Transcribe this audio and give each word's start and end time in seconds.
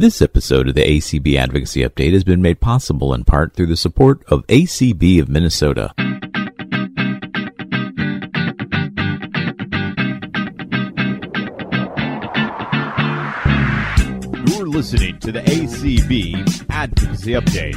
This 0.00 0.22
episode 0.22 0.68
of 0.68 0.76
the 0.76 0.84
ACB 0.84 1.34
Advocacy 1.34 1.80
Update 1.80 2.12
has 2.12 2.22
been 2.22 2.40
made 2.40 2.60
possible 2.60 3.12
in 3.12 3.24
part 3.24 3.54
through 3.54 3.66
the 3.66 3.76
support 3.76 4.22
of 4.28 4.46
ACB 4.46 5.20
of 5.20 5.28
Minnesota. 5.28 5.92
You're 14.46 14.68
listening 14.68 15.18
to 15.18 15.32
the 15.32 15.42
ACB 15.42 16.66
Advocacy 16.70 17.32
Update. 17.32 17.74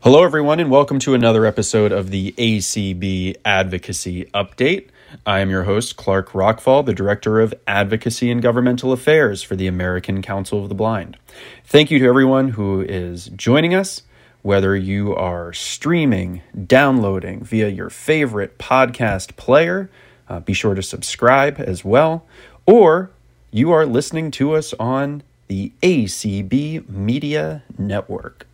Hello, 0.00 0.22
everyone, 0.22 0.60
and 0.60 0.70
welcome 0.70 0.98
to 0.98 1.14
another 1.14 1.46
episode 1.46 1.92
of 1.92 2.10
the 2.10 2.32
ACB 2.36 3.36
Advocacy 3.46 4.26
Update. 4.34 4.88
I 5.26 5.40
am 5.40 5.50
your 5.50 5.64
host, 5.64 5.96
Clark 5.96 6.30
Rachfal, 6.30 6.84
the 6.84 6.94
Director 6.94 7.40
of 7.40 7.54
Advocacy 7.66 8.30
and 8.30 8.42
Governmental 8.42 8.92
Affairs 8.92 9.42
for 9.42 9.56
the 9.56 9.66
American 9.66 10.22
Council 10.22 10.62
of 10.62 10.68
the 10.68 10.74
Blind. 10.74 11.16
Thank 11.64 11.90
you 11.90 11.98
to 11.98 12.06
everyone 12.06 12.50
who 12.50 12.80
is 12.80 13.26
joining 13.36 13.74
us, 13.74 14.02
whether 14.42 14.74
you 14.74 15.14
are 15.14 15.52
streaming, 15.52 16.42
downloading 16.66 17.44
via 17.44 17.68
your 17.68 17.90
favorite 17.90 18.58
podcast 18.58 19.36
player. 19.36 19.90
Uh, 20.28 20.40
be 20.40 20.52
sure 20.52 20.74
to 20.74 20.82
subscribe 20.82 21.60
as 21.60 21.84
well, 21.84 22.24
or 22.66 23.10
you 23.50 23.70
are 23.70 23.86
listening 23.86 24.30
to 24.32 24.54
us 24.54 24.72
on 24.80 25.22
the 25.48 25.72
ACB 25.82 26.88
Media 26.88 27.62
Network. 27.76 28.46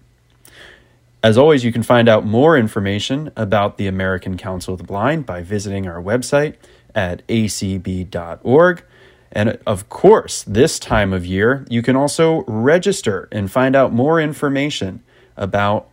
As 1.23 1.37
always, 1.37 1.65
you 1.65 1.73
can 1.73 1.83
find 1.83 2.09
out 2.09 2.25
more 2.25 2.57
information 2.57 3.33
about 3.37 3.77
the 3.77 3.89
American 3.89 4.37
Council 4.37 4.75
of 4.75 4.79
the 4.79 4.85
Blind 4.85 5.27
by 5.27 5.43
visiting 5.43 5.89
our 5.89 6.01
website 6.01 6.55
at 6.95 7.27
acb.org. 7.27 8.85
And 9.33 9.59
of 9.67 9.89
course, 9.89 10.45
this 10.45 10.79
time 10.79 11.12
of 11.12 11.27
year, 11.27 11.67
you 11.69 11.83
can 11.83 11.97
also 11.97 12.45
register 12.47 13.29
and 13.33 13.51
find 13.51 13.75
out 13.75 13.93
more 13.93 14.21
information 14.21 15.03
about 15.37 15.89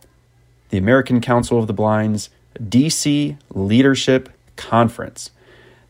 the 0.70 0.78
American 0.78 1.20
Council 1.20 1.58
of 1.58 1.66
the 1.66 1.72
Blind's 1.72 2.30
DC 2.60 3.36
Leadership 3.50 4.28
Conference 4.54 5.30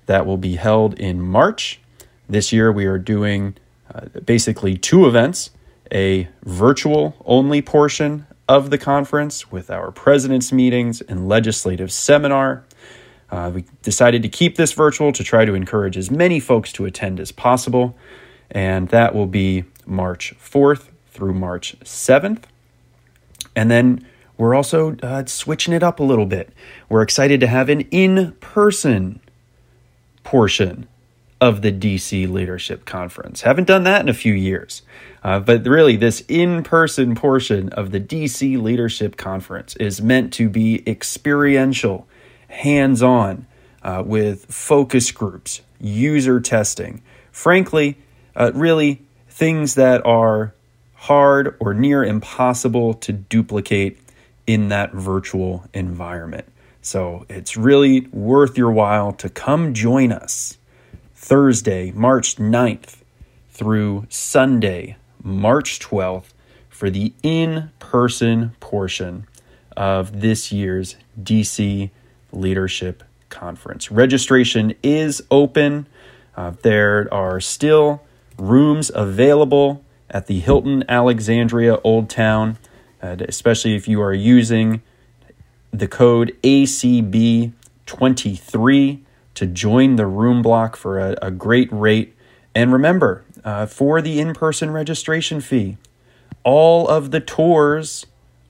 that 0.07 0.27
will 0.27 0.39
be 0.39 0.57
held 0.57 0.99
in 0.99 1.21
March. 1.21 1.81
This 2.29 2.53
year, 2.53 2.73
we 2.73 2.87
are 2.87 2.99
doing 2.99 3.55
uh, 3.95 4.07
basically 4.25 4.79
two 4.79 5.07
events 5.07 5.51
a 5.93 6.29
virtual 6.43 7.15
only 7.25 7.63
portion 7.63 8.27
of 8.49 8.71
the 8.71 8.79
conference 8.79 9.51
with 9.51 9.71
our 9.71 9.91
president's 9.91 10.53
meetings 10.53 11.01
and 11.01 11.29
legislative 11.29 11.91
seminar. 11.91 12.65
Uh, 13.31 13.51
we 13.55 13.65
decided 13.83 14.23
to 14.23 14.29
keep 14.29 14.57
this 14.57 14.73
virtual 14.73 15.13
to 15.13 15.25
try 15.25 15.45
to 15.45 15.55
encourage 15.55 15.97
as 15.97 16.11
many 16.11 16.39
folks 16.39 16.73
to 16.73 16.85
attend 16.85 17.19
as 17.19 17.33
possible, 17.33 17.97
and 18.51 18.89
that 18.89 19.15
will 19.15 19.27
be 19.27 19.65
March 19.85 20.35
4th 20.39 20.89
through 21.09 21.35
March 21.35 21.77
7th. 21.81 22.45
And 23.57 23.71
then 23.71 24.07
we're 24.37 24.55
also 24.55 24.97
uh, 25.03 25.25
switching 25.27 25.75
it 25.75 25.83
up 25.83 25.99
a 25.99 26.05
little 26.05 26.27
bit. 26.27 26.53
We're 26.89 27.03
excited 27.03 27.41
to 27.41 27.47
have 27.47 27.69
an 27.69 27.81
in 27.91 28.33
person 28.41 29.21
portion 30.23 30.87
of 31.41 31.63
the 31.63 31.73
DC 31.73 32.29
Leadership 32.31 32.85
Conference. 32.85 33.43
Haven't 33.43 33.67
done 33.67 33.85
that 33.85 34.01
in 34.01 34.09
a 34.09 34.15
few 34.15 34.33
years. 34.33 34.83
Uh, 35.23 35.41
but 35.41 35.67
really, 35.67 35.97
this 35.97 36.23
in 36.29 36.63
person 36.63 37.15
portion 37.15 37.69
of 37.71 37.91
the 37.91 38.01
DC 38.01 38.61
Leadership 38.61 39.17
Conference 39.17 39.77
is 39.77 40.01
meant 40.01 40.33
to 40.35 40.49
be 40.49 40.83
experiential, 40.89 42.07
hands 42.49 43.03
on, 43.03 43.47
uh, 43.83 44.03
with 44.07 44.47
focus 44.47 45.11
groups, 45.13 45.61
user 45.81 46.41
testing. 46.41 47.03
Frankly, 47.33 47.99
uh, 48.35 48.53
really 48.55 49.03
things 49.29 49.75
that 49.75 50.05
are 50.07 50.55
hard 50.95 51.55
or 51.61 51.75
near 51.75 52.03
impossible 52.03 52.95
to 52.95 53.13
duplicate 53.13 53.99
in 54.47 54.69
that 54.69 54.93
virtual 54.93 55.65
environment. 55.75 56.47
So 56.81 57.27
it's 57.29 57.57
really 57.57 58.03
worth 58.13 58.57
your 58.57 58.71
while 58.71 59.13
to 59.15 59.29
come 59.29 59.75
join 59.75 60.13
us 60.13 60.57
Thursday, 61.27 61.91
March 61.91 62.37
9th 62.37 62.99
through 63.51 64.07
Sunday, 64.09 64.97
March 65.21 65.81
12th 65.81 66.33
for 66.69 66.89
the 66.89 67.13
in 67.25 67.73
person 67.81 68.55
portion 68.61 69.27
of 69.77 70.21
this 70.21 70.53
year's 70.53 70.95
DC 71.21 71.91
Leadership 72.31 73.03
Conference. 73.29 73.91
Registration 73.91 74.73
is 74.85 75.21
open. 75.29 75.89
Uh, 76.37 76.53
there 76.63 77.13
are 77.13 77.41
still 77.41 78.05
rooms 78.39 78.93
available 78.95 79.85
at 80.09 80.29
the 80.29 80.39
Hilton 80.39 80.85
Alexandria 80.89 81.81
Old 81.83 82.09
Town, 82.09 82.57
uh, 83.03 83.17
especially 83.29 83.75
if 83.75 83.89
you 83.89 84.01
are 84.01 84.15
using 84.15 84.81
the 85.73 85.89
code 85.89 86.37
ACB23 86.45 89.01
to 89.37 89.47
join 89.47 89.97
the 89.97 90.07
room 90.07 90.43
block 90.43 90.77
for 90.77 90.99
a, 90.99 91.17
a 91.23 91.31
great 91.31 91.69
rate. 91.71 92.15
And 92.55 92.73
remember, 92.73 93.25
uh, 93.45 93.67
for 93.67 94.03
the 94.03 94.19
in 94.19 94.35
person 94.35 94.71
registration 94.71 95.41
fee, 95.41 95.77
all 96.43 96.89
of 96.89 97.11
the 97.11 97.21
tours 97.21 98.07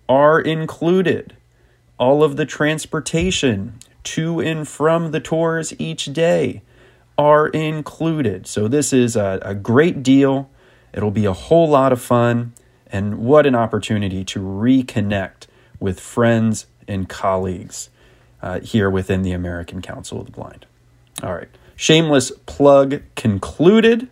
are 0.09 0.41
included. 0.41 1.37
All 1.99 2.23
of 2.23 2.37
the 2.37 2.47
transportation 2.47 3.79
to 4.05 4.41
and 4.41 4.67
from 4.67 5.11
the 5.11 5.21
tours 5.21 5.75
each 5.79 6.07
day 6.07 6.63
are 7.19 7.49
included. 7.49 8.47
So, 8.47 8.69
this 8.69 8.93
is 8.93 9.17
a, 9.17 9.41
a 9.43 9.55
great 9.55 10.03
deal. 10.03 10.51
It'll 10.93 11.11
be 11.11 11.25
a 11.25 11.33
whole 11.33 11.69
lot 11.69 11.93
of 11.93 12.01
fun. 12.01 12.53
And 12.87 13.19
what 13.19 13.47
an 13.47 13.55
opportunity 13.55 14.25
to 14.27 14.41
reconnect 14.41 15.47
with 15.81 15.99
friends 15.99 16.67
and 16.87 17.09
colleagues 17.09 17.91
uh, 18.41 18.61
here 18.61 18.89
within 18.89 19.23
the 19.23 19.33
American 19.33 19.83
Council 19.83 20.21
of 20.21 20.27
the 20.27 20.33
Blind. 20.33 20.67
All 21.23 21.35
right. 21.35 21.49
Shameless 21.77 22.33
plug 22.47 23.03
concluded. 23.15 24.09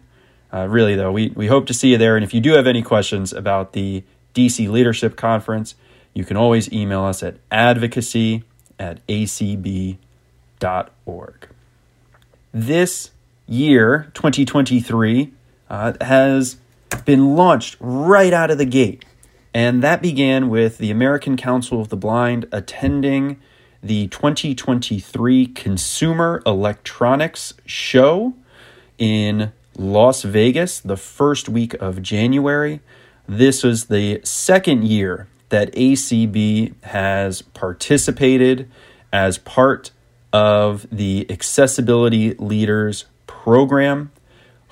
Uh, 0.53 0.66
really, 0.69 0.94
though, 0.94 1.12
we, 1.12 1.32
we 1.34 1.47
hope 1.48 1.66
to 1.66 1.75
see 1.75 1.92
you 1.92 1.98
there. 1.98 2.16
And 2.16 2.25
if 2.25 2.32
you 2.32 2.41
do 2.41 2.53
have 2.53 2.66
any 2.66 2.82
questions 2.82 3.32
about 3.32 3.72
the 3.72 4.04
DC 4.34 4.69
Leadership 4.69 5.16
Conference, 5.16 5.75
you 6.12 6.25
can 6.25 6.37
always 6.37 6.72
email 6.72 7.03
us 7.04 7.22
at 7.22 7.37
advocacy 7.50 8.44
at 8.78 9.04
acb.org. 9.06 9.98
This 12.53 13.10
year, 13.47 14.10
2023, 14.14 15.32
uh, 15.69 15.93
has 16.00 16.56
been 17.04 17.34
launched 17.34 17.76
right 17.81 18.32
out 18.32 18.50
of 18.50 18.59
the 18.59 18.64
gate. 18.64 19.04
And 19.53 19.82
that 19.82 20.03
began 20.03 20.48
with 20.48 20.78
the 20.78 20.91
American 20.91 21.37
Council 21.37 21.81
of 21.81 21.88
the 21.88 21.97
Blind 21.97 22.47
attending 22.53 23.41
the 23.84 24.08
2023 24.08 25.46
Consumer 25.48 26.42
Electronics 26.46 27.52
Show 27.66 28.32
in 28.96 29.52
Las 29.76 30.22
Vegas 30.22 30.80
the 30.80 30.96
first 30.96 31.50
week 31.50 31.74
of 31.74 32.00
January. 32.00 32.80
This 33.28 33.62
was 33.62 33.86
the 33.86 34.22
second 34.24 34.84
year 34.84 35.28
that 35.50 35.70
ACB 35.74 36.72
has 36.84 37.42
participated 37.42 38.70
as 39.12 39.36
part 39.36 39.90
of 40.32 40.86
the 40.90 41.26
Accessibility 41.30 42.32
Leaders 42.34 43.04
program 43.26 44.10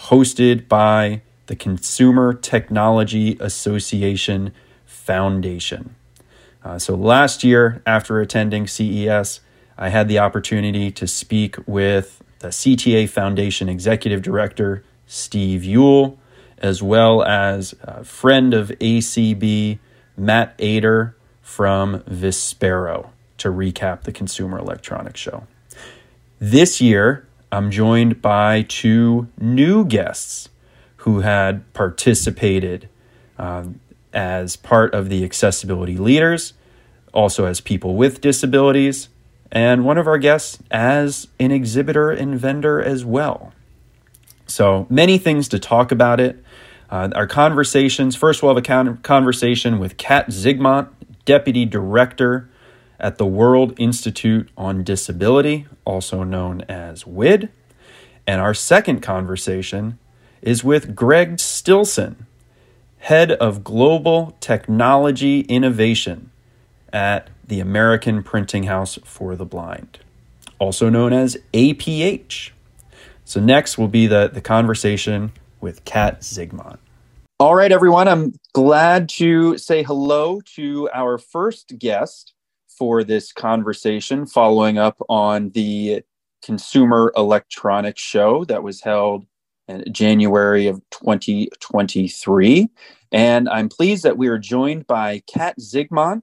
hosted 0.04 0.68
by 0.68 1.20
the 1.48 1.54
Consumer 1.54 2.32
Technology 2.32 3.36
Association 3.40 4.54
Foundation. 4.86 5.96
Uh, 6.64 6.78
so 6.78 6.94
last 6.94 7.42
year, 7.42 7.82
after 7.86 8.20
attending 8.20 8.66
CES, 8.66 9.40
I 9.76 9.88
had 9.88 10.08
the 10.08 10.18
opportunity 10.18 10.90
to 10.92 11.06
speak 11.06 11.56
with 11.66 12.22
the 12.38 12.48
CTA 12.48 13.08
Foundation 13.08 13.68
Executive 13.68 14.22
Director, 14.22 14.84
Steve 15.06 15.64
Ewell, 15.64 16.18
as 16.58 16.82
well 16.82 17.22
as 17.24 17.74
a 17.82 18.04
friend 18.04 18.54
of 18.54 18.68
ACB, 18.80 19.78
Matt 20.16 20.54
Ater 20.58 21.16
from 21.40 22.00
Vispero, 22.00 23.10
to 23.38 23.48
recap 23.48 24.02
the 24.02 24.12
Consumer 24.12 24.58
Electronics 24.58 25.18
Show. 25.20 25.46
This 26.38 26.80
year, 26.80 27.26
I'm 27.50 27.70
joined 27.70 28.22
by 28.22 28.62
two 28.62 29.28
new 29.38 29.84
guests 29.84 30.48
who 30.98 31.20
had 31.20 31.70
participated 31.72 32.88
um, 33.38 33.80
as 34.12 34.56
part 34.56 34.94
of 34.94 35.08
the 35.08 35.24
accessibility 35.24 35.96
leaders, 35.96 36.54
also 37.12 37.46
as 37.46 37.60
people 37.60 37.94
with 37.94 38.20
disabilities, 38.20 39.08
and 39.50 39.84
one 39.84 39.98
of 39.98 40.06
our 40.06 40.18
guests 40.18 40.58
as 40.70 41.28
an 41.38 41.50
exhibitor 41.50 42.10
and 42.10 42.38
vendor 42.38 42.80
as 42.80 43.04
well. 43.04 43.52
So 44.46 44.86
many 44.90 45.18
things 45.18 45.48
to 45.48 45.58
talk 45.58 45.92
about 45.92 46.20
it. 46.20 46.42
Uh, 46.90 47.10
our 47.14 47.26
conversations 47.26 48.16
first, 48.16 48.42
we'll 48.42 48.54
have 48.54 48.64
a 48.64 48.94
conversation 49.02 49.78
with 49.78 49.96
Kat 49.96 50.28
Zigmont, 50.28 50.88
Deputy 51.24 51.64
Director 51.64 52.50
at 52.98 53.18
the 53.18 53.26
World 53.26 53.74
Institute 53.78 54.48
on 54.56 54.84
Disability, 54.84 55.66
also 55.84 56.22
known 56.22 56.62
as 56.62 57.06
WID. 57.06 57.50
And 58.26 58.40
our 58.40 58.54
second 58.54 59.00
conversation 59.00 59.98
is 60.40 60.62
with 60.62 60.94
Greg 60.94 61.38
Stilson, 61.38 62.26
Head 63.02 63.32
of 63.32 63.64
Global 63.64 64.36
Technology 64.38 65.40
Innovation 65.40 66.30
at 66.92 67.30
the 67.44 67.58
American 67.58 68.22
Printing 68.22 68.62
House 68.62 68.96
for 69.02 69.34
the 69.34 69.44
Blind, 69.44 69.98
also 70.60 70.88
known 70.88 71.12
as 71.12 71.36
APH. 71.52 72.50
So, 73.24 73.40
next 73.40 73.76
will 73.76 73.88
be 73.88 74.06
the, 74.06 74.30
the 74.32 74.40
conversation 74.40 75.32
with 75.60 75.84
Kat 75.84 76.20
Zigmont. 76.20 76.78
All 77.40 77.56
right, 77.56 77.72
everyone, 77.72 78.06
I'm 78.06 78.34
glad 78.52 79.08
to 79.16 79.58
say 79.58 79.82
hello 79.82 80.40
to 80.54 80.88
our 80.94 81.18
first 81.18 81.76
guest 81.80 82.34
for 82.68 83.02
this 83.02 83.32
conversation, 83.32 84.26
following 84.26 84.78
up 84.78 84.96
on 85.08 85.50
the 85.50 86.04
Consumer 86.40 87.12
Electronics 87.16 88.00
Show 88.00 88.44
that 88.44 88.62
was 88.62 88.82
held 88.82 89.26
January 89.90 90.66
of 90.66 90.80
2023. 90.90 92.68
And 93.12 93.48
I'm 93.48 93.68
pleased 93.68 94.02
that 94.04 94.16
we 94.16 94.28
are 94.28 94.38
joined 94.38 94.86
by 94.86 95.22
Kat 95.26 95.56
Zigmont, 95.58 96.22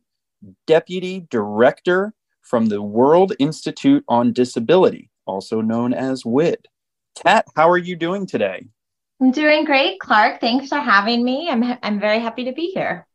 Deputy 0.65 1.27
Director 1.29 2.13
from 2.41 2.67
the 2.67 2.81
World 2.81 3.33
Institute 3.39 4.03
on 4.07 4.33
Disability, 4.33 5.09
also 5.25 5.61
known 5.61 5.93
as 5.93 6.25
WID. 6.25 6.67
Kat, 7.23 7.45
how 7.55 7.69
are 7.69 7.77
you 7.77 7.95
doing 7.95 8.25
today? 8.25 8.65
I'm 9.21 9.31
doing 9.31 9.65
great, 9.65 9.99
Clark. 9.99 10.39
Thanks 10.39 10.69
for 10.69 10.79
having 10.79 11.23
me. 11.23 11.49
I'm 11.49 11.77
I'm 11.83 11.99
very 11.99 12.19
happy 12.19 12.45
to 12.45 12.53
be 12.53 12.67
here. 12.67 13.05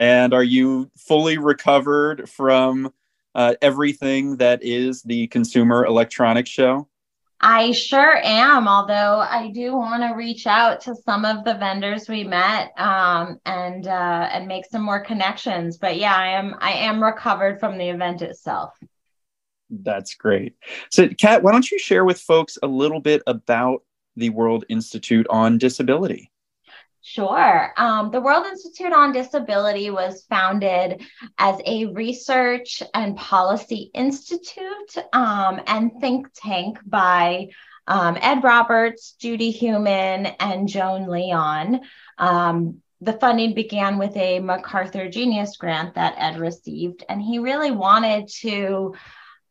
And 0.00 0.34
are 0.34 0.42
you 0.42 0.90
fully 0.98 1.38
recovered 1.38 2.28
from 2.28 2.92
uh, 3.34 3.54
everything 3.62 4.36
that 4.38 4.62
is 4.62 5.02
the 5.02 5.28
Consumer 5.28 5.86
Electronics 5.86 6.50
Show? 6.50 6.88
I 7.46 7.72
sure 7.72 8.16
am. 8.24 8.66
Although 8.66 9.20
I 9.20 9.50
do 9.52 9.76
want 9.76 10.02
to 10.02 10.16
reach 10.16 10.46
out 10.46 10.80
to 10.82 10.94
some 10.94 11.26
of 11.26 11.44
the 11.44 11.52
vendors 11.52 12.08
we 12.08 12.24
met 12.24 12.72
um, 12.78 13.38
and 13.44 13.86
uh, 13.86 14.28
and 14.32 14.48
make 14.48 14.64
some 14.64 14.80
more 14.80 15.00
connections. 15.00 15.76
But 15.76 15.98
yeah, 15.98 16.16
I 16.16 16.28
am 16.28 16.54
I 16.58 16.72
am 16.72 17.04
recovered 17.04 17.60
from 17.60 17.76
the 17.76 17.90
event 17.90 18.22
itself. 18.22 18.72
That's 19.68 20.14
great. 20.14 20.54
So, 20.88 21.08
Kat, 21.08 21.42
why 21.42 21.52
don't 21.52 21.70
you 21.70 21.78
share 21.78 22.06
with 22.06 22.18
folks 22.18 22.56
a 22.62 22.66
little 22.66 23.00
bit 23.00 23.22
about 23.26 23.82
the 24.16 24.30
World 24.30 24.64
Institute 24.70 25.26
on 25.28 25.58
Disability? 25.58 26.30
Sure. 27.06 27.70
Um, 27.76 28.10
the 28.10 28.20
World 28.22 28.46
Institute 28.46 28.94
on 28.94 29.12
Disability 29.12 29.90
was 29.90 30.24
founded 30.30 31.02
as 31.36 31.60
a 31.66 31.84
research 31.84 32.82
and 32.94 33.14
policy 33.14 33.90
institute 33.92 34.96
um, 35.12 35.60
and 35.66 35.92
think 36.00 36.28
tank 36.34 36.78
by 36.86 37.48
um, 37.86 38.16
Ed 38.18 38.42
Roberts, 38.42 39.16
Judy 39.20 39.50
Heumann, 39.50 40.24
and 40.40 40.66
Joan 40.66 41.06
Leon. 41.06 41.82
Um, 42.16 42.80
the 43.02 43.12
funding 43.12 43.52
began 43.52 43.98
with 43.98 44.16
a 44.16 44.40
MacArthur 44.40 45.10
Genius 45.10 45.58
Grant 45.58 45.96
that 45.96 46.14
Ed 46.16 46.38
received, 46.38 47.04
and 47.06 47.20
he 47.20 47.38
really 47.38 47.70
wanted 47.70 48.28
to 48.40 48.94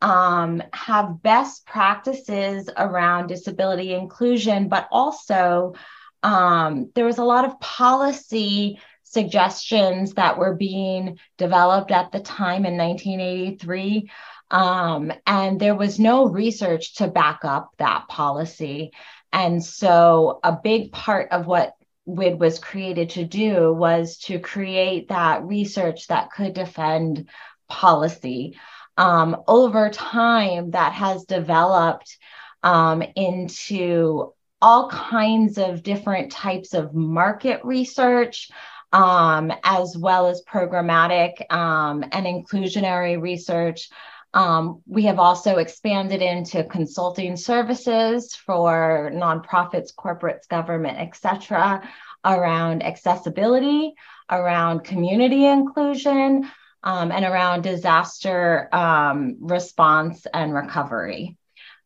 um, 0.02 0.64
have 0.74 1.22
best 1.22 1.68
practices 1.68 2.68
around 2.76 3.28
disability 3.28 3.94
inclusion, 3.94 4.70
but 4.70 4.88
also 4.92 5.76
um, 6.24 6.90
there 6.96 7.06
was 7.06 7.18
a 7.18 7.24
lot 7.24 7.46
of 7.46 7.60
policy 7.60 8.80
suggestions 9.04 10.14
that 10.14 10.38
were 10.38 10.56
being 10.56 11.20
developed 11.38 11.92
at 11.92 12.12
the 12.12 12.20
time 12.20 12.66
in 12.66 12.78
1983. 12.78 14.10
Um, 14.50 15.12
and 15.28 15.60
there 15.60 15.76
was 15.76 16.00
no 16.00 16.26
research 16.26 16.96
to 16.96 17.08
back 17.08 17.42
up 17.44 17.72
that 17.78 18.08
policy. 18.08 18.92
And 19.32 19.64
so, 19.64 20.40
a 20.44 20.58
big 20.64 20.92
part 20.92 21.32
of 21.32 21.48
what 21.48 21.74
WID 22.06 22.40
was 22.40 22.60
created 22.60 23.12
to 23.12 23.26
do 23.26 23.74
was 23.74 24.18
to 24.18 24.40
create 24.40 25.10
that 25.10 25.44
research 25.44 26.08
that 26.08 26.32
could 26.32 26.54
defend 26.54 27.30
policy 27.68 28.58
um, 28.98 29.38
over 29.48 29.90
time 29.90 30.72
that 30.72 30.94
has 30.94 31.26
developed 31.26 32.18
um, 32.62 33.02
into 33.16 34.34
all 34.64 34.90
kinds 34.90 35.58
of 35.58 35.84
different 35.84 36.32
types 36.32 36.74
of 36.74 36.96
market 36.96 37.60
research. 37.64 38.50
Um, 38.94 39.52
as 39.64 39.98
well 39.98 40.28
as 40.28 40.44
programmatic 40.44 41.52
um, 41.52 42.04
and 42.12 42.28
inclusionary 42.28 43.20
research. 43.20 43.90
Um, 44.36 44.84
we 44.86 45.06
have 45.06 45.18
also 45.18 45.58
expanded 45.58 46.22
into 46.22 46.64
consulting 46.64 47.36
services 47.36 48.36
for 48.36 49.10
nonprofits, 49.12 49.90
corporates, 49.96 50.48
government, 50.48 51.00
et 51.00 51.16
cetera, 51.16 51.82
around 52.24 52.84
accessibility, 52.84 53.96
around 54.30 54.84
community 54.84 55.48
inclusion, 55.48 56.48
um, 56.84 57.12
and 57.12 57.26
around 57.26 57.64
disaster 57.64 58.70
um, 58.72 59.38
response 59.40 60.28
and 60.32 60.54
recovery. 60.54 61.36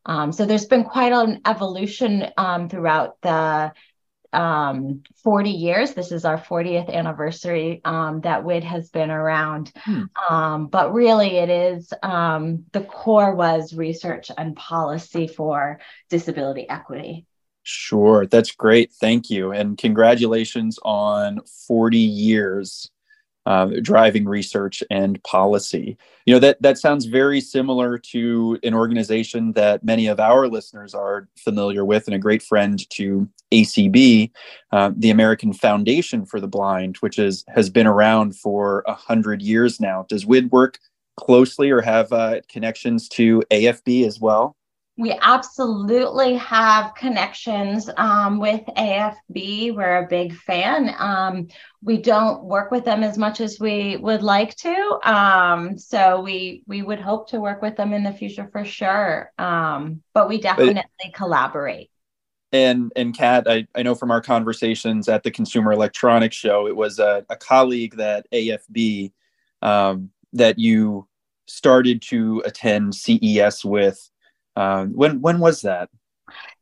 Um, 0.08 0.32
so 0.32 0.46
there's 0.46 0.66
been 0.66 0.86
quite 0.86 1.12
an 1.12 1.42
evolution 1.46 2.28
um, 2.38 2.70
throughout 2.70 3.22
the 3.22 3.74
um, 4.34 5.04
40 5.24 5.50
years. 5.50 5.94
This 5.94 6.12
is 6.12 6.26
our 6.26 6.38
40th 6.38 6.92
anniversary 6.92 7.82
um, 7.86 8.22
that 8.22 8.44
WID 8.44 8.64
has 8.64 8.90
been 8.90 9.12
around. 9.12 9.72
Hmm. 9.76 10.04
Um, 10.30 10.68
but 10.68 10.94
really, 10.94 11.38
it 11.38 11.50
is 11.50 11.92
um, 12.02 12.66
the 12.72 12.82
core 12.82 13.36
was 13.36 13.74
research 13.74 14.32
and 14.36 14.56
policy 14.56 15.28
for 15.28 15.80
disability 16.10 16.68
equity. 16.70 17.26
Sure, 17.64 18.26
that's 18.26 18.52
great. 18.52 18.94
Thank 18.94 19.30
you. 19.30 19.52
And 19.52 19.78
congratulations 19.78 20.80
on 20.84 21.42
40 21.68 21.98
years 21.98 22.90
uh, 23.48 23.68
driving 23.82 24.26
research 24.26 24.84
and 24.92 25.24
policy. 25.24 25.98
You 26.26 26.34
know 26.34 26.40
that 26.40 26.62
that 26.62 26.78
sounds 26.78 27.06
very 27.06 27.40
similar 27.40 27.98
to 28.12 28.60
an 28.62 28.74
organization 28.74 29.54
that 29.54 29.86
many 29.86 30.08
of 30.08 30.20
our 30.20 30.50
listeners 30.50 30.94
are 30.94 31.30
familiar 31.38 31.86
with, 31.86 32.08
and 32.08 32.14
a 32.16 32.20
great 32.20 32.44
friend 32.44 32.78
to 32.90 33.30
ACB, 33.54 34.32
uh, 34.74 34.92
the 34.98 35.12
American 35.12 35.54
Foundation 35.54 36.26
for 36.26 36.42
the 36.42 36.48
Blind, 36.48 36.98
which 36.98 37.18
is 37.18 37.46
has 37.48 37.70
been 37.70 37.88
around 37.88 38.36
for 38.36 38.84
a 38.86 38.94
hundred 38.94 39.42
years 39.42 39.80
now. 39.80 40.06
Does 40.10 40.26
WID 40.26 40.52
work 40.52 40.78
closely 41.16 41.70
or 41.72 41.80
have 41.80 42.12
uh, 42.12 42.42
connections 42.50 43.08
to 43.10 43.42
AFB 43.50 44.06
as 44.06 44.20
well? 44.20 44.57
We 44.98 45.18
absolutely 45.22 46.36
have 46.36 46.96
connections 46.96 47.88
um, 47.98 48.40
with 48.40 48.62
AFB. 48.76 49.76
We're 49.76 50.04
a 50.04 50.08
big 50.08 50.36
fan. 50.36 50.96
Um, 50.98 51.48
we 51.84 51.98
don't 51.98 52.44
work 52.44 52.72
with 52.72 52.84
them 52.84 53.04
as 53.04 53.16
much 53.16 53.40
as 53.40 53.60
we 53.60 53.98
would 53.98 54.24
like 54.24 54.56
to. 54.58 55.00
Um, 55.04 55.78
so 55.78 56.22
we 56.22 56.64
we 56.66 56.82
would 56.82 57.00
hope 57.00 57.30
to 57.30 57.40
work 57.40 57.62
with 57.62 57.76
them 57.76 57.94
in 57.94 58.04
the 58.04 58.12
future 58.12 58.50
for 58.52 58.66
sure. 58.66 59.32
Um, 59.38 60.02
but 60.14 60.28
we 60.28 60.42
definitely 60.42 60.82
but, 61.04 61.14
collaborate. 61.14 61.92
And 62.52 62.92
and 62.96 63.16
Kat, 63.16 63.46
I, 63.48 63.68
I 63.76 63.84
know 63.84 63.94
from 63.94 64.10
our 64.10 64.22
conversations 64.22 65.08
at 65.10 65.22
the 65.22 65.30
Consumer 65.30 65.74
Electronics 65.74 66.36
Show, 66.36 66.66
it 66.68 66.76
was 66.76 66.98
a, 66.98 67.24
a 67.30 67.36
colleague 67.36 67.98
that 67.98 68.26
AFB 68.32 69.12
um, 69.62 70.10
that 70.34 70.58
you 70.58 71.08
started 71.46 72.02
to 72.02 72.42
attend 72.46 72.96
CES 72.96 73.64
with 73.64 74.10
um, 74.58 74.94
when 74.94 75.22
when 75.22 75.40
was 75.40 75.62
that? 75.62 75.90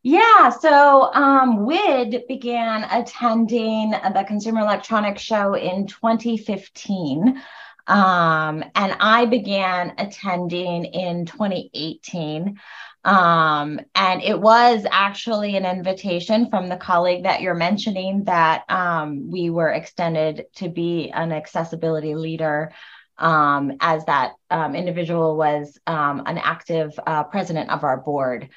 Yeah, 0.03 0.49
so 0.49 1.13
um, 1.13 1.65
WID 1.65 2.27
began 2.27 2.83
attending 2.91 3.91
the 3.91 4.25
Consumer 4.27 4.61
Electronics 4.61 5.21
Show 5.21 5.55
in 5.55 5.87
2015. 5.87 7.41
Um, 7.87 8.63
and 8.75 8.95
I 8.99 9.25
began 9.25 9.93
attending 9.97 10.85
in 10.85 11.25
2018. 11.25 12.59
Um, 13.03 13.79
and 13.93 14.21
it 14.23 14.39
was 14.39 14.85
actually 14.91 15.55
an 15.55 15.65
invitation 15.65 16.49
from 16.49 16.69
the 16.69 16.77
colleague 16.77 17.23
that 17.23 17.41
you're 17.41 17.53
mentioning 17.53 18.25
that 18.25 18.69
um, 18.69 19.29
we 19.31 19.49
were 19.49 19.69
extended 19.69 20.45
to 20.55 20.69
be 20.69 21.11
an 21.11 21.31
accessibility 21.31 22.15
leader 22.15 22.73
um, 23.17 23.74
as 23.79 24.05
that 24.05 24.34
um, 24.50 24.75
individual 24.75 25.38
was 25.38 25.77
um, 25.88 26.24
an 26.25 26.38
active 26.38 26.98
uh, 27.05 27.24
president 27.24 27.69
of 27.69 27.84
our 27.84 27.98
board. 27.98 28.50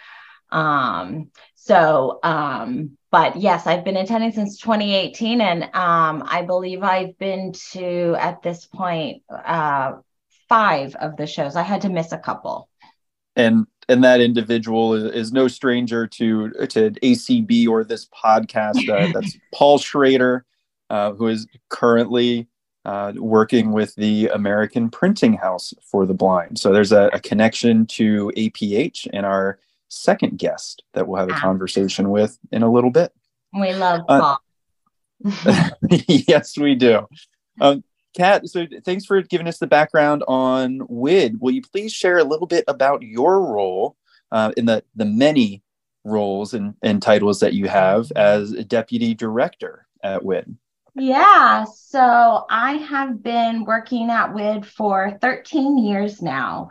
Um, 0.50 1.30
so, 1.54 2.18
um, 2.22 2.96
but 3.10 3.36
yes, 3.36 3.66
I've 3.66 3.84
been 3.84 3.96
attending 3.96 4.32
since 4.32 4.58
2018, 4.58 5.40
and 5.40 5.64
um, 5.64 6.22
I 6.26 6.42
believe 6.46 6.82
I've 6.82 7.18
been 7.18 7.52
to 7.72 8.16
at 8.18 8.42
this 8.42 8.66
point 8.66 9.22
uh, 9.30 9.92
five 10.48 10.94
of 10.96 11.16
the 11.16 11.26
shows. 11.26 11.56
I 11.56 11.62
had 11.62 11.82
to 11.82 11.88
miss 11.88 12.12
a 12.12 12.18
couple. 12.18 12.68
And 13.36 13.66
and 13.88 14.04
that 14.04 14.20
individual 14.20 14.94
is, 14.94 15.12
is 15.12 15.32
no 15.32 15.48
stranger 15.48 16.06
to 16.06 16.50
to 16.50 16.90
ACB 16.90 17.68
or 17.68 17.84
this 17.84 18.06
podcast. 18.06 18.88
Uh, 18.88 19.12
that's 19.14 19.36
Paul 19.54 19.78
Schroeder, 19.78 20.44
uh, 20.90 21.12
who 21.12 21.28
is 21.28 21.46
currently 21.68 22.48
uh, 22.88 23.12
working 23.16 23.70
with 23.70 23.94
the 23.96 24.28
American 24.28 24.88
Printing 24.88 25.34
House 25.34 25.74
for 25.82 26.06
the 26.06 26.14
Blind. 26.14 26.58
So 26.58 26.72
there's 26.72 26.90
a, 26.90 27.10
a, 27.12 27.20
connection 27.20 27.84
to 27.98 28.32
APH 28.34 29.06
and 29.12 29.26
our 29.26 29.58
second 29.88 30.38
guest 30.38 30.82
that 30.94 31.06
we'll 31.06 31.20
have 31.20 31.28
a 31.28 31.34
conversation 31.34 32.08
with 32.08 32.38
in 32.50 32.62
a 32.62 32.72
little 32.72 32.88
bit. 32.88 33.12
We 33.52 33.74
love 33.74 34.00
uh, 34.08 34.20
Paul. 34.20 34.42
Uh, 35.44 35.70
yes, 36.08 36.56
we 36.56 36.76
do. 36.76 37.06
Um, 37.60 37.84
Kat, 38.16 38.48
so 38.48 38.66
thanks 38.86 39.04
for 39.04 39.20
giving 39.20 39.48
us 39.48 39.58
the 39.58 39.66
background 39.66 40.24
on 40.26 40.80
WID. 40.88 41.42
Will 41.42 41.52
you 41.52 41.60
please 41.60 41.92
share 41.92 42.16
a 42.16 42.24
little 42.24 42.46
bit 42.46 42.64
about 42.68 43.02
your 43.02 43.44
role 43.44 43.98
uh, 44.32 44.52
in 44.56 44.64
the, 44.64 44.82
the 44.96 45.04
many 45.04 45.62
roles 46.04 46.54
and, 46.54 46.72
and 46.82 47.02
titles 47.02 47.40
that 47.40 47.52
you 47.52 47.68
have 47.68 48.10
as 48.16 48.52
a 48.52 48.64
deputy 48.64 49.12
director 49.12 49.86
at 50.02 50.24
WID? 50.24 50.56
Yeah, 50.98 51.64
so 51.64 52.44
I 52.50 52.72
have 52.72 53.22
been 53.22 53.64
working 53.64 54.10
at 54.10 54.34
WID 54.34 54.66
for 54.66 55.16
13 55.20 55.78
years 55.78 56.20
now. 56.20 56.70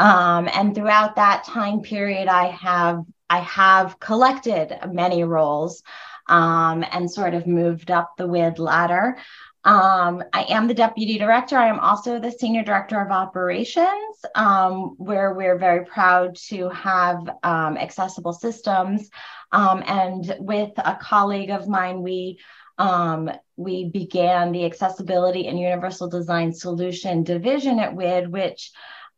Um, 0.00 0.48
and 0.52 0.74
throughout 0.74 1.16
that 1.16 1.44
time 1.44 1.80
period, 1.82 2.28
I 2.28 2.46
have 2.48 3.04
I 3.30 3.38
have 3.40 4.00
collected 4.00 4.76
many 4.90 5.22
roles 5.22 5.82
um, 6.26 6.84
and 6.90 7.10
sort 7.10 7.34
of 7.34 7.46
moved 7.46 7.90
up 7.90 8.16
the 8.16 8.26
WID 8.26 8.58
ladder. 8.58 9.18
Um, 9.64 10.24
I 10.32 10.44
am 10.48 10.66
the 10.66 10.74
deputy 10.74 11.18
director. 11.18 11.56
I 11.56 11.68
am 11.68 11.78
also 11.78 12.18
the 12.18 12.32
senior 12.32 12.64
director 12.64 13.00
of 13.00 13.10
operations, 13.10 14.24
um, 14.34 14.94
where 14.98 15.34
we're 15.34 15.58
very 15.58 15.84
proud 15.84 16.36
to 16.48 16.68
have 16.70 17.28
um, 17.42 17.76
accessible 17.76 18.32
systems. 18.32 19.10
Um, 19.52 19.82
and 19.86 20.36
with 20.40 20.72
a 20.78 20.96
colleague 21.00 21.50
of 21.50 21.68
mine, 21.68 22.02
we 22.02 22.38
um, 22.78 23.30
we 23.56 23.88
began 23.90 24.52
the 24.52 24.64
accessibility 24.64 25.48
and 25.48 25.58
universal 25.58 26.08
design 26.08 26.52
solution 26.52 27.24
division 27.24 27.78
at 27.80 27.94
WID, 27.94 28.30
which 28.30 28.70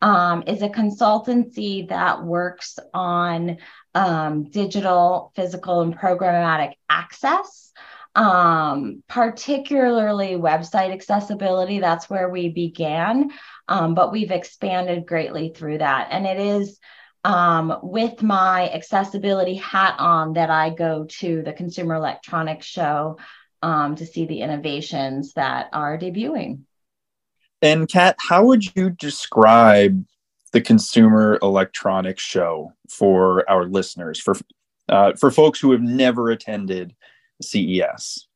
um, 0.03 0.45
is 0.47 0.63
a 0.63 0.69
consultancy 0.69 1.89
that 1.89 2.25
works 2.25 2.79
on 2.95 3.59
um, 3.95 4.45
digital, 4.45 5.33
physical, 5.37 5.83
and 5.83 5.97
programmatic 5.97 6.73
access, 6.89 7.71
um, 8.15 9.03
particularly 9.09 10.31
website 10.37 10.93
accessibility. 10.93 11.81
That's 11.81 12.09
where 12.09 12.31
we 12.31 12.49
began, 12.49 13.31
um, 13.69 13.95
but 13.95 14.11
we've 14.11 14.31
expanded 14.31 15.07
greatly 15.07 15.53
through 15.55 15.79
that. 15.79 16.09
And 16.11 16.27
it 16.27 16.41
is 16.41 16.79
um, 17.25 17.79
with 17.83 18.23
my 18.23 18.71
accessibility 18.71 19.57
hat 19.57 19.97
on 19.99 20.33
that 20.35 20.49
I 20.49 20.71
go 20.71 21.05
to 21.19 21.43
the 21.43 21.53
Consumer 21.53 21.97
Electronics 21.97 22.67
Show 22.67 23.19
um, 23.63 23.97
to 23.97 24.07
see 24.07 24.27
the 24.27 24.41
innovations 24.41 25.33
that 25.35 25.69
are 25.73 25.99
debuting. 25.99 26.61
And 27.63 27.89
Kat, 27.89 28.17
how 28.19 28.45
would 28.47 28.75
you 28.75 28.91
describe 28.91 30.05
the 30.53 30.61
Consumer 30.61 31.39
Electronics 31.43 32.23
Show 32.23 32.73
for 32.89 33.49
our 33.49 33.67
listeners, 33.67 34.21
for 34.21 34.37
uh, 34.89 35.13
for 35.15 35.31
folks 35.31 35.61
who 35.61 35.73
have 35.73 35.83
never 35.83 36.31
attended 36.31 36.95
CES? 37.43 38.27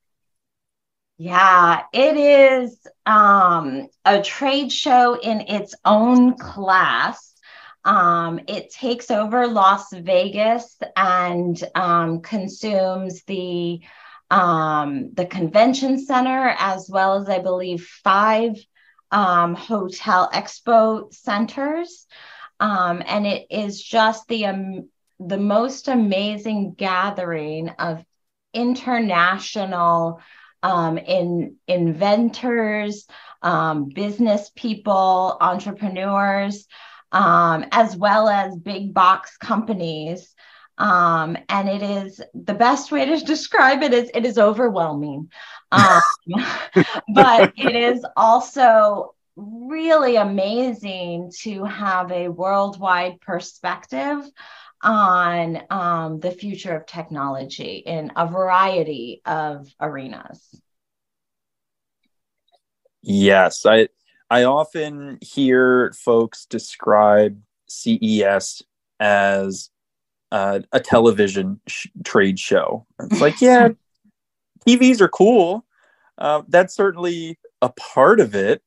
Yeah, 1.16 1.82
it 1.92 2.16
is 2.16 2.86
um, 3.06 3.88
a 4.04 4.20
trade 4.20 4.72
show 4.72 5.14
in 5.14 5.42
its 5.42 5.74
own 5.84 6.36
class. 6.36 7.34
Um, 7.84 8.40
it 8.48 8.70
takes 8.70 9.10
over 9.10 9.46
Las 9.46 9.92
Vegas 9.92 10.76
and 10.96 11.62
um, 11.74 12.20
consumes 12.20 13.22
the 13.24 13.80
um, 14.34 15.10
the 15.14 15.26
convention 15.26 16.04
center, 16.04 16.56
as 16.58 16.90
well 16.90 17.14
as 17.14 17.28
I 17.28 17.38
believe 17.38 17.86
five 18.02 18.56
um, 19.12 19.54
hotel 19.54 20.28
expo 20.34 21.14
centers. 21.14 22.06
Um, 22.58 23.00
and 23.06 23.28
it 23.28 23.46
is 23.50 23.80
just 23.80 24.26
the 24.26 24.46
um, 24.46 24.88
the 25.20 25.38
most 25.38 25.86
amazing 25.86 26.74
gathering 26.76 27.68
of 27.78 28.04
international 28.52 30.20
um, 30.64 30.98
in 30.98 31.56
inventors, 31.68 33.06
um, 33.40 33.90
business 33.94 34.50
people, 34.56 35.36
entrepreneurs, 35.40 36.66
um, 37.12 37.66
as 37.70 37.96
well 37.96 38.28
as 38.28 38.56
big 38.56 38.92
box 38.92 39.36
companies 39.36 40.33
um, 40.78 41.36
and 41.48 41.68
it 41.68 41.82
is 41.82 42.20
the 42.34 42.54
best 42.54 42.90
way 42.90 43.04
to 43.04 43.20
describe 43.24 43.82
it 43.82 43.92
is 43.92 44.10
it 44.14 44.24
is 44.24 44.38
overwhelming. 44.38 45.30
Um, 45.72 46.00
but 47.14 47.52
it 47.56 47.74
is 47.74 48.04
also 48.16 49.14
really 49.36 50.16
amazing 50.16 51.32
to 51.40 51.64
have 51.64 52.12
a 52.12 52.28
worldwide 52.28 53.20
perspective 53.20 54.24
on 54.82 55.62
um, 55.70 56.20
the 56.20 56.30
future 56.30 56.76
of 56.76 56.86
technology 56.86 57.82
in 57.84 58.12
a 58.16 58.26
variety 58.26 59.22
of 59.24 59.68
arenas. 59.80 60.60
Yes 63.02 63.66
i 63.66 63.88
i 64.30 64.44
often 64.44 65.18
hear 65.20 65.92
folks 65.92 66.46
describe 66.46 67.40
ces 67.66 68.62
as 69.00 69.70
uh, 70.34 70.58
a 70.72 70.80
television 70.80 71.60
sh- 71.68 71.86
trade 72.02 72.40
show. 72.40 72.84
It's 73.00 73.20
like, 73.20 73.40
yeah, 73.40 73.68
TVs 74.66 75.00
are 75.00 75.08
cool. 75.08 75.64
Uh, 76.18 76.42
that's 76.48 76.74
certainly 76.74 77.38
a 77.62 77.68
part 77.68 78.18
of 78.18 78.34
it, 78.34 78.60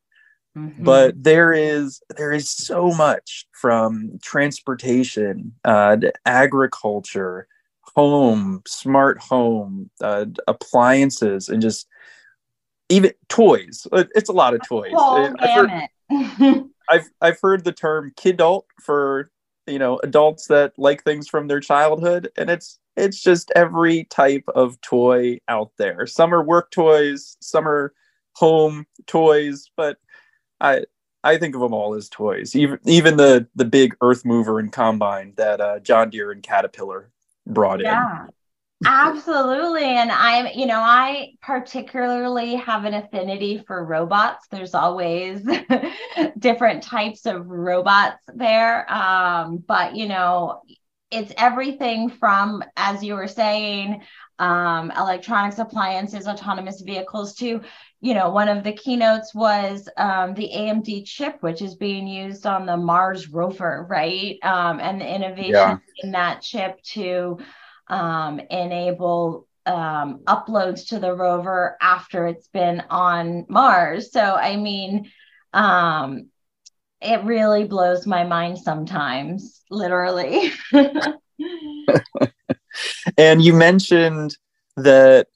mm-hmm. 0.58 0.82
but 0.82 1.22
there 1.22 1.52
is 1.52 2.02
there 2.16 2.32
is 2.32 2.50
so 2.50 2.94
much 2.94 3.48
from 3.52 4.18
transportation, 4.22 5.56
uh, 5.66 5.98
agriculture, 6.26 7.50
home, 7.98 8.62
smart 8.66 9.20
home, 9.20 9.90
uh, 10.00 10.26
appliances, 10.48 11.50
and 11.50 11.62
just 11.62 11.86
even 12.88 13.12
toys. 13.28 13.88
Uh, 13.92 14.06
it's 14.16 14.30
a 14.30 14.34
lot 14.34 14.54
of 14.54 14.66
toys. 14.66 14.94
I've 14.96 15.50
heard, 15.50 15.90
I've 16.90 17.10
I've 17.20 17.42
heard 17.42 17.66
the 17.66 17.74
term 17.74 18.14
kidult 18.16 18.64
for 18.82 19.32
you 19.68 19.80
know 19.80 20.00
adults 20.04 20.48
that 20.48 20.74
like 20.78 21.04
things 21.04 21.28
from 21.28 21.48
their 21.48 21.60
childhood 21.60 22.30
and 22.38 22.50
it's 22.50 22.80
it's 22.96 23.22
just 23.22 23.52
every 23.56 24.06
type 24.06 24.44
of 24.56 24.82
toy 24.82 25.40
out 25.48 25.70
there. 25.78 26.08
Some 26.08 26.34
are 26.34 26.44
work 26.44 26.72
toys 26.72 27.38
some 27.42 27.68
are 27.68 27.94
home 28.34 28.86
toys 29.08 29.72
but 29.76 29.98
i 30.62 30.84
i 31.24 31.38
think 31.38 31.56
of 31.56 31.62
them 31.62 31.74
all 31.74 31.96
as 31.96 32.10
toys. 32.10 32.56
Even 32.56 32.80
even 32.86 33.18
the 33.18 33.48
the 33.56 33.66
big 33.66 33.96
earth 34.02 34.26
mover 34.26 34.60
and 34.60 34.72
combine 34.72 35.34
that 35.38 35.60
uh, 35.60 35.80
john 35.80 36.10
deere 36.10 36.32
and 36.32 36.44
caterpillar 36.44 37.12
brought 37.48 37.82
yeah. 37.82 38.26
in 38.26 38.30
Absolutely. 38.86 39.86
And 39.86 40.12
I'm, 40.12 40.48
you 40.54 40.68
know, 40.68 40.80
I 40.80 41.34
particularly 41.42 42.56
have 42.56 42.86
an 42.86 42.94
affinity 42.94 43.64
for 43.66 43.84
robots. 43.84 44.48
There's 44.52 44.76
always 44.76 45.42
different 46.40 46.84
types 46.84 47.26
of 47.26 47.48
robots 47.48 48.24
there. 48.36 48.92
Um, 48.92 49.64
but, 49.68 49.96
you 49.96 50.08
know, 50.08 50.62
it's 51.10 51.34
everything 51.38 52.10
from, 52.10 52.64
as 52.76 53.04
you 53.04 53.16
were 53.16 53.28
saying, 53.28 54.04
um, 54.38 54.92
electronics 54.92 55.58
appliances, 55.58 56.28
autonomous 56.28 56.82
vehicles 56.82 57.34
to, 57.36 57.62
you 58.02 58.14
know, 58.14 58.30
one 58.30 58.48
of 58.48 58.64
the 58.64 58.74
keynotes 58.74 59.34
was 59.34 59.90
um, 59.98 60.36
the 60.36 60.52
AMD 60.56 61.06
chip, 61.06 61.38
which 61.42 61.64
is 61.64 61.74
being 61.74 62.08
used 62.08 62.46
on 62.46 62.68
the 62.68 62.78
Mars 62.78 63.30
rover, 63.30 63.88
right? 63.90 64.38
Um, 64.44 64.80
and 64.80 65.02
the 65.02 65.16
innovation 65.16 65.52
yeah. 65.54 65.78
in 66.04 66.12
that 66.12 66.42
chip 66.44 66.80
to, 66.94 67.40
um, 67.89 68.39
enable 68.50 69.48
um, 69.65 70.20
uploads 70.25 70.88
to 70.88 71.00
the 71.00 71.13
rover 71.13 71.77
after 71.82 72.27
it's 72.27 72.48
been 72.48 72.84
on 72.89 73.46
Mars. 73.50 74.12
So, 74.12 74.22
I 74.22 74.56
mean, 74.56 75.12
um, 75.53 76.27
it 77.01 77.24
really 77.24 77.65
blows 77.65 78.08
my 78.08 78.24
mind 78.24 78.58
sometimes, 78.58 79.62
literally. 79.70 80.51
and 83.17 83.44
you 83.44 83.53
mentioned 83.53 84.38
that 84.77 85.27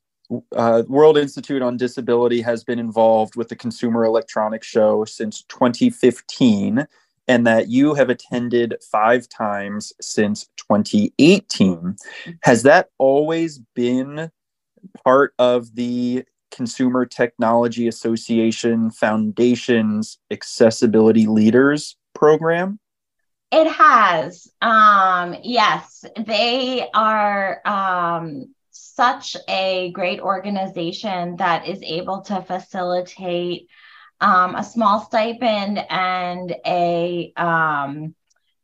uh, 0.56 0.84
World 0.88 1.18
Institute 1.18 1.62
on 1.62 1.78
Disability 1.78 2.42
has 2.42 2.64
been 2.64 2.80
involved 2.80 3.36
with 3.36 3.50
the 3.50 3.56
Consumer 3.56 4.06
Electronics 4.06 4.68
Show 4.68 5.06
since 5.06 5.44
2015 5.44 6.88
and 7.28 7.46
that 7.48 7.70
you 7.70 7.94
have 7.94 8.10
attended 8.10 8.76
five 8.92 9.28
times 9.30 9.94
since 10.02 10.48
2018. 10.58 11.96
Has 12.44 12.64
that 12.64 12.90
always 12.98 13.60
been 13.76 14.32
part 15.04 15.34
of 15.40 15.76
the 15.76 16.24
Consumer 16.52 17.06
Technology 17.06 17.88
Association 17.88 18.92
Foundation's 18.92 20.20
Accessibility 20.30 21.26
Leaders 21.28 21.96
program? 22.14 22.80
It 23.52 23.70
has. 23.72 24.48
Um, 24.62 25.36
yes, 25.44 26.06
they 26.18 26.88
are 26.94 27.62
um, 27.66 28.54
such 28.72 29.36
a 29.48 29.92
great 29.92 30.20
organization 30.20 31.38
that 31.38 31.68
is 31.68 31.82
able 31.82 32.22
to 32.22 32.42
facilitate 32.42 33.68
um, 34.22 34.56
a 34.56 34.64
small 34.64 35.02
stipend 35.02 35.84
and 35.90 36.56
a 36.66 37.34
um, 37.36 38.16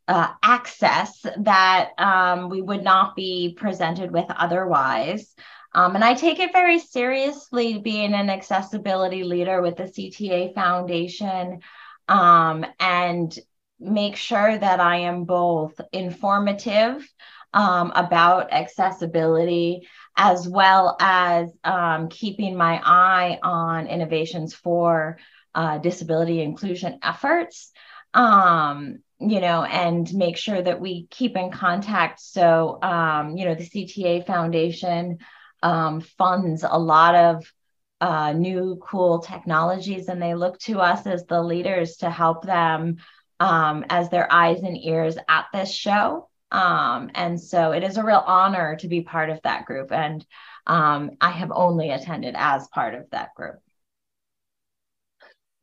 uh, 0.06 0.28
access 0.42 1.20
that 1.38 1.90
um, 1.98 2.48
we 2.48 2.62
would 2.62 2.82
not 2.82 3.14
be 3.14 3.54
presented 3.58 4.10
with 4.10 4.26
otherwise. 4.30 5.34
Um, 5.74 5.94
and 5.94 6.04
I 6.04 6.14
take 6.14 6.38
it 6.38 6.52
very 6.52 6.78
seriously 6.78 7.78
being 7.78 8.14
an 8.14 8.30
accessibility 8.30 9.22
leader 9.22 9.60
with 9.60 9.76
the 9.76 9.84
CTA 9.84 10.54
Foundation 10.54 11.60
um, 12.08 12.64
and 12.80 13.36
make 13.78 14.16
sure 14.16 14.56
that 14.56 14.80
I 14.80 15.00
am 15.00 15.24
both 15.24 15.78
informative 15.92 17.06
um, 17.52 17.92
about 17.94 18.52
accessibility 18.52 19.86
as 20.16 20.48
well 20.48 20.96
as 21.00 21.50
um, 21.64 22.08
keeping 22.08 22.56
my 22.56 22.80
eye 22.82 23.38
on 23.42 23.86
innovations 23.86 24.54
for 24.54 25.18
uh, 25.54 25.78
disability 25.78 26.40
inclusion 26.40 26.98
efforts. 27.02 27.72
Um, 28.14 29.00
you 29.20 29.40
know, 29.40 29.64
and 29.64 30.12
make 30.14 30.36
sure 30.36 30.62
that 30.62 30.80
we 30.80 31.08
keep 31.10 31.36
in 31.36 31.50
contact. 31.50 32.20
So, 32.20 32.78
um, 32.82 33.36
you 33.36 33.44
know, 33.44 33.54
the 33.56 33.68
CTA 33.68 34.24
Foundation 34.24 35.18
um, 35.62 36.00
funds 36.00 36.64
a 36.68 36.78
lot 36.78 37.14
of 37.16 37.52
uh, 38.00 38.32
new 38.32 38.80
cool 38.80 39.18
technologies, 39.18 40.08
and 40.08 40.22
they 40.22 40.34
look 40.34 40.58
to 40.60 40.78
us 40.78 41.06
as 41.06 41.24
the 41.26 41.42
leaders 41.42 41.96
to 41.96 42.10
help 42.10 42.44
them 42.44 42.98
um, 43.40 43.84
as 43.90 44.08
their 44.08 44.30
eyes 44.32 44.62
and 44.62 44.76
ears 44.76 45.16
at 45.28 45.46
this 45.52 45.72
show. 45.72 46.28
Um, 46.50 47.10
and 47.14 47.40
so 47.40 47.72
it 47.72 47.82
is 47.82 47.96
a 47.96 48.04
real 48.04 48.22
honor 48.24 48.76
to 48.76 48.88
be 48.88 49.02
part 49.02 49.30
of 49.30 49.42
that 49.42 49.66
group. 49.66 49.92
And 49.92 50.24
um, 50.66 51.12
I 51.20 51.30
have 51.30 51.52
only 51.52 51.90
attended 51.90 52.34
as 52.38 52.68
part 52.68 52.94
of 52.94 53.10
that 53.10 53.34
group. 53.34 53.60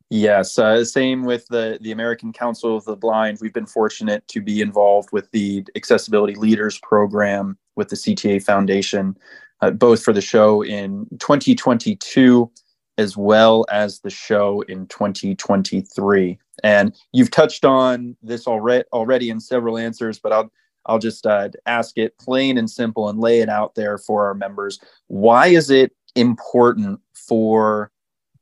Yes, 0.08 0.56
uh, 0.56 0.84
same 0.84 1.24
with 1.24 1.48
the 1.48 1.78
the 1.80 1.90
American 1.90 2.32
Council 2.32 2.76
of 2.76 2.84
the 2.84 2.94
Blind. 2.94 3.38
We've 3.40 3.52
been 3.52 3.66
fortunate 3.66 4.26
to 4.28 4.40
be 4.40 4.60
involved 4.60 5.08
with 5.10 5.28
the 5.32 5.64
Accessibility 5.74 6.34
Leaders 6.34 6.78
Program 6.78 7.58
with 7.74 7.88
the 7.88 7.96
CTA 7.96 8.42
Foundation, 8.42 9.18
uh, 9.62 9.72
both 9.72 10.04
for 10.04 10.12
the 10.12 10.20
show 10.20 10.62
in 10.62 11.06
2022 11.18 12.50
as 12.98 13.16
well 13.16 13.66
as 13.70 14.00
the 14.00 14.10
show 14.10 14.62
in 14.62 14.86
2023. 14.86 16.38
And 16.62 16.94
you've 17.12 17.30
touched 17.30 17.64
on 17.64 18.16
this 18.22 18.46
already 18.46 18.84
already 18.92 19.30
in 19.30 19.40
several 19.40 19.76
answers, 19.76 20.18
but 20.18 20.32
I'll 20.32 20.52
I'll 20.86 21.00
just 21.00 21.26
uh, 21.26 21.48
ask 21.66 21.98
it 21.98 22.16
plain 22.18 22.58
and 22.58 22.70
simple 22.70 23.08
and 23.08 23.18
lay 23.18 23.40
it 23.40 23.48
out 23.48 23.74
there 23.74 23.98
for 23.98 24.26
our 24.26 24.34
members. 24.34 24.78
Why 25.08 25.48
is 25.48 25.68
it 25.68 25.92
important 26.14 27.00
for 27.12 27.90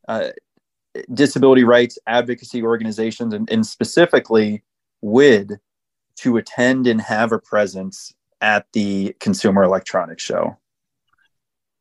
uh, 0.07 0.29
disability 1.13 1.63
rights 1.63 1.97
advocacy 2.07 2.63
organizations 2.63 3.33
and, 3.33 3.49
and 3.49 3.65
specifically 3.65 4.63
WID 5.01 5.59
to 6.17 6.37
attend 6.37 6.87
and 6.87 7.01
have 7.01 7.31
a 7.31 7.39
presence 7.39 8.13
at 8.41 8.65
the 8.73 9.15
Consumer 9.19 9.63
Electronics 9.63 10.23
Show? 10.23 10.57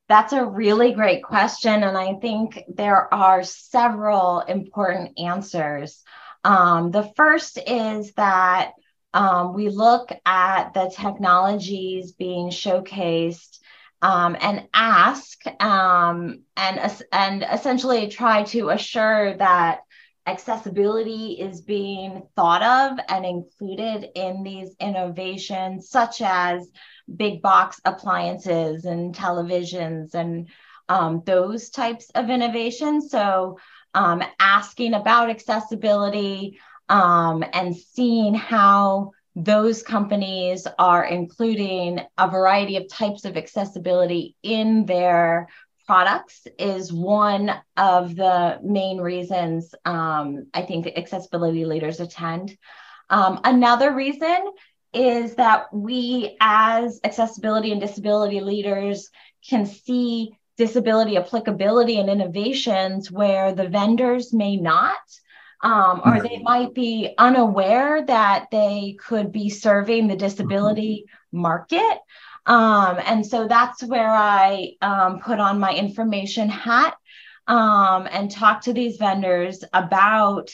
That's 0.09 0.33
a 0.33 0.45
really 0.45 0.93
great 0.93 1.23
question. 1.23 1.83
And 1.83 1.97
I 1.97 2.15
think 2.15 2.63
there 2.69 3.13
are 3.13 3.43
several 3.43 4.41
important 4.41 5.19
answers. 5.19 6.03
Um, 6.45 6.91
the 6.91 7.11
first 7.17 7.59
is 7.67 8.13
that 8.15 8.73
um, 9.15 9.55
we 9.55 9.69
look 9.69 10.11
at 10.27 10.75
the 10.75 10.93
technologies 10.95 12.13
being 12.13 12.51
showcased 12.51 13.61
um, 14.05 14.37
and 14.39 14.69
ask 14.75 15.41
um, 15.61 16.43
and, 16.59 17.05
and 17.11 17.47
essentially 17.51 18.09
try 18.09 18.43
to 18.43 18.69
assure 18.69 19.35
that 19.39 19.81
accessibility 20.27 21.39
is 21.41 21.63
being 21.63 22.23
thought 22.37 22.63
of 22.63 22.99
and 23.09 23.25
included 23.25 24.11
in 24.15 24.43
these 24.43 24.77
innovations, 24.79 25.89
such 25.89 26.21
as 26.21 26.71
big 27.17 27.41
box 27.41 27.81
appliances 27.87 28.85
and 28.85 29.15
televisions 29.15 30.15
and 30.15 30.51
um, 30.91 31.23
those 31.25 31.71
types 31.71 32.11
of 32.15 32.29
innovations. 32.29 33.11
So, 33.11 33.59
um, 33.95 34.23
asking 34.39 34.93
about 34.93 35.31
accessibility 35.31 36.59
um, 36.91 37.43
and 37.55 37.75
seeing 37.75 38.35
how 38.35 39.13
those 39.37 39.83
companies 39.83 40.67
are 40.79 41.05
including 41.05 42.01
a 42.17 42.31
variety 42.31 42.77
of 42.77 42.89
types 42.89 43.25
of 43.25 43.37
accessibility 43.37 44.37
in 44.43 44.87
their 44.87 45.49
products 45.87 46.47
is 46.59 46.93
one 46.93 47.51
of 47.77 48.17
the 48.17 48.59
main 48.63 48.99
reasons 48.99 49.75
um, 49.85 50.47
I 50.55 50.63
think 50.63 50.87
accessibility 50.87 51.65
leaders 51.65 52.01
attend. 52.01 52.57
Um, 53.11 53.41
another 53.45 53.93
reason 53.93 54.53
is 54.95 55.35
that 55.35 55.67
we, 55.75 56.37
as 56.41 57.01
accessibility 57.05 57.73
and 57.73 57.81
disability 57.81 58.41
leaders, 58.41 59.11
can 59.47 59.67
see 59.67 60.39
disability 60.57 61.17
applicability 61.17 61.99
and 61.99 62.09
innovations 62.09 63.11
where 63.11 63.53
the 63.53 63.69
vendors 63.69 64.33
may 64.33 64.57
not 64.57 64.97
um, 65.61 66.03
or 66.05 66.21
they 66.21 66.39
might 66.39 66.75
be 66.75 67.15
unaware 67.17 68.05
that 68.05 68.47
they 68.51 68.97
could 68.99 69.33
be 69.33 69.49
serving 69.49 70.09
the 70.09 70.17
disability 70.17 71.07
market. 71.33 71.99
Um, 72.47 72.99
and 73.05 73.27
so 73.27 73.49
that's 73.49 73.83
where 73.83 74.11
I 74.11 74.73
um, 74.83 75.21
put 75.21 75.41
on 75.41 75.59
my 75.59 75.75
information 75.75 76.49
hat 76.49 76.97
um, 77.47 78.07
and 78.11 78.31
talk 78.31 78.63
to 78.63 78.73
these 78.73 78.97
vendors 78.97 79.65
about 79.73 80.51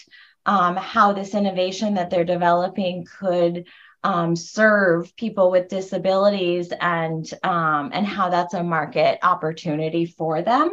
um, 0.46 0.76
how 0.76 1.12
this 1.12 1.34
innovation 1.34 1.94
that 1.94 2.10
they're 2.10 2.24
developing 2.24 3.06
could 3.18 3.66
um, 4.02 4.34
serve 4.34 5.14
people 5.16 5.50
with 5.50 5.68
disabilities 5.68 6.72
and 6.80 7.30
and 7.42 8.06
how 8.06 8.30
that's 8.30 8.54
a 8.54 8.62
market 8.62 9.18
opportunity 9.22 10.06
for 10.06 10.42
them. 10.42 10.70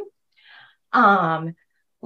Um, 0.93 1.55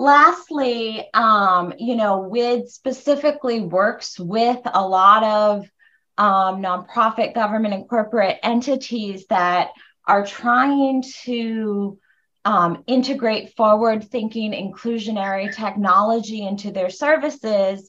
lastly, 0.01 1.07
um, 1.13 1.73
you 1.77 1.95
know, 1.95 2.21
WID 2.21 2.67
specifically 2.69 3.61
works 3.61 4.19
with 4.19 4.59
a 4.65 4.85
lot 4.85 5.23
of 5.23 5.69
um, 6.17 6.61
nonprofit, 6.61 7.35
government, 7.35 7.75
and 7.75 7.87
corporate 7.87 8.39
entities 8.41 9.27
that 9.27 9.69
are 10.07 10.25
trying 10.25 11.03
to 11.23 11.99
um, 12.45 12.83
integrate 12.87 13.55
forward 13.55 14.03
thinking 14.03 14.53
inclusionary 14.53 15.55
technology 15.55 16.47
into 16.47 16.71
their 16.71 16.89
services. 16.89 17.87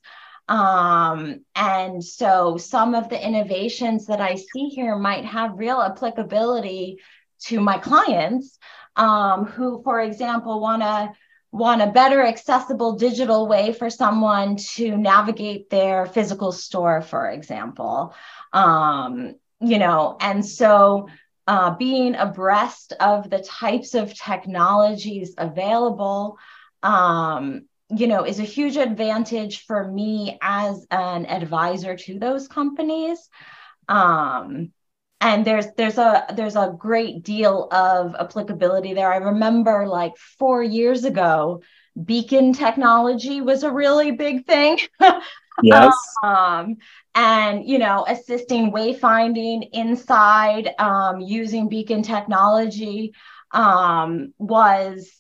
Um, 0.49 1.41
and 1.55 2.05
so 2.05 2.59
some 2.59 2.95
of 2.95 3.09
the 3.09 3.27
innovations 3.27 4.07
that 4.07 4.21
I 4.21 4.35
see 4.35 4.69
here 4.69 4.97
might 4.97 5.25
have 5.25 5.59
real 5.59 5.81
applicability 5.81 6.99
to 7.45 7.59
my 7.61 7.79
clients 7.79 8.59
um, 8.97 9.47
who, 9.47 9.83
for 9.83 10.01
example, 10.01 10.61
want 10.61 10.83
to 10.83 11.13
want 11.53 11.83
a 11.83 11.87
better 11.87 12.25
accessible 12.25 12.97
digital 12.97 13.47
way 13.47 13.73
for 13.73 13.91
someone 13.91 14.57
to 14.57 14.97
navigate 14.97 15.71
their 15.71 16.07
physical 16.07 16.51
store 16.51 17.03
for 17.03 17.29
example. 17.31 18.15
Um, 18.53 19.35
you 19.61 19.79
know 19.79 20.17
and 20.21 20.45
so 20.45 21.09
uh, 21.47 21.75
being 21.77 22.15
abreast 22.15 22.93
of 23.01 23.31
the 23.31 23.41
types 23.41 23.95
of 23.95 24.15
technologies 24.15 25.35
available 25.39 26.39
um, 26.83 27.67
you 27.91 28.07
know 28.07 28.25
is 28.25 28.41
a 28.41 28.45
huge 28.45 28.77
advantage 28.77 29.65
for 29.65 29.87
me 29.87 30.39
as 30.41 30.87
an 30.91 31.27
advisor 31.27 31.97
to 31.97 32.19
those 32.19 32.49
companies. 32.49 33.29
Um, 33.89 34.73
and 35.23 35.47
there's 35.47 35.67
there's 35.77 35.99
a 35.99 36.27
there's 36.37 36.57
a 36.57 36.75
great 36.79 37.23
deal 37.25 37.69
of 37.73 38.15
applicability 38.19 38.95
there. 38.95 39.13
I 39.13 39.19
remember 39.19 39.87
like 39.87 40.17
four 40.19 40.63
years 40.63 41.05
ago 41.05 41.63
beacon 42.05 42.53
technology 42.55 43.41
was 43.43 43.63
a 43.63 43.73
really 43.73 44.13
big 44.13 44.47
thing. 44.47 44.79
Yes. 45.61 45.95
Um, 46.25 46.77
and 47.15 47.69
you 47.69 47.79
know 47.79 48.05
assisting 48.09 48.73
wayfinding 48.73 49.69
inside 49.73 50.71
um, 50.79 51.21
using 51.21 51.69
beacon 51.69 52.03
technology 52.03 53.15
um, 53.53 54.33
was 54.39 55.13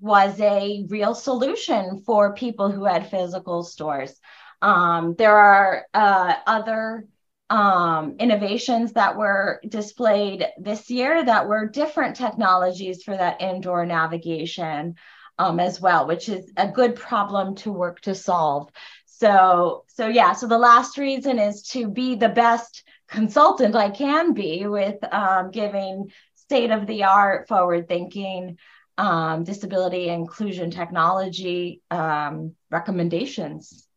was 0.00 0.40
a 0.40 0.84
real 0.88 1.14
solution 1.14 2.02
for 2.04 2.34
people 2.34 2.70
who 2.70 2.84
had 2.84 3.10
physical 3.10 3.62
stores. 3.62 4.18
Um, 4.62 5.14
there 5.16 5.36
are 5.36 5.86
uh, 5.94 6.34
other 6.46 7.06
um, 7.50 8.16
innovations 8.18 8.92
that 8.92 9.16
were 9.16 9.60
displayed 9.68 10.46
this 10.58 10.90
year 10.90 11.24
that 11.24 11.48
were 11.48 11.66
different 11.66 12.16
technologies 12.16 13.02
for 13.02 13.16
that 13.16 13.40
indoor 13.40 13.86
navigation 13.86 14.96
um, 15.38 15.60
as 15.60 15.80
well, 15.80 16.06
which 16.06 16.28
is 16.28 16.50
a 16.56 16.68
good 16.68 16.94
problem 16.94 17.54
to 17.56 17.72
work 17.72 18.00
to 18.02 18.14
solve. 18.14 18.70
So, 19.06 19.84
so 19.88 20.08
yeah, 20.08 20.32
so 20.32 20.46
the 20.46 20.58
last 20.58 20.98
reason 20.98 21.38
is 21.38 21.62
to 21.70 21.88
be 21.88 22.14
the 22.14 22.28
best 22.28 22.84
consultant 23.08 23.74
I 23.74 23.90
can 23.90 24.34
be 24.34 24.66
with 24.66 24.96
um, 25.12 25.50
giving 25.50 26.12
state 26.34 26.70
of 26.70 26.86
the 26.86 27.04
art, 27.04 27.48
forward 27.48 27.88
thinking, 27.88 28.58
um, 28.98 29.44
disability 29.44 30.08
inclusion 30.08 30.70
technology 30.70 31.82
um, 31.90 32.54
recommendations. 32.70 33.87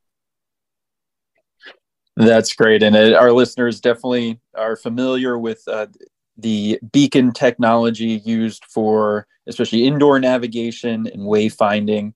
That's 2.18 2.54
great, 2.54 2.84
and 2.84 2.96
it, 2.96 3.14
our 3.14 3.32
listeners 3.32 3.80
definitely 3.80 4.40
are 4.56 4.76
familiar 4.76 5.40
with 5.40 5.64
uh, 5.68 5.88
the 6.38 6.80
beacon 6.92 7.32
technology 7.32 8.22
used 8.26 8.66
for 8.66 9.28
especially 9.48 9.86
indoor 9.86 10.20
navigation 10.20 11.08
and 11.08 11.22
wayfinding. 11.24 12.14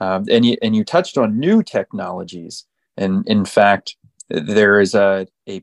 Um, 0.00 0.24
and, 0.30 0.44
you, 0.44 0.56
and 0.62 0.76
you 0.76 0.84
touched 0.84 1.16
on 1.16 1.38
new 1.38 1.62
technologies. 1.62 2.66
And 2.96 3.26
in 3.26 3.44
fact, 3.44 3.96
there 4.28 4.80
is 4.80 4.94
a, 4.94 5.26
a 5.48 5.62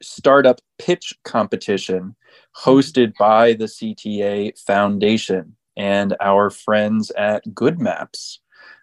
startup 0.00 0.60
pitch 0.78 1.12
competition 1.24 2.14
hosted 2.56 3.14
by 3.18 3.54
the 3.54 3.64
CTA 3.64 4.58
Foundation. 4.60 5.56
And 5.76 6.16
our 6.20 6.50
friends 6.50 7.10
at 7.12 7.54
Good 7.54 7.80
Maps 7.80 8.40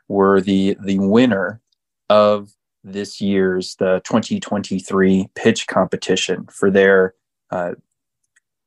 were 0.08 0.42
the, 0.42 0.78
the 0.84 1.00
winner 1.00 1.62
of 2.10 2.52
this 2.86 3.20
year's 3.20 3.76
the 3.76 4.00
2023 4.06 5.30
pitch 5.34 5.68
competition 5.68 6.46
for 6.46 6.70
their 6.70 7.16
uh, 7.52 7.74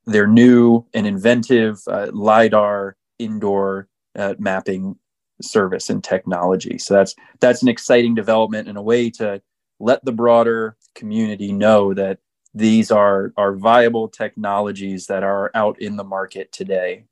their 0.06 0.26
new 0.26 0.84
and 0.92 1.06
inventive 1.06 1.80
uh, 1.86 2.08
lidar 2.12 2.96
indoor 3.18 3.88
uh, 4.16 4.34
mapping 4.38 4.96
service 5.40 5.88
and 5.88 6.02
technology. 6.02 6.78
So 6.78 6.94
that's 6.94 7.14
that's 7.40 7.62
an 7.62 7.68
exciting 7.68 8.14
development 8.14 8.68
and 8.68 8.76
a 8.76 8.82
way 8.82 9.10
to 9.10 9.40
let 9.78 10.04
the 10.04 10.12
broader 10.12 10.76
community 10.94 11.52
know 11.52 11.94
that 11.94 12.18
these 12.54 12.90
are 12.90 13.32
are 13.36 13.54
viable 13.54 14.08
technologies 14.08 15.06
that 15.06 15.22
are 15.22 15.50
out 15.54 15.80
in 15.80 15.96
the 15.96 16.04
market 16.04 16.50
today. 16.50 17.04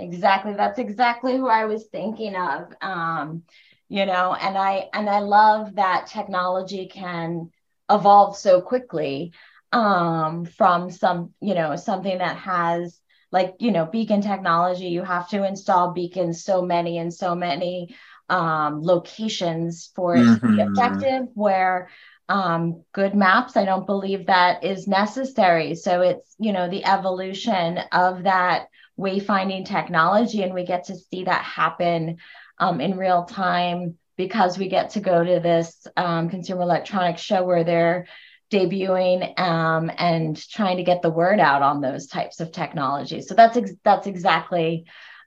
Exactly. 0.00 0.54
That's 0.54 0.78
exactly 0.78 1.36
who 1.36 1.46
I 1.46 1.66
was 1.66 1.84
thinking 1.84 2.34
of. 2.34 2.72
Um, 2.80 3.42
you 3.90 4.06
know, 4.06 4.34
and 4.34 4.56
I 4.56 4.88
and 4.94 5.10
I 5.10 5.18
love 5.18 5.74
that 5.74 6.06
technology 6.06 6.86
can 6.86 7.50
evolve 7.90 8.36
so 8.36 8.60
quickly 8.62 9.32
um, 9.72 10.44
from 10.44 10.90
some, 10.90 11.34
you 11.40 11.54
know, 11.54 11.74
something 11.74 12.18
that 12.18 12.36
has 12.36 13.00
like, 13.32 13.56
you 13.58 13.72
know, 13.72 13.86
beacon 13.86 14.22
technology, 14.22 14.86
you 14.86 15.02
have 15.02 15.28
to 15.30 15.44
install 15.44 15.92
beacons 15.92 16.44
so 16.44 16.62
many 16.62 16.98
and 16.98 17.12
so 17.12 17.34
many 17.34 17.96
um, 18.28 18.80
locations 18.80 19.90
for 19.96 20.14
it 20.14 20.24
to 20.24 20.40
be 20.40 20.46
mm-hmm. 20.46 20.72
effective, 20.72 21.28
where 21.34 21.90
um, 22.28 22.84
good 22.92 23.16
maps, 23.16 23.56
I 23.56 23.64
don't 23.64 23.86
believe 23.86 24.26
that 24.26 24.62
is 24.62 24.86
necessary. 24.86 25.74
So 25.74 26.00
it's, 26.02 26.32
you 26.38 26.52
know, 26.52 26.70
the 26.70 26.84
evolution 26.84 27.78
of 27.90 28.22
that 28.22 28.68
wayfinding 28.96 29.66
technology, 29.66 30.44
and 30.44 30.54
we 30.54 30.64
get 30.64 30.84
to 30.84 30.96
see 30.96 31.24
that 31.24 31.42
happen 31.42 32.18
um, 32.60 32.80
in 32.80 32.96
real 32.96 33.24
time 33.24 33.98
because 34.16 34.58
we 34.58 34.68
get 34.68 34.90
to 34.90 35.00
go 35.00 35.24
to 35.24 35.40
this 35.40 35.86
um, 35.96 36.28
consumer 36.28 36.62
electronics 36.62 37.22
show 37.22 37.42
where 37.42 37.64
they're 37.64 38.06
debuting 38.52 39.38
um, 39.40 39.90
and 39.96 40.36
trying 40.50 40.76
to 40.76 40.82
get 40.82 41.02
the 41.02 41.10
word 41.10 41.40
out 41.40 41.62
on 41.62 41.80
those 41.80 42.06
types 42.06 42.40
of 42.40 42.52
technologies. 42.52 43.28
So 43.28 43.34
that's 43.34 43.56
ex- 43.56 43.72
that's 43.82 44.06
exactly 44.06 44.84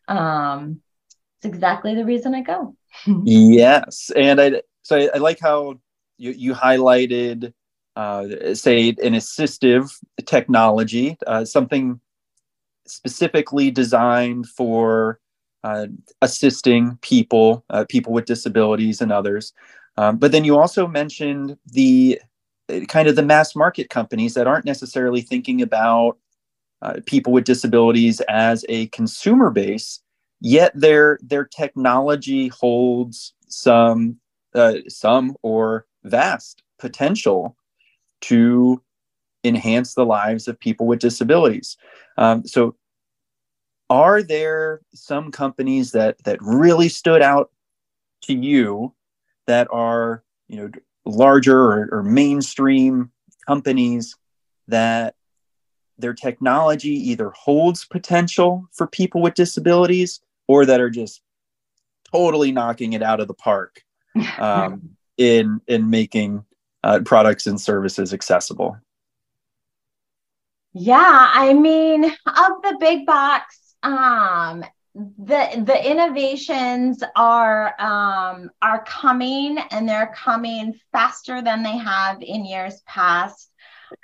um, 0.07 0.81
it's 1.37 1.45
exactly 1.45 1.95
the 1.95 2.05
reason 2.05 2.35
I 2.35 2.41
go. 2.41 2.75
yes, 3.25 4.11
and 4.15 4.39
I 4.39 4.61
so 4.83 4.97
I, 4.97 5.09
I, 5.15 5.17
like 5.17 5.39
how 5.39 5.79
you 6.17 6.31
you 6.31 6.53
highlighted 6.53 7.53
uh, 7.95 8.53
say 8.53 8.89
an 8.89 9.13
assistive 9.13 9.91
technology, 10.25 11.17
uh, 11.25 11.45
something 11.45 11.99
specifically 12.85 13.71
designed 13.71 14.47
for 14.47 15.19
uh, 15.63 15.87
assisting 16.21 16.97
people, 17.01 17.63
uh, 17.69 17.85
people 17.89 18.13
with 18.13 18.25
disabilities 18.25 19.01
and 19.01 19.11
others. 19.11 19.53
Um, 19.97 20.17
but 20.17 20.31
then 20.31 20.43
you 20.43 20.57
also 20.57 20.87
mentioned 20.87 21.57
the 21.65 22.19
kind 22.87 23.07
of 23.07 23.15
the 23.15 23.23
mass 23.23 23.55
market 23.55 23.89
companies 23.89 24.33
that 24.33 24.47
aren't 24.47 24.65
necessarily 24.65 25.21
thinking 25.21 25.61
about 25.61 26.17
uh, 26.81 26.99
people 27.05 27.31
with 27.31 27.45
disabilities 27.45 28.21
as 28.21 28.65
a 28.69 28.87
consumer 28.87 29.49
base, 29.49 30.01
yet 30.41 30.71
their 30.75 31.19
their 31.21 31.45
technology 31.45 32.49
holds 32.49 33.33
some 33.47 34.17
uh, 34.55 34.75
some 34.87 35.35
or 35.43 35.85
vast 36.03 36.61
potential 36.79 37.55
to 38.21 38.81
enhance 39.43 39.93
the 39.93 40.05
lives 40.05 40.47
of 40.47 40.59
people 40.59 40.85
with 40.87 40.99
disabilities. 40.99 41.77
Um, 42.17 42.45
so, 42.45 42.75
are 43.93 44.23
there 44.23 44.81
some 44.95 45.31
companies 45.31 45.91
that 45.91 46.17
that 46.23 46.39
really 46.41 46.89
stood 46.89 47.21
out 47.21 47.51
to 48.21 48.33
you 48.33 48.91
that 49.45 49.67
are 49.69 50.23
you 50.47 50.57
know 50.57 50.71
larger 51.05 51.59
or, 51.59 51.89
or 51.91 52.03
mainstream 52.03 53.11
companies 53.45 54.15
that 54.67 55.13
their 55.99 56.15
technology 56.15 57.11
either 57.11 57.29
holds 57.35 57.85
potential 57.85 58.67
for 58.71 58.87
people 58.87 59.21
with 59.21 59.35
disabilities 59.35 60.21
or 60.47 60.65
that 60.65 60.81
are 60.81 60.89
just 60.89 61.21
totally 62.11 62.51
knocking 62.51 62.93
it 62.93 63.03
out 63.03 63.19
of 63.19 63.27
the 63.27 63.33
park 63.35 63.83
um, 64.39 64.89
in 65.17 65.61
in 65.67 65.87
making 65.91 66.43
uh, 66.83 66.99
products 67.05 67.45
and 67.45 67.61
services 67.61 68.11
accessible. 68.11 68.75
Yeah, 70.75 71.29
I 71.31 71.53
mean, 71.53 72.05
of 72.05 72.61
the 72.63 72.75
big 72.79 73.05
box 73.05 73.62
um, 73.83 74.63
the 74.95 75.63
the 75.65 75.91
innovations 75.91 77.03
are 77.15 77.73
um, 77.79 78.49
are 78.61 78.83
coming 78.85 79.57
and 79.71 79.87
they're 79.87 80.13
coming 80.15 80.73
faster 80.91 81.41
than 81.41 81.63
they 81.63 81.77
have 81.77 82.21
in 82.21 82.45
years 82.45 82.81
past. 82.85 83.49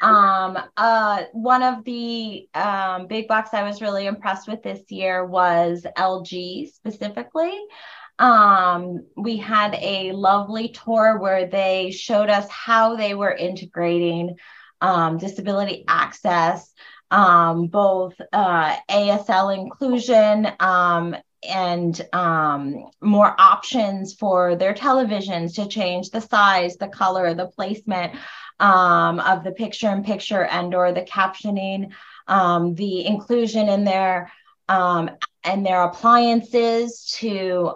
Um, 0.01 0.57
uh, 0.77 1.23
one 1.33 1.63
of 1.63 1.83
the 1.83 2.47
um, 2.53 3.07
big 3.07 3.27
box 3.27 3.51
I 3.53 3.63
was 3.63 3.81
really 3.81 4.05
impressed 4.05 4.47
with 4.47 4.61
this 4.61 4.81
year 4.89 5.25
was 5.25 5.85
LG 5.97 6.71
specifically. 6.73 7.57
Um, 8.19 9.05
we 9.15 9.37
had 9.37 9.75
a 9.75 10.11
lovely 10.11 10.69
tour 10.69 11.17
where 11.19 11.47
they 11.47 11.91
showed 11.91 12.29
us 12.29 12.47
how 12.49 12.95
they 12.97 13.15
were 13.15 13.33
integrating 13.33 14.35
um, 14.81 15.17
disability 15.17 15.85
access 15.87 16.73
um, 17.11 17.67
both 17.67 18.13
uh, 18.33 18.75
ASL 18.89 19.57
inclusion 19.57 20.47
um, 20.59 21.15
and 21.47 22.07
um, 22.13 22.89
more 23.01 23.35
options 23.39 24.13
for 24.13 24.55
their 24.55 24.73
televisions 24.73 25.55
to 25.55 25.67
change 25.67 26.09
the 26.09 26.21
size, 26.21 26.75
the 26.77 26.87
color, 26.87 27.33
the 27.33 27.47
placement 27.47 28.13
um, 28.59 29.19
of 29.19 29.43
the 29.43 29.51
picture 29.51 29.89
in 29.89 30.03
picture 30.03 30.43
and 30.43 30.75
or 30.75 30.91
the 30.91 31.01
captioning, 31.01 31.91
um, 32.27 32.75
the 32.75 33.05
inclusion 33.05 33.69
in 33.69 33.83
their 33.85 34.31
um, 34.67 35.09
and 35.43 35.65
their 35.65 35.83
appliances 35.83 37.15
to 37.17 37.71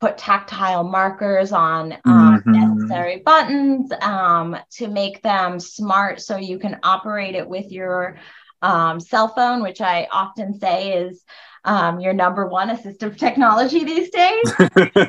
put 0.00 0.18
tactile 0.18 0.84
markers 0.84 1.52
on 1.52 1.92
um, 2.04 2.42
mm-hmm. 2.44 2.54
Necessary 2.86 3.22
buttons 3.24 3.92
um, 4.00 4.56
to 4.70 4.88
make 4.88 5.22
them 5.22 5.58
smart 5.60 6.20
so 6.20 6.36
you 6.36 6.58
can 6.58 6.78
operate 6.82 7.34
it 7.34 7.48
with 7.48 7.70
your 7.70 8.18
um, 8.62 9.00
cell 9.00 9.28
phone, 9.28 9.62
which 9.62 9.80
I 9.80 10.08
often 10.10 10.58
say 10.58 10.92
is 11.04 11.22
um, 11.64 12.00
your 12.00 12.12
number 12.12 12.46
one 12.46 12.68
assistive 12.68 13.18
technology 13.18 13.84
these 13.84 14.10
days. 14.10 14.52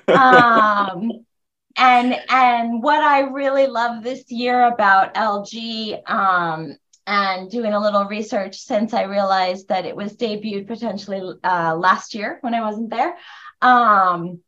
um, 0.07 1.11
and 1.79 2.15
and 2.29 2.81
what 2.81 3.03
I 3.03 3.21
really 3.21 3.67
love 3.67 4.03
this 4.03 4.31
year 4.31 4.67
about 4.67 5.13
LG 5.13 6.09
um, 6.09 6.75
and 7.05 7.49
doing 7.49 7.73
a 7.73 7.79
little 7.79 8.05
research 8.05 8.57
since 8.57 8.93
I 8.93 9.03
realized 9.03 9.69
that 9.69 9.85
it 9.85 9.95
was 9.95 10.17
debuted 10.17 10.67
potentially 10.67 11.21
uh, 11.43 11.75
last 11.75 12.15
year 12.15 12.39
when 12.41 12.55
I 12.55 12.61
wasn't 12.61 12.89
there 12.89 13.15
um, 13.61 14.39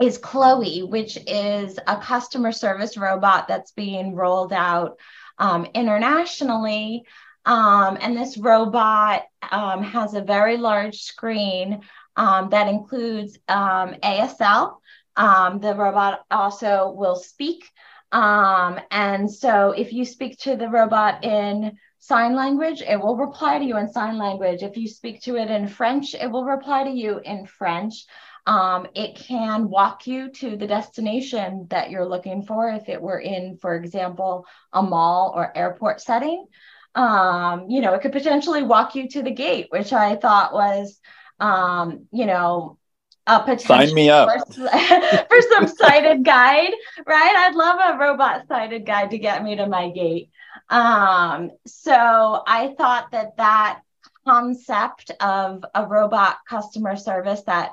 is 0.00 0.18
CLOi, 0.18 0.86
which 0.86 1.18
is 1.26 1.78
a 1.86 1.96
customer 1.96 2.52
service 2.52 2.96
robot 2.96 3.48
that's 3.48 3.72
being 3.72 4.14
rolled 4.14 4.52
out 4.52 4.98
um, 5.38 5.66
internationally. 5.74 7.04
Um, 7.44 7.96
and 8.00 8.16
this 8.16 8.36
robot 8.36 9.22
um, 9.50 9.82
has 9.82 10.14
a 10.14 10.20
very 10.20 10.56
large 10.56 10.98
screen 10.98 11.80
um, 12.16 12.50
that 12.50 12.68
includes 12.68 13.38
um, 13.48 13.94
ASL. 14.02 14.78
Um, 15.16 15.60
the 15.60 15.74
robot 15.74 16.24
also 16.30 16.90
will 16.90 17.16
speak. 17.16 17.70
and 18.12 19.30
so 19.30 19.70
if 19.70 19.92
you 19.92 20.04
speak 20.04 20.38
to 20.40 20.56
the 20.56 20.68
robot 20.68 21.24
in 21.24 21.78
sign 21.98 22.36
language, 22.36 22.82
it 22.82 23.00
will 23.00 23.16
reply 23.16 23.58
to 23.58 23.64
you 23.64 23.76
in 23.76 23.90
sign 23.90 24.18
language. 24.18 24.62
If 24.62 24.76
you 24.76 24.88
speak 24.88 25.22
to 25.22 25.36
it 25.36 25.50
in 25.50 25.68
French, 25.68 26.14
it 26.14 26.30
will 26.30 26.44
reply 26.44 26.84
to 26.84 26.90
you 26.90 27.18
in 27.24 27.46
French. 27.46 28.06
Um, 28.46 28.86
it 28.94 29.16
can 29.16 29.68
walk 29.68 30.06
you 30.06 30.30
to 30.30 30.56
the 30.56 30.66
destination 30.66 31.66
that 31.70 31.90
you're 31.90 32.06
looking 32.06 32.42
for 32.42 32.70
if 32.70 32.88
it 32.88 33.02
were 33.02 33.18
in, 33.18 33.58
for 33.60 33.74
example, 33.74 34.46
a 34.72 34.82
mall 34.82 35.32
or 35.34 35.56
airport 35.56 36.00
setting. 36.00 36.46
Um, 36.94 37.68
you 37.68 37.80
know, 37.80 37.94
it 37.94 38.02
could 38.02 38.12
potentially 38.12 38.62
walk 38.62 38.94
you 38.94 39.08
to 39.10 39.22
the 39.22 39.32
gate, 39.32 39.66
which 39.70 39.92
I 39.92 40.16
thought 40.16 40.54
was, 40.54 40.98
um, 41.40 42.06
you 42.12 42.24
know, 42.24 42.78
a 43.26 43.40
potential 43.40 43.66
Sign 43.66 43.94
me 43.94 44.08
up. 44.08 44.28
For, 44.28 44.68
for 45.28 45.42
some 45.52 45.66
sighted 45.66 46.24
guide, 46.24 46.72
right? 47.04 47.36
I'd 47.36 47.56
love 47.56 47.80
a 47.94 47.98
robot 47.98 48.46
sighted 48.46 48.86
guide 48.86 49.10
to 49.10 49.18
get 49.18 49.42
me 49.42 49.56
to 49.56 49.66
my 49.66 49.90
gate. 49.90 50.30
Um, 50.70 51.50
so 51.66 52.42
I 52.46 52.74
thought 52.78 53.10
that 53.10 53.36
that 53.36 53.80
concept 54.26 55.10
of 55.20 55.64
a 55.74 55.86
robot 55.86 56.38
customer 56.48 56.96
service 56.96 57.42
that 57.42 57.72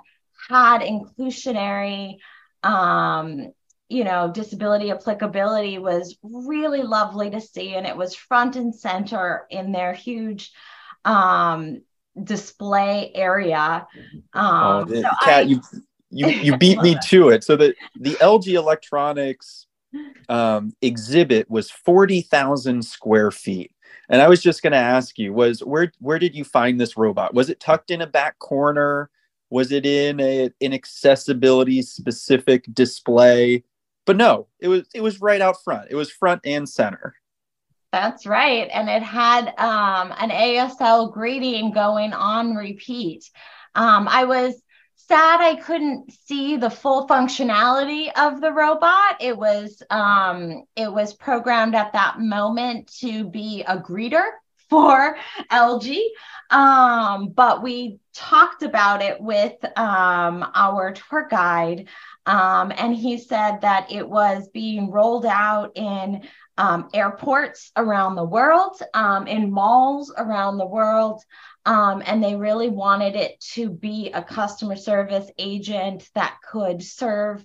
had 0.50 0.82
inclusionary 0.82 2.18
um, 2.64 3.52
you 3.90 4.04
know 4.04 4.32
disability 4.32 4.92
applicability 4.92 5.78
was 5.78 6.18
really 6.24 6.82
lovely 6.82 7.30
to 7.30 7.42
see 7.42 7.76
and 7.76 7.86
it 7.86 7.96
was 7.96 8.16
front 8.16 8.56
and 8.56 8.74
center 8.74 9.46
in 9.50 9.72
their 9.72 9.94
huge 9.94 10.52
um, 11.06 11.82
display 12.22 13.12
area. 13.14 13.88
Um, 14.34 14.64
oh, 14.64 14.86
so 14.88 15.02
Kat, 15.02 15.12
I, 15.22 15.42
you 15.42 15.62
you 16.10 16.28
you 16.28 16.58
beat 16.60 16.82
me 16.82 16.98
to 17.06 17.30
it. 17.30 17.44
So 17.44 17.56
that 17.58 17.76
the 18.00 18.12
lg 18.16 18.48
electronics 18.48 19.68
um, 20.30 20.74
exhibit 20.82 21.50
was 21.50 21.70
40000 21.70 22.84
square 22.84 23.32
feet. 23.32 23.72
And 24.10 24.22
i 24.22 24.28
was 24.28 24.44
just 24.44 24.62
going 24.62 24.74
to 24.74 24.78
ask 24.78 25.18
you 25.18 25.34
was 25.34 25.62
where 25.62 25.92
where 26.00 26.20
did 26.20 26.36
you 26.36 26.44
find 26.44 26.80
this 26.80 26.98
robot? 26.98 27.34
Was 27.34 27.50
it 27.50 27.60
tucked 27.60 27.92
in 27.92 28.02
a 28.02 28.08
back 28.08 28.38
corner 28.40 29.10
was 29.54 29.72
it 29.72 29.86
in 29.86 30.20
a, 30.20 30.50
an 30.62 30.74
accessibility 30.74 31.84
specific 31.84 32.66
display? 32.74 33.64
But 34.06 34.18
no 34.18 34.48
it 34.60 34.68
was 34.68 34.84
it 34.94 35.02
was 35.02 35.22
right 35.22 35.40
out 35.40 35.64
front. 35.64 35.88
It 35.92 35.96
was 35.96 36.12
front 36.12 36.42
and 36.44 36.68
center. 36.68 37.14
That's 37.92 38.26
right. 38.26 38.68
And 38.74 38.90
it 38.90 39.04
had 39.04 39.50
um, 39.60 40.12
an 40.18 40.32
asl 40.32 41.14
greeting 41.14 41.72
going 41.72 42.12
on 42.14 42.56
repeat. 42.56 43.30
Um, 43.76 44.08
i 44.08 44.26
was 44.26 44.62
sad 44.96 45.42
i 45.42 45.56
couldn't 45.56 46.12
see 46.12 46.56
the 46.58 46.70
full 46.70 47.08
functionality 47.08 48.10
of 48.18 48.42
the 48.42 48.52
robot. 48.52 49.18
It 49.22 49.38
was 49.38 49.82
um, 49.92 50.64
it 50.76 50.92
was 50.92 51.14
programmed 51.14 51.76
at 51.76 51.94
that 51.94 52.20
moment 52.20 52.92
to 53.02 53.30
be 53.30 53.64
a 53.68 53.78
greeter 53.78 54.26
for 54.74 55.16
lg 55.52 56.00
um, 56.50 57.30
but 57.30 57.64
we 57.64 58.00
talked 58.14 58.62
about 58.62 59.02
it 59.02 59.20
with 59.20 59.54
um, 59.76 60.46
our 60.54 60.92
tour 60.92 61.28
guide, 61.28 61.88
um, 62.28 62.72
and 62.78 62.96
he 62.96 63.18
said 63.18 63.62
that 63.62 63.92
it 63.92 64.08
was 64.08 64.50
being 64.50 64.92
rolled 64.92 65.26
out 65.26 65.72
in 65.76 66.22
um, 66.58 66.90
airports 66.94 67.72
around 67.76 68.16
the 68.16 68.24
world, 68.24 68.80
um, 68.94 69.26
in 69.26 69.52
malls 69.52 70.14
around 70.16 70.58
the 70.58 70.66
world. 70.68 71.24
Um, 71.66 72.04
and 72.06 72.24
they 72.24 72.36
really 72.36 72.70
wanted 72.70 73.16
it 73.16 73.40
to 73.54 73.70
be 73.70 74.12
a 74.14 74.22
customer 74.22 74.76
service 74.76 75.30
agent 75.40 76.08
that 76.14 76.38
could 76.52 76.84
serve 76.84 77.44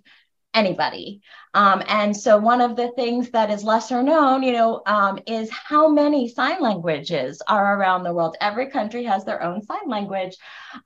anybody. 0.55 1.21
Um, 1.55 1.83
and 1.87 2.17
so 2.17 2.39
one 2.39 2.61
of 2.61 2.75
the 2.75 2.91
things 2.93 3.31
that 3.31 3.51
is 3.51 3.65
lesser 3.65 4.03
known, 4.03 4.43
you 4.43 4.53
know, 4.53 4.83
um, 4.87 5.19
is 5.27 5.51
how 5.51 5.89
many 5.89 6.29
sign 6.29 6.61
languages 6.61 7.43
are 7.47 7.79
around 7.79 8.03
the 8.03 8.13
world. 8.13 8.37
Every 8.41 8.71
country 8.71 9.05
has 9.05 9.25
their 9.25 9.43
own 9.43 9.63
sign 9.63 9.89
language. 9.89 10.37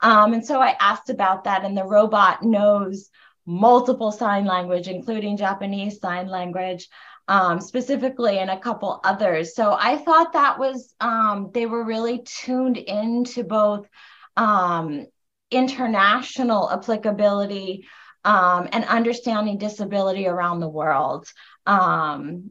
Um, 0.00 0.34
and 0.34 0.44
so 0.44 0.60
I 0.60 0.76
asked 0.80 1.10
about 1.10 1.44
that, 1.44 1.64
and 1.64 1.76
the 1.76 1.84
robot 1.84 2.42
knows 2.42 3.10
multiple 3.46 4.12
sign 4.12 4.44
language, 4.44 4.88
including 4.88 5.36
Japanese 5.36 6.00
sign 6.00 6.28
language. 6.28 6.88
Um, 7.28 7.60
specifically 7.60 8.40
and 8.40 8.50
a 8.50 8.58
couple 8.58 9.00
others. 9.04 9.54
So 9.54 9.76
I 9.78 9.96
thought 9.96 10.32
that 10.32 10.58
was, 10.58 10.92
um, 11.00 11.50
they 11.54 11.66
were 11.66 11.84
really 11.84 12.18
tuned 12.24 12.76
into 12.76 13.44
both 13.44 13.88
um, 14.36 15.06
international 15.52 16.68
applicability 16.68 17.86
um, 18.24 18.68
and 18.72 18.84
understanding 18.84 19.58
disability 19.58 20.26
around 20.26 20.60
the 20.60 20.68
world. 20.68 21.26
Um, 21.66 22.50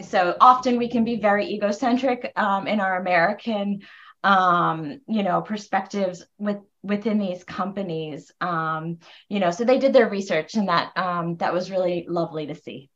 so 0.00 0.36
often 0.40 0.78
we 0.78 0.88
can 0.88 1.04
be 1.04 1.16
very 1.16 1.46
egocentric 1.54 2.32
um, 2.36 2.66
in 2.66 2.80
our 2.80 3.00
American, 3.00 3.80
um, 4.22 5.00
you 5.08 5.22
know, 5.22 5.40
perspectives 5.40 6.24
with 6.38 6.58
within 6.82 7.18
these 7.18 7.44
companies. 7.44 8.30
Um, 8.40 8.98
you 9.28 9.40
know, 9.40 9.50
so 9.50 9.64
they 9.64 9.78
did 9.78 9.92
their 9.92 10.08
research, 10.08 10.54
and 10.54 10.68
that 10.68 10.96
um, 10.96 11.36
that 11.36 11.52
was 11.52 11.70
really 11.70 12.06
lovely 12.08 12.46
to 12.46 12.54
see. 12.54 12.90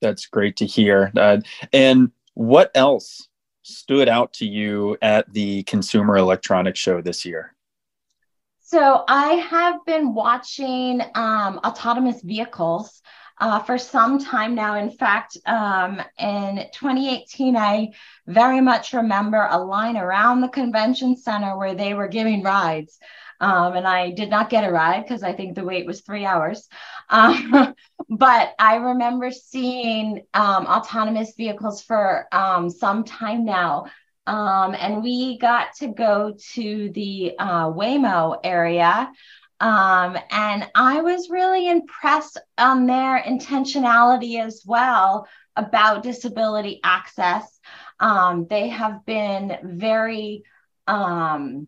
That's 0.00 0.26
great 0.26 0.56
to 0.56 0.66
hear. 0.66 1.12
Uh, 1.16 1.38
and 1.72 2.10
what 2.34 2.70
else 2.74 3.28
stood 3.62 4.08
out 4.08 4.32
to 4.34 4.46
you 4.46 4.96
at 5.02 5.30
the 5.32 5.62
Consumer 5.64 6.16
Electronics 6.16 6.78
Show 6.78 7.02
this 7.02 7.24
year? 7.24 7.54
So 8.70 9.02
I 9.08 9.32
have 9.50 9.84
been 9.84 10.14
watching 10.14 11.02
um, 11.16 11.58
autonomous 11.64 12.22
vehicles 12.22 13.02
uh, 13.38 13.58
for 13.58 13.78
some 13.78 14.20
time 14.20 14.54
now. 14.54 14.76
In 14.76 14.92
fact, 14.92 15.36
um, 15.44 16.00
in 16.20 16.66
2018, 16.72 17.56
I 17.56 17.88
very 18.28 18.60
much 18.60 18.92
remember 18.92 19.44
a 19.50 19.58
line 19.58 19.96
around 19.96 20.40
the 20.40 20.48
convention 20.48 21.16
center 21.16 21.58
where 21.58 21.74
they 21.74 21.94
were 21.94 22.06
giving 22.06 22.44
rides. 22.44 23.00
Um, 23.40 23.74
and 23.74 23.88
I 23.88 24.12
did 24.12 24.30
not 24.30 24.50
get 24.50 24.62
a 24.62 24.70
ride 24.70 25.02
because 25.02 25.24
I 25.24 25.32
think 25.32 25.56
the 25.56 25.64
wait 25.64 25.84
was 25.84 26.02
three 26.02 26.24
hours. 26.24 26.68
Um, 27.12 27.74
but 28.08 28.54
I 28.60 28.76
remember 28.76 29.32
seeing 29.32 30.22
um, 30.32 30.66
autonomous 30.66 31.34
vehicles 31.36 31.82
for 31.82 32.28
um, 32.30 32.70
some 32.70 33.02
time 33.02 33.44
now. 33.44 33.86
Um, 34.26 34.74
and 34.78 35.02
we 35.02 35.38
got 35.38 35.74
to 35.78 35.88
go 35.88 36.34
to 36.52 36.90
the 36.90 37.34
uh, 37.38 37.66
Waymo 37.70 38.38
area. 38.44 39.10
Um, 39.60 40.16
and 40.30 40.70
I 40.74 41.02
was 41.02 41.28
really 41.28 41.68
impressed 41.68 42.38
on 42.56 42.86
their 42.86 43.22
intentionality 43.22 44.40
as 44.40 44.62
well 44.66 45.28
about 45.56 46.02
disability 46.02 46.80
access. 46.82 47.60
Um, 47.98 48.46
they 48.48 48.68
have 48.68 49.04
been 49.04 49.58
very 49.62 50.44
um, 50.86 51.66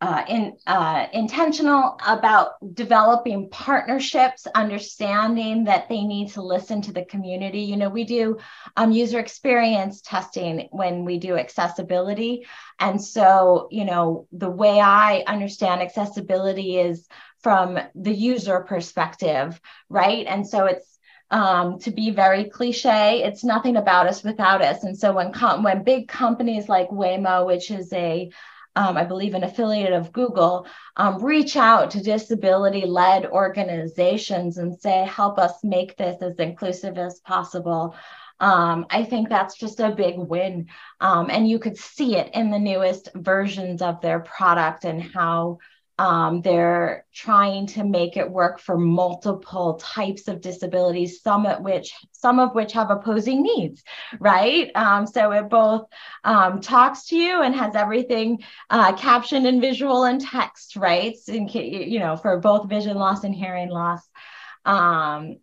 uh, 0.00 0.22
in, 0.28 0.56
uh, 0.66 1.06
intentional 1.12 1.98
about 2.06 2.52
developing 2.74 3.48
partnerships, 3.50 4.46
understanding 4.54 5.64
that 5.64 5.88
they 5.88 6.02
need 6.02 6.30
to 6.30 6.42
listen 6.42 6.80
to 6.82 6.92
the 6.92 7.04
community. 7.04 7.62
You 7.62 7.76
know, 7.76 7.88
we 7.88 8.04
do 8.04 8.38
um, 8.76 8.92
user 8.92 9.18
experience 9.18 10.00
testing 10.00 10.68
when 10.70 11.04
we 11.04 11.18
do 11.18 11.36
accessibility. 11.36 12.46
And 12.78 13.02
so, 13.02 13.66
you 13.72 13.84
know, 13.84 14.28
the 14.30 14.50
way 14.50 14.78
I 14.78 15.24
understand 15.26 15.82
accessibility 15.82 16.78
is 16.78 17.08
from 17.42 17.78
the 17.96 18.14
user 18.14 18.60
perspective, 18.60 19.60
right? 19.88 20.26
And 20.26 20.46
so 20.46 20.66
it's 20.66 20.98
um, 21.30 21.78
to 21.80 21.90
be 21.90 22.10
very 22.10 22.44
cliche, 22.44 23.22
it's 23.22 23.44
nothing 23.44 23.76
about 23.76 24.06
us 24.06 24.24
without 24.24 24.62
us. 24.62 24.84
And 24.84 24.96
so 24.96 25.12
when 25.12 25.32
com- 25.32 25.62
when 25.62 25.82
big 25.82 26.08
companies 26.08 26.68
like 26.68 26.88
Waymo, 26.88 27.44
which 27.46 27.70
is 27.70 27.92
a 27.92 28.30
um, 28.78 28.96
I 28.96 29.04
believe 29.04 29.34
an 29.34 29.42
affiliate 29.42 29.92
of 29.92 30.12
Google, 30.12 30.64
um, 30.96 31.20
reach 31.20 31.56
out 31.56 31.90
to 31.90 32.00
disability 32.00 32.86
led 32.86 33.26
organizations 33.26 34.56
and 34.56 34.78
say, 34.78 35.04
help 35.04 35.36
us 35.36 35.64
make 35.64 35.96
this 35.96 36.22
as 36.22 36.36
inclusive 36.36 36.96
as 36.96 37.18
possible. 37.18 37.96
Um, 38.38 38.86
I 38.88 39.02
think 39.02 39.28
that's 39.28 39.56
just 39.56 39.80
a 39.80 39.90
big 39.90 40.16
win. 40.16 40.68
Um, 41.00 41.28
and 41.28 41.48
you 41.48 41.58
could 41.58 41.76
see 41.76 42.14
it 42.14 42.32
in 42.34 42.52
the 42.52 42.58
newest 42.60 43.08
versions 43.16 43.82
of 43.82 44.00
their 44.00 44.20
product 44.20 44.84
and 44.84 45.02
how 45.02 45.58
um, 45.98 46.42
they're 46.42 47.04
trying 47.12 47.66
to 47.66 47.82
make 47.82 48.16
it 48.16 48.30
work 48.30 48.60
for 48.60 48.78
multiple 48.78 49.74
types 49.82 50.28
of 50.28 50.40
disabilities, 50.40 51.20
some 51.22 51.44
of 51.44 51.62
which 51.62 51.92
some 52.12 52.38
of 52.38 52.54
which 52.54 52.72
have 52.72 52.90
opposing 52.90 53.42
needs, 53.42 53.82
right? 54.20 54.70
Um, 54.76 55.06
so 55.06 55.32
it 55.32 55.48
both 55.48 55.86
um, 56.22 56.60
talks 56.60 57.06
to 57.06 57.16
you 57.16 57.42
and 57.42 57.54
has 57.54 57.74
everything 57.74 58.44
uh, 58.70 58.92
captioned 58.96 59.46
in 59.46 59.60
visual 59.60 60.04
and 60.04 60.20
text, 60.20 60.76
right? 60.76 61.16
In, 61.26 61.48
you 61.48 61.98
know, 61.98 62.16
for 62.16 62.38
both 62.38 62.68
vision 62.68 62.96
loss 62.96 63.24
and 63.24 63.34
hearing 63.34 63.68
loss. 63.68 64.08
Um, 64.64 65.38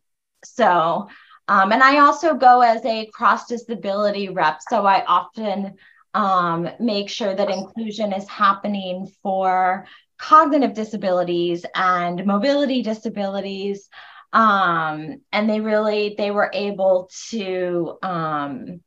so, 0.45 1.09
um, 1.47 1.71
and 1.71 1.83
I 1.83 1.99
also 1.99 2.35
go 2.35 2.61
as 2.61 2.83
a 2.85 3.07
cross 3.07 3.47
disability 3.47 4.29
rep, 4.29 4.59
so 4.69 4.85
I 4.85 5.03
often 5.05 5.75
um, 6.13 6.69
make 6.79 7.09
sure 7.09 7.35
that 7.35 7.51
inclusion 7.51 8.13
is 8.13 8.27
happening 8.27 9.11
for 9.21 9.85
cognitive 10.17 10.73
disabilities 10.73 11.65
and 11.75 12.25
mobility 12.25 12.81
disabilities. 12.81 13.89
Um, 14.33 15.21
and 15.31 15.49
they 15.49 15.61
really 15.61 16.15
they 16.17 16.31
were 16.31 16.49
able 16.53 17.09
to 17.29 17.97
um, 18.01 18.81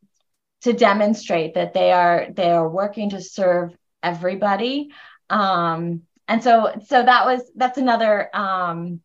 to 0.63 0.73
demonstrate 0.73 1.55
that 1.55 1.75
they 1.75 1.93
are 1.93 2.29
they 2.33 2.51
are 2.51 2.69
working 2.69 3.11
to 3.11 3.21
serve 3.21 3.75
everybody. 4.03 4.91
Um, 5.31 6.03
and 6.27 6.43
so 6.43 6.73
so 6.87 7.03
that 7.03 7.25
was 7.25 7.51
that's 7.57 7.79
another 7.79 8.29
um, 8.35 9.01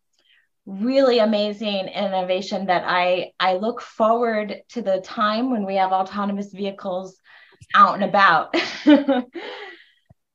really 0.66 1.20
amazing 1.20 1.90
innovation 1.90 2.68
that 2.68 2.84
i 2.86 3.32
i 3.38 3.56
look 3.56 3.82
forward 3.82 4.62
to 4.70 4.82
the 4.82 5.02
time 5.02 5.52
when 5.52 5.66
we 5.66 5.76
have 5.76 5.92
autonomous 5.92 6.54
vehicles 6.54 7.20
out 7.76 7.96
and 7.96 8.04
about 8.06 8.56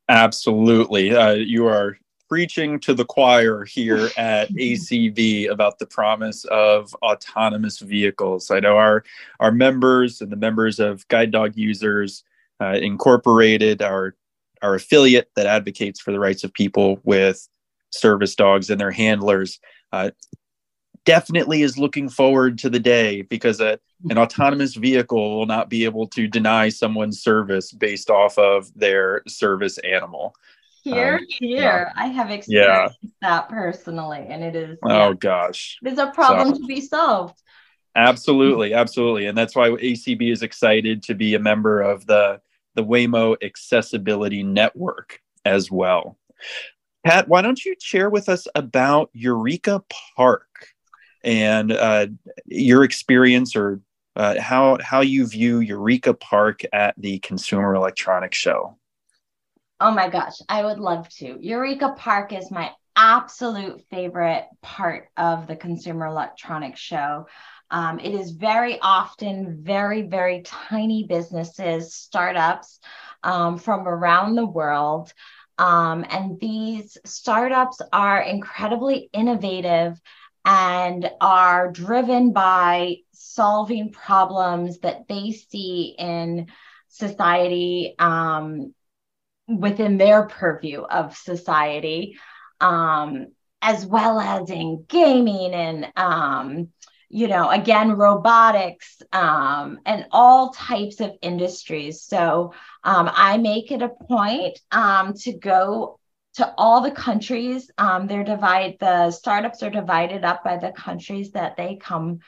Absolutely. 0.08 1.14
Uh, 1.14 1.32
you 1.32 1.66
are 1.66 1.98
preaching 2.28 2.78
to 2.80 2.94
the 2.94 3.04
choir 3.04 3.64
here 3.64 4.08
at 4.16 4.48
ACB 4.50 5.50
about 5.50 5.78
the 5.78 5.86
promise 5.86 6.44
of 6.46 6.94
autonomous 7.02 7.78
vehicles. 7.78 8.50
I 8.50 8.60
know 8.60 8.76
our 8.76 9.04
our 9.40 9.52
members 9.52 10.20
and 10.20 10.30
the 10.30 10.36
members 10.36 10.78
of 10.78 11.06
Guide 11.08 11.30
Dog 11.30 11.56
Users 11.56 12.24
uh, 12.60 12.74
Incorporated 12.74 13.82
our, 13.82 14.16
our 14.62 14.74
affiliate 14.74 15.30
that 15.36 15.46
advocates 15.46 16.00
for 16.00 16.10
the 16.10 16.18
rights 16.18 16.42
of 16.42 16.52
people 16.52 16.98
with 17.04 17.48
service 17.90 18.34
dogs 18.34 18.68
and 18.68 18.80
their 18.80 18.90
handlers, 18.90 19.60
uh, 19.92 20.10
definitely 21.04 21.62
is 21.62 21.78
looking 21.78 22.08
forward 22.08 22.58
to 22.58 22.68
the 22.68 22.80
day 22.80 23.22
because 23.22 23.60
a, 23.60 23.78
an 24.10 24.18
autonomous 24.18 24.74
vehicle 24.74 25.38
will 25.38 25.46
not 25.46 25.68
be 25.68 25.84
able 25.84 26.06
to 26.08 26.28
deny 26.28 26.68
someone 26.68 27.12
service 27.12 27.72
based 27.72 28.10
off 28.10 28.38
of 28.38 28.72
their 28.78 29.22
service 29.26 29.78
animal. 29.78 30.34
Here, 30.82 31.16
um, 31.16 31.26
here, 31.28 31.58
yeah. 31.58 31.92
I 31.96 32.06
have 32.06 32.30
experienced 32.30 32.98
yeah. 33.02 33.10
that 33.22 33.48
personally, 33.48 34.24
and 34.28 34.44
it 34.44 34.54
is. 34.54 34.78
Oh 34.84 35.08
yeah, 35.08 35.14
gosh, 35.14 35.78
it's 35.82 35.98
a 35.98 36.10
problem 36.10 36.54
so, 36.54 36.60
to 36.60 36.66
be 36.66 36.80
solved. 36.80 37.42
Absolutely, 37.96 38.74
absolutely, 38.74 39.26
and 39.26 39.36
that's 39.36 39.56
why 39.56 39.70
ACB 39.70 40.32
is 40.32 40.42
excited 40.42 41.02
to 41.04 41.14
be 41.14 41.34
a 41.34 41.40
member 41.40 41.80
of 41.80 42.06
the 42.06 42.40
the 42.74 42.84
Waymo 42.84 43.36
Accessibility 43.42 44.44
Network 44.44 45.20
as 45.44 45.70
well. 45.70 46.16
Kat, 47.04 47.26
why 47.26 47.42
don't 47.42 47.64
you 47.64 47.74
share 47.80 48.08
with 48.08 48.28
us 48.28 48.46
about 48.54 49.10
Eureka 49.12 49.82
Park 50.16 50.68
and 51.24 51.72
uh, 51.72 52.06
your 52.46 52.84
experience 52.84 53.56
or 53.56 53.80
uh, 54.18 54.40
how 54.40 54.76
how 54.82 55.00
you 55.00 55.26
view 55.26 55.60
Eureka 55.60 56.12
Park 56.12 56.62
at 56.72 56.94
the 56.98 57.20
Consumer 57.20 57.74
Electronics 57.74 58.36
Show? 58.36 58.76
Oh 59.80 59.92
my 59.92 60.08
gosh, 60.08 60.34
I 60.48 60.64
would 60.64 60.78
love 60.78 61.08
to. 61.10 61.38
Eureka 61.40 61.94
Park 61.96 62.32
is 62.32 62.50
my 62.50 62.72
absolute 62.96 63.80
favorite 63.90 64.46
part 64.60 65.08
of 65.16 65.46
the 65.46 65.54
Consumer 65.54 66.06
Electronics 66.06 66.80
Show. 66.80 67.28
Um, 67.70 68.00
it 68.00 68.12
is 68.12 68.32
very 68.32 68.80
often 68.80 69.62
very, 69.62 70.02
very 70.02 70.42
tiny 70.42 71.04
businesses, 71.04 71.94
startups 71.94 72.80
um, 73.22 73.56
from 73.56 73.86
around 73.86 74.34
the 74.34 74.46
world. 74.46 75.12
Um, 75.58 76.04
and 76.10 76.40
these 76.40 76.96
startups 77.04 77.80
are 77.92 78.20
incredibly 78.20 79.10
innovative 79.12 80.00
and 80.44 81.10
are 81.20 81.70
driven 81.70 82.32
by 82.32 82.96
solving 83.38 83.92
problems 83.92 84.80
that 84.80 85.06
they 85.08 85.30
see 85.30 85.94
in 85.96 86.48
society 86.88 87.94
um, 88.00 88.74
within 89.46 89.96
their 89.96 90.26
purview 90.26 90.80
of 90.82 91.16
society, 91.16 92.18
um, 92.60 93.28
as 93.62 93.86
well 93.86 94.18
as 94.18 94.50
in 94.50 94.84
gaming 94.88 95.54
and 95.54 95.86
um, 95.94 96.68
you 97.08 97.28
know, 97.28 97.48
again, 97.48 97.92
robotics 97.92 99.00
um, 99.12 99.78
and 99.86 100.06
all 100.10 100.50
types 100.50 101.00
of 101.00 101.12
industries. 101.22 102.02
So 102.02 102.52
um, 102.82 103.08
I 103.14 103.38
make 103.38 103.70
it 103.70 103.82
a 103.82 103.88
point 103.88 104.58
um, 104.72 105.14
to 105.22 105.32
go 105.32 106.00
to 106.34 106.52
all 106.58 106.80
the 106.82 106.90
countries. 106.90 107.70
They're 107.78 108.24
divided, 108.24 108.78
the 108.80 109.12
startups 109.12 109.62
are 109.62 109.70
divided 109.70 110.24
up 110.24 110.42
by 110.42 110.56
the 110.58 110.72
countries 110.72 111.30
that 111.32 111.56
they 111.56 111.76
come 111.76 112.18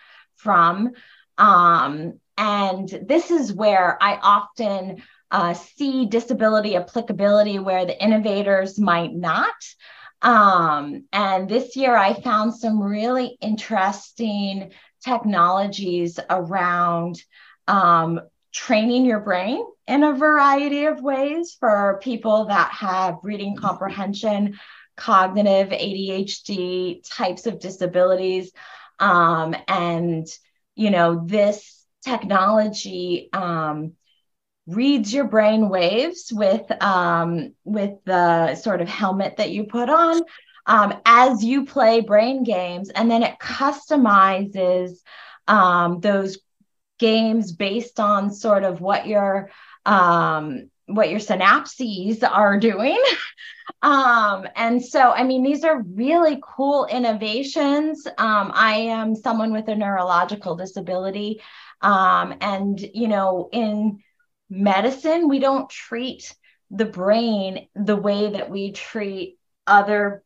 from. 0.42 0.92
Um, 1.38 2.20
and 2.36 2.88
this 3.06 3.30
is 3.30 3.52
where 3.52 3.98
I 4.02 4.16
often 4.16 5.02
uh, 5.30 5.54
see 5.54 6.06
disability 6.06 6.76
applicability 6.76 7.58
where 7.58 7.86
the 7.86 8.02
innovators 8.02 8.78
might 8.78 9.14
not. 9.14 9.54
Um, 10.22 11.04
and 11.12 11.48
this 11.48 11.76
year 11.76 11.96
I 11.96 12.14
found 12.14 12.54
some 12.54 12.82
really 12.82 13.38
interesting 13.40 14.72
technologies 15.02 16.18
around 16.28 17.22
um, 17.66 18.20
training 18.52 19.04
your 19.04 19.20
brain 19.20 19.64
in 19.86 20.02
a 20.02 20.12
variety 20.12 20.84
of 20.84 21.02
ways 21.02 21.56
for 21.58 22.00
people 22.02 22.46
that 22.46 22.70
have 22.72 23.18
reading 23.22 23.56
comprehension, 23.56 24.58
cognitive, 24.96 25.68
ADHD 25.68 27.00
types 27.08 27.46
of 27.46 27.58
disabilities. 27.58 28.52
Um, 29.00 29.56
and, 29.66 30.26
you 30.76 30.90
know, 30.90 31.24
this 31.26 31.84
technology 32.04 33.28
um, 33.32 33.92
reads 34.66 35.12
your 35.12 35.24
brain 35.24 35.68
waves 35.68 36.30
with 36.32 36.70
um, 36.82 37.54
with 37.64 37.92
the 38.04 38.54
sort 38.54 38.80
of 38.80 38.88
helmet 38.88 39.38
that 39.38 39.50
you 39.50 39.64
put 39.64 39.88
on 39.88 40.22
um, 40.66 40.94
as 41.04 41.42
you 41.42 41.64
play 41.64 42.00
brain 42.00 42.44
games, 42.44 42.90
and 42.90 43.10
then 43.10 43.22
it 43.22 43.38
customizes 43.40 44.98
um, 45.48 46.00
those 46.00 46.38
games 46.98 47.52
based 47.52 47.98
on 47.98 48.30
sort 48.32 48.62
of 48.62 48.80
what 48.80 49.06
your 49.06 49.50
um, 49.86 50.70
what 50.94 51.10
your 51.10 51.20
synapses 51.20 52.22
are 52.28 52.58
doing. 52.58 53.00
um, 53.82 54.46
and 54.56 54.84
so, 54.84 55.10
I 55.10 55.24
mean, 55.24 55.42
these 55.42 55.64
are 55.64 55.82
really 55.82 56.40
cool 56.42 56.86
innovations. 56.86 58.06
Um, 58.06 58.50
I 58.54 58.74
am 58.74 59.14
someone 59.14 59.52
with 59.52 59.68
a 59.68 59.76
neurological 59.76 60.56
disability. 60.56 61.40
Um, 61.80 62.34
and, 62.40 62.78
you 62.80 63.08
know, 63.08 63.48
in 63.52 64.00
medicine, 64.48 65.28
we 65.28 65.38
don't 65.38 65.70
treat 65.70 66.34
the 66.70 66.84
brain 66.84 67.68
the 67.74 67.96
way 67.96 68.30
that 68.30 68.50
we 68.50 68.72
treat 68.72 69.38
other 69.66 70.22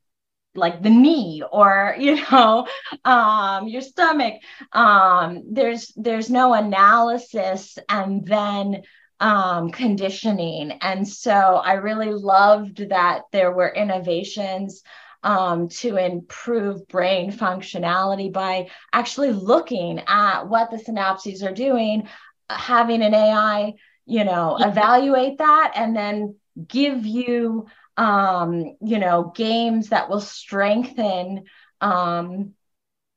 like 0.54 0.82
the 0.82 0.90
knee 0.90 1.42
or 1.50 1.96
you 1.98 2.20
know 2.30 2.66
um, 3.04 3.68
your 3.68 3.82
stomach 3.82 4.34
um, 4.72 5.42
there's 5.50 5.92
there's 5.96 6.30
no 6.30 6.54
analysis 6.54 7.78
and 7.88 8.26
then 8.26 8.82
um, 9.20 9.70
conditioning. 9.70 10.72
And 10.80 11.06
so 11.06 11.30
i 11.30 11.74
really 11.74 12.10
loved 12.10 12.88
that 12.90 13.22
there 13.32 13.52
were 13.52 13.72
innovations 13.72 14.82
um, 15.22 15.68
to 15.68 15.96
improve 15.96 16.86
brain 16.88 17.32
functionality 17.32 18.32
by 18.32 18.68
actually 18.92 19.32
looking 19.32 20.02
at 20.06 20.48
what 20.48 20.70
the 20.70 20.76
synapses 20.76 21.42
are 21.42 21.54
doing 21.54 22.08
having 22.50 23.02
an 23.02 23.14
ai 23.14 23.72
you 24.04 24.22
know 24.24 24.58
evaluate 24.60 25.38
that 25.38 25.72
and 25.76 25.96
then 25.96 26.36
give 26.68 27.06
you 27.06 27.66
um 27.96 28.76
you 28.82 28.98
know 28.98 29.32
games 29.34 29.88
that 29.88 30.10
will 30.10 30.20
strengthen 30.20 31.44
um 31.80 32.52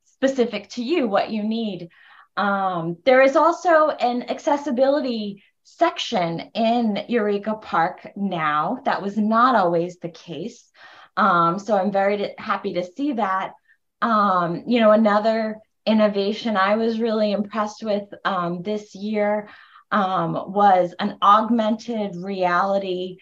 specific 0.05 0.69
to 0.69 0.83
you 0.83 1.07
what 1.07 1.29
you 1.31 1.43
need. 1.43 1.89
Um 2.35 2.97
there 3.05 3.21
is 3.21 3.35
also 3.35 3.89
an 3.89 4.29
accessibility 4.29 5.43
section 5.67 6.39
in 6.53 7.05
eureka 7.07 7.55
park 7.55 8.07
now. 8.15 8.79
That 8.85 9.01
was 9.01 9.17
not 9.17 9.55
always 9.55 9.97
the 9.97 10.09
case. 10.09 10.69
Um 11.15 11.59
so 11.59 11.77
i'm 11.77 11.91
very 11.91 12.33
happy 12.37 12.73
to 12.73 12.83
see 12.83 13.13
that. 13.13 13.53
Um 14.01 14.63
you 14.67 14.79
know 14.79 14.91
another 14.91 15.57
innovation 15.85 16.57
i 16.57 16.75
was 16.75 16.99
really 16.99 17.31
impressed 17.31 17.81
with 17.81 18.03
um, 18.25 18.61
this 18.61 18.93
year 18.93 19.47
um, 19.91 20.33
was 20.51 20.93
an 20.99 21.17
augmented 21.21 22.15
reality 22.15 23.17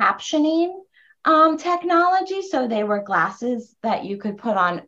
captioning 0.00 0.72
um, 1.24 1.58
technology. 1.58 2.42
So 2.42 2.66
they 2.66 2.84
were 2.84 3.02
glasses 3.02 3.74
that 3.82 4.04
you 4.04 4.16
could 4.16 4.38
put 4.38 4.56
on 4.56 4.82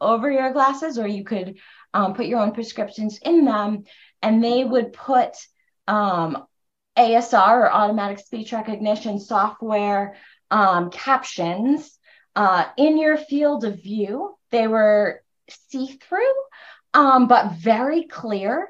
over 0.00 0.30
your 0.30 0.52
glasses, 0.52 0.98
or 0.98 1.06
you 1.06 1.24
could 1.24 1.58
um, 1.94 2.14
put 2.14 2.26
your 2.26 2.40
own 2.40 2.52
prescriptions 2.52 3.18
in 3.22 3.44
them, 3.44 3.84
and 4.22 4.42
they 4.42 4.64
would 4.64 4.92
put 4.92 5.34
um, 5.86 6.44
ASR 6.96 7.56
or 7.56 7.72
automatic 7.72 8.18
speech 8.18 8.52
recognition 8.52 9.18
software 9.18 10.16
um, 10.50 10.90
captions 10.90 11.98
uh, 12.36 12.64
in 12.76 12.98
your 12.98 13.16
field 13.16 13.64
of 13.64 13.82
view. 13.82 14.36
They 14.50 14.68
were 14.68 15.22
see 15.70 15.98
through, 16.08 16.34
um, 16.92 17.26
but 17.26 17.52
very 17.52 18.04
clear. 18.04 18.68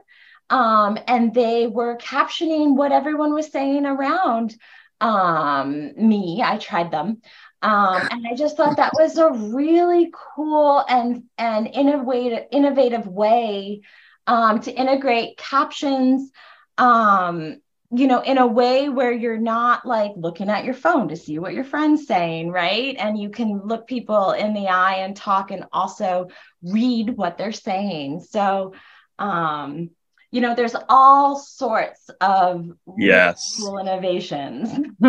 Um, 0.51 0.99
and 1.07 1.33
they 1.33 1.67
were 1.67 1.97
captioning 1.97 2.77
what 2.77 2.93
everyone 2.93 3.33
was 3.33 3.51
saying 3.51 3.87
around 3.87 4.55
um, 5.01 5.93
me. 5.97 6.43
I 6.45 6.59
tried 6.59 6.91
them. 6.91 7.21
Um, 7.63 8.09
and 8.11 8.27
I 8.31 8.35
just 8.35 8.59
thought 8.59 8.77
that 8.77 8.93
was 8.93 9.17
a 9.17 9.31
really 9.31 10.13
cool 10.13 10.85
and, 10.87 11.25
and 11.39 11.67
innovative, 11.67 12.45
innovative 12.53 13.07
way 13.07 13.81
um, 14.27 14.61
to 14.61 14.73
integrate 14.73 15.39
captions, 15.39 16.31
um, 16.77 17.61
you 17.97 18.07
know, 18.07 18.21
in 18.21 18.39
a 18.39 18.47
way 18.47 18.89
where 18.89 19.13
you're 19.13 19.39
not 19.39 19.87
like 19.87 20.13
looking 20.17 20.51
at 20.51 20.65
your 20.65 20.75
phone 20.75 21.09
to 21.09 21.17
see 21.17 21.39
what 21.39 21.55
your 21.55 21.65
friend's 21.65 22.07
saying, 22.07 22.51
right? 22.51 22.97
And 22.99 23.19
you 23.19 23.31
can 23.31 23.61
look 23.65 23.87
people 23.87 24.33
in 24.33 24.55
the 24.55 24.69
eye 24.69 24.97
and 24.97 25.17
talk 25.17 25.51
and 25.51 25.65
also 25.73 26.29
read 26.63 27.11
what 27.11 27.39
they're 27.39 27.53
saying. 27.53 28.21
So, 28.21 28.75
um, 29.19 29.91
you 30.35 30.41
know 30.41 30.57
there's 30.57 30.75
all 30.89 31.39
sorts 31.39 32.11
of 32.21 32.69
yes 32.99 33.55
cool 33.61 33.79
innovations 33.79 34.69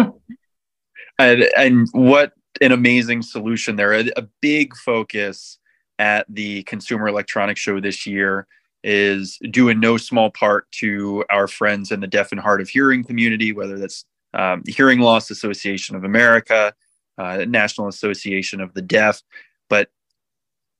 and 1.20 1.50
and 1.58 1.88
what 1.94 2.34
an 2.62 2.72
amazing 2.72 3.24
solution 3.24 3.76
there 3.76 3.94
a, 3.94 4.06
a 4.18 4.28
big 4.40 4.76
focus 4.76 5.58
at 5.98 6.28
the 6.30 6.62
consumer 6.64 7.08
electronics 7.08 7.60
show 7.60 7.80
this 7.80 8.06
year 8.06 8.46
is 8.86 9.40
due 9.50 9.70
in 9.70 9.80
no 9.80 9.98
small 9.98 10.30
part 10.30 10.72
to 10.72 11.26
our 11.32 11.48
friends 11.48 11.92
in 11.92 12.00
the 12.00 12.08
deaf 12.08 12.32
and 12.32 12.40
hard 12.40 12.62
of 12.62 12.70
hearing 12.70 13.04
community 13.04 13.52
whether 13.52 13.80
that's 13.80 14.06
um, 14.36 14.64
Hearing 14.68 15.00
Loss 15.00 15.32
Association 15.32 15.96
of 15.96 16.04
America, 16.04 16.74
uh, 17.18 17.46
National 17.48 17.88
Association 17.88 18.62
of 18.62 18.74
the 18.74 18.82
Deaf, 18.82 19.22
but 19.70 19.90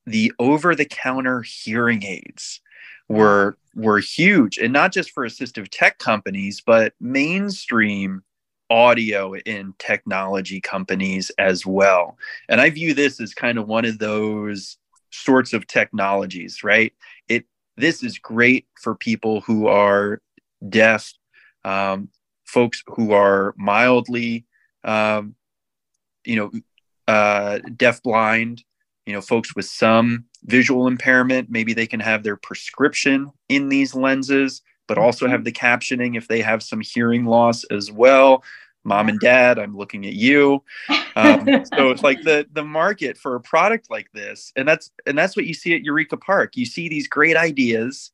the 0.04 0.32
over-the-counter 0.38 1.42
hearing 1.42 2.04
aids 2.04 2.60
were 3.08 3.56
were 3.74 3.98
huge, 3.98 4.58
and 4.58 4.72
not 4.72 4.92
just 4.92 5.10
for 5.10 5.26
assistive 5.26 5.68
tech 5.70 5.98
companies, 5.98 6.62
but 6.64 6.94
mainstream 7.00 8.22
audio 8.70 9.34
and 9.46 9.78
technology 9.78 10.60
companies 10.60 11.30
as 11.38 11.64
well. 11.64 12.16
And 12.48 12.60
I 12.60 12.70
view 12.70 12.94
this 12.94 13.20
as 13.20 13.34
kind 13.34 13.58
of 13.58 13.68
one 13.68 13.84
of 13.84 13.98
those 13.98 14.76
sorts 15.12 15.52
of 15.52 15.66
technologies, 15.66 16.64
right? 16.64 16.92
It 17.28 17.46
this 17.76 18.02
is 18.02 18.18
great 18.18 18.66
for 18.80 18.94
people 18.94 19.40
who 19.42 19.66
are 19.66 20.20
deaf, 20.68 21.12
um, 21.64 22.08
folks 22.44 22.82
who 22.86 23.12
are 23.12 23.54
mildly, 23.56 24.46
um, 24.84 25.34
you 26.24 26.36
know, 26.36 26.50
uh, 27.08 27.58
deaf 27.76 28.02
blind, 28.02 28.64
you 29.04 29.12
know, 29.12 29.20
folks 29.20 29.54
with 29.54 29.66
some 29.66 30.24
visual 30.44 30.86
impairment. 30.86 31.50
Maybe 31.50 31.74
they 31.74 31.86
can 31.86 32.00
have 32.00 32.22
their 32.22 32.36
prescription 32.36 33.30
in 33.48 33.68
these 33.68 33.94
lenses, 33.94 34.62
but 34.88 34.98
also 34.98 35.28
have 35.28 35.44
the 35.44 35.52
captioning 35.52 36.16
if 36.16 36.28
they 36.28 36.40
have 36.40 36.62
some 36.62 36.80
hearing 36.80 37.24
loss 37.24 37.64
as 37.64 37.92
well. 37.92 38.42
Mom 38.86 39.08
and 39.08 39.18
dad, 39.18 39.58
I'm 39.58 39.76
looking 39.76 40.06
at 40.06 40.14
you. 40.14 40.62
Um, 41.16 41.44
so 41.74 41.90
it's 41.90 42.02
like 42.02 42.22
the 42.22 42.46
the 42.52 42.64
market 42.64 43.18
for 43.18 43.34
a 43.34 43.40
product 43.40 43.90
like 43.90 44.10
this, 44.12 44.52
and 44.54 44.66
that's 44.66 44.90
and 45.06 45.18
that's 45.18 45.36
what 45.36 45.46
you 45.46 45.54
see 45.54 45.74
at 45.74 45.82
Eureka 45.82 46.16
Park. 46.16 46.56
You 46.56 46.64
see 46.64 46.88
these 46.88 47.08
great 47.08 47.36
ideas 47.36 48.12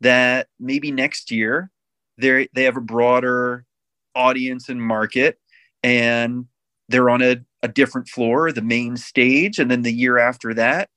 that 0.00 0.48
maybe 0.58 0.90
next 0.90 1.30
year 1.30 1.70
they 2.16 2.48
they 2.54 2.64
have 2.64 2.76
a 2.76 2.80
broader 2.80 3.66
audience 4.14 4.68
and 4.68 4.80
market, 4.82 5.38
and 5.82 6.46
they're 6.88 7.10
on 7.10 7.22
a, 7.22 7.36
a 7.62 7.68
different 7.68 8.08
floor, 8.08 8.50
the 8.50 8.62
main 8.62 8.96
stage, 8.96 9.58
and 9.58 9.70
then 9.70 9.82
the 9.82 9.92
year 9.92 10.18
after 10.18 10.54
that, 10.54 10.88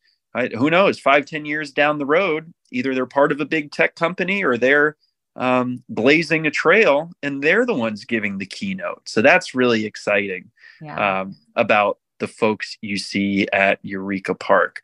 who 0.58 0.70
knows? 0.70 1.00
Five 1.00 1.26
ten 1.26 1.46
years 1.46 1.72
down 1.72 1.98
the 1.98 2.06
road, 2.06 2.54
either 2.72 2.96
they're 2.96 3.06
part 3.06 3.32
of 3.32 3.42
a 3.42 3.46
big 3.46 3.72
tech 3.72 3.96
company 3.96 4.44
or 4.44 4.58
they're 4.58 4.96
um, 5.38 5.84
blazing 5.88 6.48
a 6.48 6.52
trail, 6.52 7.12
and 7.24 7.42
they're 7.42 7.66
the 7.66 7.74
ones 7.74 8.06
giving 8.06 8.38
the 8.38 8.46
keynote. 8.46 9.08
So 9.08 9.22
that's 9.22 9.56
really 9.56 9.86
exciting 9.86 10.52
yeah. 10.82 11.22
um, 11.22 11.38
about 11.56 12.00
the 12.20 12.28
folks 12.28 12.78
you 12.82 12.98
see 12.98 13.48
at 13.54 13.80
Eureka 13.84 14.34
Park. 14.36 14.82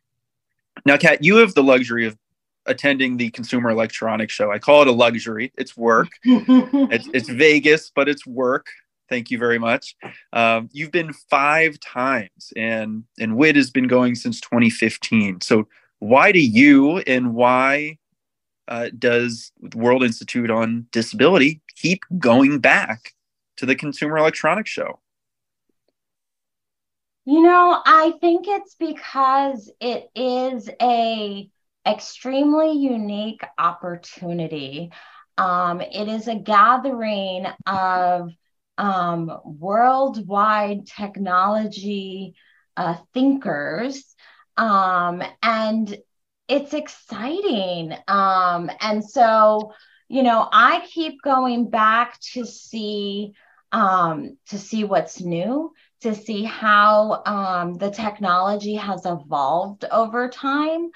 Now, 0.85 0.97
Kat, 0.97 1.23
you 1.23 1.37
have 1.37 1.55
the 1.55 1.63
luxury 1.63 2.05
of 2.05 2.17
attending 2.65 3.17
the 3.17 3.29
Consumer 3.31 3.71
Electronics 3.71 4.33
Show. 4.33 4.51
I 4.51 4.59
call 4.59 4.83
it 4.83 4.87
a 4.87 4.91
luxury. 4.91 5.51
It's 5.57 5.75
work. 5.75 6.09
it's, 6.23 7.09
it's 7.13 7.29
Vegas, 7.29 7.91
but 7.93 8.07
it's 8.07 8.25
work. 8.25 8.67
Thank 9.09 9.31
you 9.31 9.37
very 9.37 9.59
much. 9.59 9.95
Um, 10.31 10.69
you've 10.71 10.91
been 10.91 11.13
five 11.13 11.79
times, 11.79 12.53
and 12.55 13.03
and 13.19 13.35
WID 13.35 13.57
has 13.57 13.69
been 13.69 13.87
going 13.87 14.15
since 14.15 14.39
2015. 14.41 15.41
So 15.41 15.67
why 15.99 16.31
do 16.31 16.39
you 16.39 16.99
and 16.99 17.33
why 17.33 17.97
uh, 18.67 18.89
does 18.97 19.51
World 19.75 20.03
Institute 20.03 20.49
on 20.49 20.87
Disability 20.91 21.61
keep 21.75 22.03
going 22.17 22.59
back 22.59 23.13
to 23.57 23.65
the 23.65 23.75
Consumer 23.75 24.17
Electronics 24.17 24.69
Show? 24.69 24.99
You 27.25 27.41
know, 27.41 27.81
I 27.85 28.13
think 28.19 28.47
it's 28.47 28.75
because 28.75 29.71
it 29.79 30.09
is 30.15 30.69
a 30.81 31.49
extremely 31.87 32.73
unique 32.73 33.41
opportunity. 33.57 34.91
Um, 35.37 35.79
it 35.81 36.07
is 36.07 36.27
a 36.27 36.35
gathering 36.35 37.45
of 37.65 38.29
um, 38.77 39.39
worldwide 39.45 40.85
technology 40.85 42.35
uh, 42.75 42.97
thinkers. 43.13 44.15
Um, 44.57 45.23
and 45.41 45.97
it's 46.47 46.73
exciting. 46.73 47.93
Um, 48.07 48.69
and 48.79 49.03
so, 49.03 49.73
you 50.07 50.23
know, 50.23 50.47
I 50.51 50.85
keep 50.87 51.21
going 51.21 51.69
back 51.69 52.19
to 52.33 52.45
see 52.45 53.33
um, 53.71 54.37
to 54.49 54.59
see 54.59 54.83
what's 54.83 55.19
new, 55.19 55.73
to 56.01 56.13
see 56.13 56.43
how 56.43 57.23
um, 57.25 57.73
the 57.73 57.89
technology 57.89 58.75
has 58.75 59.05
evolved 59.05 59.83
over 59.91 60.29
time, 60.29 60.91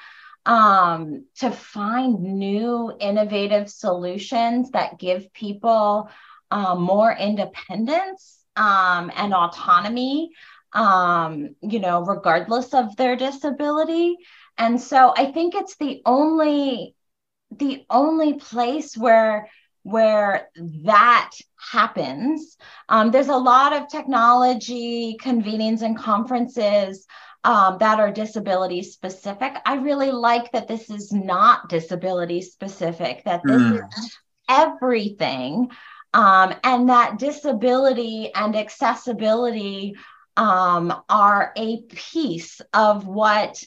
um, 0.45 1.25
to 1.39 1.49
find 1.49 2.21
new 2.21 2.93
innovative 2.99 3.67
solutions 3.67 4.69
that 4.71 4.99
give 4.99 5.33
people 5.33 6.09
um, 6.51 6.83
more 6.83 7.11
independence 7.11 8.45
um, 8.55 9.11
and 9.15 9.33
autonomy, 9.33 10.29
um, 10.73 11.55
you 11.61 11.79
know, 11.79 12.01
regardless 12.01 12.75
of 12.75 12.95
their 12.95 13.15
disability. 13.15 14.17
And 14.57 14.79
so 14.81 15.13
I 15.15 15.31
think 15.31 15.55
it's 15.55 15.75
the 15.77 16.01
only 16.05 16.95
the 17.51 17.85
only 17.89 18.33
place 18.33 18.97
where 18.97 19.49
where 19.83 20.49
that 20.83 21.31
happens. 21.71 22.57
Um, 22.89 23.09
there's 23.11 23.29
a 23.29 23.37
lot 23.37 23.71
of 23.71 23.87
technology 23.87 25.17
convenings 25.21 25.81
and 25.81 25.97
conferences 25.97 27.05
um, 27.45 27.77
that 27.79 27.99
are 27.99 28.11
disability 28.11 28.83
specific. 28.83 29.53
I 29.65 29.75
really 29.75 30.11
like 30.11 30.51
that 30.51 30.67
this 30.67 30.89
is 30.89 31.13
not 31.13 31.69
disability 31.69 32.41
specific, 32.41 33.23
that 33.23 33.41
this 33.45 33.61
mm. 33.61 33.87
is 33.97 34.17
everything, 34.49 35.71
um, 36.13 36.53
and 36.65 36.89
that 36.89 37.17
disability 37.17 38.33
and 38.35 38.57
accessibility 38.57 39.95
um, 40.35 40.93
are 41.07 41.53
a 41.55 41.81
piece 41.83 42.59
of 42.73 43.07
what 43.07 43.63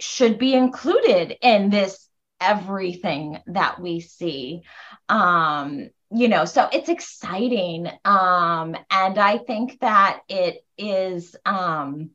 should 0.00 0.38
be 0.38 0.54
included 0.54 1.36
in 1.42 1.70
this 1.70 2.08
everything 2.40 3.38
that 3.46 3.80
we 3.80 4.00
see. 4.00 4.62
Um 5.08 5.90
you 6.10 6.28
know 6.28 6.44
so 6.44 6.68
it's 6.72 6.88
exciting. 6.88 7.88
Um 8.04 8.76
and 8.90 9.18
i 9.18 9.38
think 9.38 9.80
that 9.80 10.20
it 10.28 10.64
is 10.78 11.36
um 11.44 12.10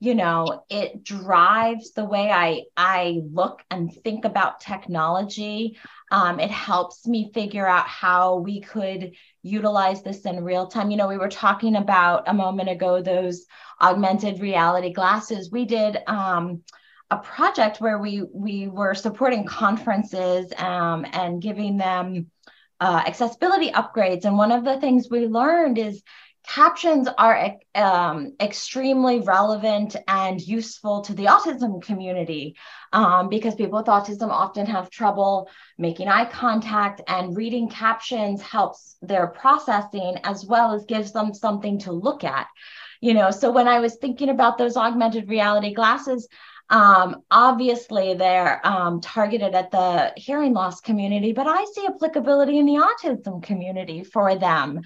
you 0.00 0.14
know 0.14 0.64
it 0.70 1.04
drives 1.04 1.92
the 1.92 2.04
way 2.04 2.30
i 2.30 2.62
i 2.76 3.20
look 3.32 3.62
and 3.70 3.92
think 4.04 4.24
about 4.24 4.60
technology. 4.60 5.78
Um, 6.12 6.40
it 6.40 6.50
helps 6.50 7.06
me 7.06 7.30
figure 7.32 7.66
out 7.66 7.86
how 7.86 8.38
we 8.38 8.60
could 8.60 9.12
utilize 9.42 10.02
this 10.02 10.22
in 10.26 10.42
real 10.42 10.66
time. 10.66 10.90
You 10.90 10.96
know 10.96 11.08
we 11.08 11.18
were 11.18 11.28
talking 11.28 11.76
about 11.76 12.28
a 12.28 12.34
moment 12.34 12.68
ago 12.70 13.02
those 13.02 13.44
augmented 13.80 14.40
reality 14.40 14.92
glasses. 14.92 15.50
We 15.50 15.64
did 15.66 15.98
um, 16.06 16.62
a 17.10 17.18
project 17.18 17.80
where 17.80 17.98
we 17.98 18.22
we 18.32 18.68
were 18.68 18.94
supporting 18.94 19.44
conferences 19.44 20.52
um, 20.56 21.04
and 21.12 21.42
giving 21.42 21.76
them 21.76 22.30
uh, 22.80 23.02
accessibility 23.06 23.70
upgrades. 23.72 24.24
And 24.24 24.38
one 24.38 24.52
of 24.52 24.64
the 24.64 24.80
things 24.80 25.08
we 25.10 25.26
learned 25.26 25.78
is 25.78 26.02
captions 26.46 27.06
are 27.18 27.58
um, 27.74 28.34
extremely 28.40 29.20
relevant 29.20 29.96
and 30.08 30.40
useful 30.40 31.02
to 31.02 31.14
the 31.14 31.26
autism 31.26 31.82
community 31.82 32.56
um, 32.92 33.28
because 33.28 33.54
people 33.54 33.78
with 33.78 33.86
autism 33.86 34.30
often 34.30 34.66
have 34.66 34.90
trouble 34.90 35.50
making 35.76 36.08
eye 36.08 36.24
contact 36.24 37.02
and 37.06 37.36
reading 37.36 37.68
captions 37.68 38.40
helps 38.40 38.96
their 39.02 39.26
processing 39.26 40.16
as 40.24 40.44
well 40.44 40.72
as 40.72 40.84
gives 40.86 41.12
them 41.12 41.34
something 41.34 41.78
to 41.78 41.92
look 41.92 42.24
at 42.24 42.46
you 43.00 43.14
know 43.14 43.30
so 43.30 43.50
when 43.50 43.68
i 43.68 43.78
was 43.80 43.96
thinking 43.96 44.28
about 44.28 44.58
those 44.58 44.76
augmented 44.76 45.28
reality 45.28 45.72
glasses 45.72 46.26
um, 46.70 47.22
obviously, 47.30 48.14
they're 48.14 48.64
um, 48.64 49.00
targeted 49.00 49.54
at 49.54 49.72
the 49.72 50.12
hearing 50.16 50.54
loss 50.54 50.80
community, 50.80 51.32
but 51.32 51.48
I 51.48 51.64
see 51.64 51.86
applicability 51.86 52.58
in 52.58 52.66
the 52.66 52.80
autism 52.80 53.42
community 53.42 54.04
for 54.04 54.36
them. 54.36 54.82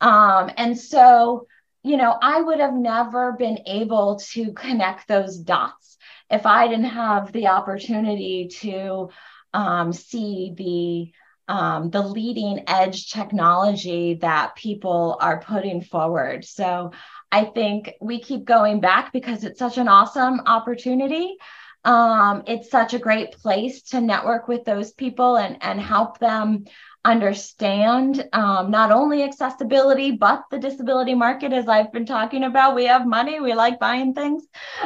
Um, 0.00 0.50
and 0.56 0.78
so, 0.78 1.48
you 1.82 1.96
know, 1.96 2.16
I 2.20 2.40
would 2.40 2.60
have 2.60 2.74
never 2.74 3.32
been 3.32 3.58
able 3.66 4.20
to 4.32 4.52
connect 4.52 5.08
those 5.08 5.36
dots 5.36 5.96
if 6.30 6.46
I 6.46 6.68
didn't 6.68 6.84
have 6.84 7.32
the 7.32 7.48
opportunity 7.48 8.48
to 8.60 9.10
um, 9.52 9.92
see 9.92 10.52
the 10.56 11.12
um, 11.48 11.90
the 11.90 12.02
leading 12.02 12.64
edge 12.66 13.12
technology 13.12 14.14
that 14.14 14.56
people 14.56 15.16
are 15.20 15.40
putting 15.40 15.80
forward. 15.80 16.44
So 16.44 16.90
I 17.36 17.44
think 17.44 17.92
we 18.00 18.18
keep 18.18 18.46
going 18.46 18.80
back 18.80 19.12
because 19.12 19.44
it's 19.44 19.58
such 19.58 19.76
an 19.76 19.88
awesome 19.88 20.40
opportunity. 20.46 21.36
Um, 21.84 22.44
it's 22.46 22.70
such 22.70 22.94
a 22.94 22.98
great 22.98 23.32
place 23.32 23.82
to 23.90 24.00
network 24.00 24.48
with 24.48 24.64
those 24.64 24.92
people 24.92 25.36
and, 25.36 25.58
and 25.60 25.78
help 25.78 26.18
them 26.18 26.64
understand 27.04 28.26
um, 28.32 28.70
not 28.70 28.90
only 28.90 29.22
accessibility, 29.22 30.12
but 30.12 30.44
the 30.50 30.58
disability 30.58 31.14
market, 31.14 31.52
as 31.52 31.68
I've 31.68 31.92
been 31.92 32.06
talking 32.06 32.42
about. 32.42 32.74
We 32.74 32.86
have 32.86 33.06
money, 33.06 33.38
we 33.38 33.52
like 33.52 33.78
buying 33.78 34.14
things, 34.14 34.44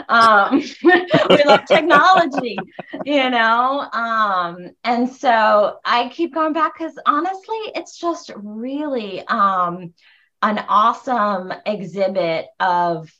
um, 0.08 0.60
we 1.30 1.44
love 1.44 1.64
technology, 1.66 2.58
you 3.04 3.30
know. 3.30 3.88
Um, 3.92 4.70
and 4.82 5.08
so 5.08 5.78
I 5.84 6.08
keep 6.08 6.34
going 6.34 6.52
back 6.52 6.72
because 6.76 6.98
honestly, 7.06 7.60
it's 7.76 7.96
just 7.96 8.32
really 8.34 9.24
um, 9.28 9.94
an 10.42 10.64
awesome 10.68 11.52
exhibit 11.66 12.46
of 12.58 13.12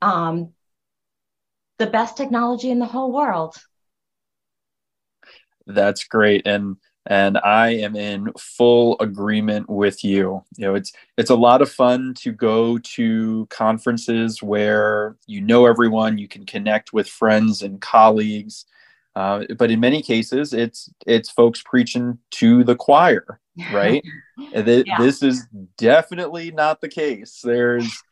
um, 0.00 0.52
the 1.78 1.86
best 1.86 2.16
technology 2.16 2.70
in 2.70 2.78
the 2.78 2.86
whole 2.86 3.12
world. 3.12 3.56
That's 5.66 6.04
great. 6.04 6.46
And 6.46 6.76
and 7.10 7.38
I 7.38 7.70
am 7.70 7.96
in 7.96 8.30
full 8.38 8.96
agreement 9.00 9.68
with 9.68 10.04
you. 10.04 10.44
You 10.56 10.66
know, 10.66 10.74
it's 10.74 10.92
it's 11.16 11.30
a 11.30 11.34
lot 11.34 11.62
of 11.62 11.70
fun 11.70 12.14
to 12.18 12.32
go 12.32 12.78
to 12.78 13.46
conferences 13.50 14.42
where 14.42 15.16
you 15.26 15.40
know 15.40 15.66
everyone, 15.66 16.18
you 16.18 16.28
can 16.28 16.44
connect 16.44 16.92
with 16.92 17.08
friends 17.08 17.62
and 17.62 17.80
colleagues. 17.80 18.66
Uh, 19.16 19.44
but 19.58 19.70
in 19.70 19.80
many 19.80 20.02
cases, 20.02 20.52
it's 20.52 20.90
it's 21.06 21.30
folks 21.30 21.62
preaching 21.64 22.18
to 22.32 22.62
the 22.62 22.76
choir, 22.76 23.40
right? 23.72 24.04
th- 24.52 24.86
yeah. 24.86 24.98
This 24.98 25.22
is 25.22 25.46
definitely 25.76 26.50
not 26.50 26.80
the 26.80 26.88
case. 26.88 27.40
There's 27.42 28.02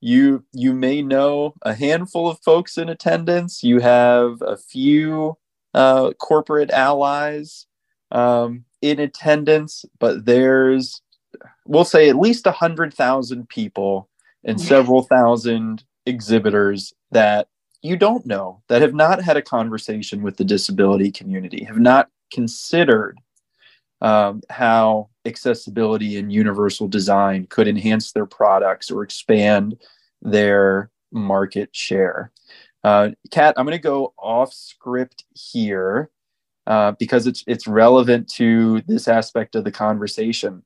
you 0.00 0.44
you 0.52 0.72
may 0.72 1.02
know 1.02 1.54
a 1.62 1.74
handful 1.74 2.28
of 2.28 2.40
folks 2.40 2.76
in 2.76 2.88
attendance. 2.88 3.62
You 3.62 3.80
have 3.80 4.42
a 4.42 4.56
few 4.56 5.38
uh, 5.74 6.12
corporate 6.14 6.70
allies 6.70 7.66
um, 8.10 8.64
in 8.80 8.98
attendance, 8.98 9.84
but 9.98 10.24
there's 10.24 11.02
we'll 11.66 11.84
say 11.84 12.08
at 12.08 12.16
least 12.16 12.46
a 12.46 12.52
hundred 12.52 12.92
thousand 12.92 13.48
people 13.48 14.08
and 14.44 14.60
several 14.60 15.02
thousand 15.02 15.84
exhibitors 16.04 16.92
that 17.12 17.48
you 17.80 17.96
don't 17.96 18.26
know 18.26 18.62
that 18.68 18.82
have 18.82 18.94
not 18.94 19.22
had 19.22 19.36
a 19.36 19.42
conversation 19.42 20.22
with 20.22 20.36
the 20.36 20.44
disability 20.44 21.10
community, 21.10 21.64
have 21.64 21.78
not 21.78 22.08
considered 22.32 23.18
um, 24.02 24.42
how 24.50 25.08
accessibility 25.24 26.18
and 26.18 26.32
universal 26.32 26.88
design 26.88 27.46
could 27.46 27.68
enhance 27.68 28.12
their 28.12 28.26
products 28.26 28.90
or 28.90 29.02
expand 29.02 29.76
their 30.20 30.90
market 31.12 31.74
share. 31.74 32.32
Uh, 32.84 33.10
Kat, 33.30 33.54
I'm 33.56 33.64
going 33.64 33.78
to 33.78 33.82
go 33.82 34.12
off 34.18 34.52
script 34.52 35.24
here 35.34 36.10
uh, 36.66 36.92
because 36.92 37.26
it's 37.26 37.44
it's 37.46 37.66
relevant 37.66 38.28
to 38.28 38.82
this 38.88 39.06
aspect 39.06 39.54
of 39.54 39.64
the 39.64 39.70
conversation. 39.70 40.64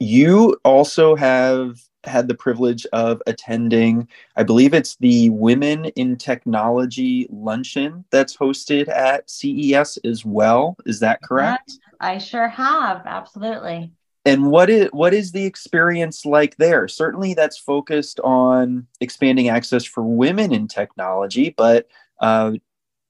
You 0.00 0.56
also 0.64 1.14
have 1.16 1.78
had 2.04 2.28
the 2.28 2.34
privilege 2.34 2.86
of 2.92 3.22
attending, 3.26 4.08
I 4.36 4.42
believe 4.42 4.74
it's 4.74 4.96
the 4.96 5.30
Women 5.30 5.86
in 5.96 6.16
Technology 6.16 7.26
luncheon 7.30 8.04
that's 8.10 8.36
hosted 8.36 8.88
at 8.88 9.30
CES 9.30 9.98
as 10.04 10.24
well. 10.24 10.76
Is 10.86 11.00
that 11.00 11.22
correct? 11.22 11.78
I 12.04 12.18
sure 12.18 12.48
have, 12.48 13.06
absolutely. 13.06 13.92
And 14.26 14.50
what 14.50 14.70
is 14.70 14.88
what 14.92 15.14
is 15.14 15.32
the 15.32 15.44
experience 15.44 16.24
like 16.24 16.56
there? 16.56 16.86
Certainly, 16.86 17.34
that's 17.34 17.58
focused 17.58 18.20
on 18.20 18.86
expanding 19.00 19.48
access 19.48 19.84
for 19.84 20.02
women 20.02 20.52
in 20.52 20.68
technology, 20.68 21.54
but 21.56 21.88
uh, 22.20 22.52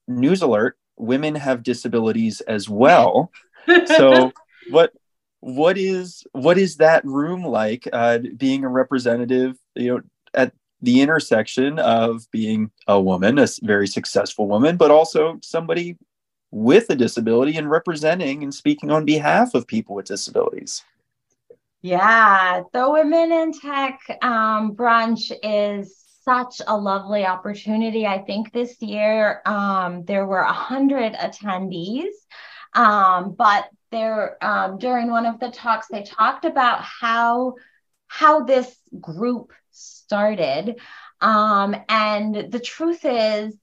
news 0.08 0.42
alert: 0.42 0.76
women 0.96 1.34
have 1.34 1.62
disabilities 1.62 2.40
as 2.42 2.68
well. 2.68 3.30
so, 3.86 4.32
what 4.70 4.92
what 5.40 5.76
is 5.76 6.24
what 6.32 6.58
is 6.58 6.76
that 6.76 7.04
room 7.04 7.44
like? 7.44 7.88
Uh, 7.92 8.18
being 8.36 8.64
a 8.64 8.68
representative, 8.68 9.56
you 9.74 9.94
know, 9.94 10.00
at 10.34 10.52
the 10.82 11.00
intersection 11.00 11.78
of 11.78 12.28
being 12.30 12.70
a 12.88 13.00
woman, 13.00 13.38
a 13.38 13.46
very 13.62 13.86
successful 13.86 14.48
woman, 14.48 14.76
but 14.76 14.90
also 14.90 15.38
somebody 15.42 15.96
with 16.54 16.88
a 16.88 16.94
disability 16.94 17.56
and 17.56 17.68
representing 17.68 18.44
and 18.44 18.54
speaking 18.54 18.88
on 18.88 19.04
behalf 19.04 19.54
of 19.54 19.66
people 19.66 19.96
with 19.96 20.06
disabilities. 20.06 20.84
Yeah, 21.82 22.62
the 22.72 22.88
Women 22.88 23.32
in 23.32 23.52
Tech 23.52 23.98
um, 24.22 24.76
brunch 24.76 25.32
is 25.42 25.98
such 26.22 26.62
a 26.64 26.76
lovely 26.76 27.26
opportunity. 27.26 28.06
I 28.06 28.18
think 28.18 28.52
this 28.52 28.80
year 28.80 29.42
um, 29.44 30.04
there 30.04 30.26
were 30.26 30.42
a 30.42 30.52
hundred 30.52 31.14
attendees, 31.14 32.12
um, 32.72 33.32
but 33.32 33.68
there 33.90 34.38
um, 34.42 34.78
during 34.78 35.10
one 35.10 35.26
of 35.26 35.40
the 35.40 35.50
talks 35.50 35.88
they 35.88 36.04
talked 36.04 36.44
about 36.44 36.82
how 36.82 37.56
how 38.06 38.44
this 38.44 38.72
group 39.00 39.52
started, 39.72 40.76
um, 41.20 41.74
and 41.88 42.52
the 42.52 42.60
truth 42.60 43.04
is 43.04 43.56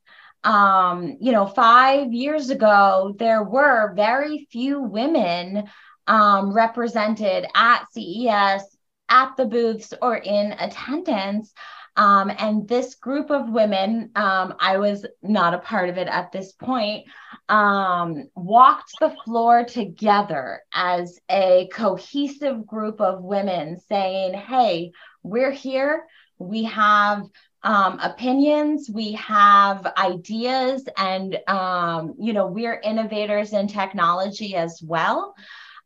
um, 0.44 1.18
you 1.20 1.32
know, 1.32 1.46
five 1.46 2.14
years 2.14 2.50
ago, 2.50 3.16
there 3.18 3.44
were 3.44 3.94
very 3.96 4.48
few 4.52 4.82
women 4.82 5.70
um, 6.08 6.54
represented 6.54 7.46
at 7.56 7.86
CES, 7.94 8.64
at 9.10 9.36
the 9.38 9.46
booths, 9.46 9.94
or 10.02 10.16
in 10.16 10.54
attendance. 10.54 11.54
Um, 11.98 12.32
and 12.38 12.68
this 12.68 12.96
group 12.96 13.32
of 13.32 13.50
women, 13.50 14.12
um, 14.16 14.56
I 14.60 14.78
was 14.78 15.06
not 15.22 15.54
a 15.54 15.60
part 15.60 15.90
of 15.90 15.98
it 15.98 16.08
at 16.08 16.32
this 16.32 16.54
point, 16.54 17.06
um, 17.50 18.30
walked 18.34 18.94
the 19.00 19.14
floor 19.26 19.66
together 19.66 20.62
as 20.74 21.20
a 21.30 21.70
cohesive 21.74 22.66
group 22.66 23.02
of 23.02 23.22
women 23.22 23.78
saying, 23.90 24.34
Hey, 24.34 24.94
we're 25.22 25.52
here. 25.52 26.06
We 26.38 26.64
have 26.64 27.28
um, 27.64 28.00
opinions, 28.00 28.90
we 28.90 29.14
have 29.14 29.86
ideas, 29.98 30.88
and 30.98 31.38
um, 31.48 32.16
you 32.20 32.34
know 32.34 32.48
we're 32.48 32.80
innovators 32.80 33.54
in 33.54 33.68
technology 33.68 34.56
as 34.56 34.82
well. 34.82 35.36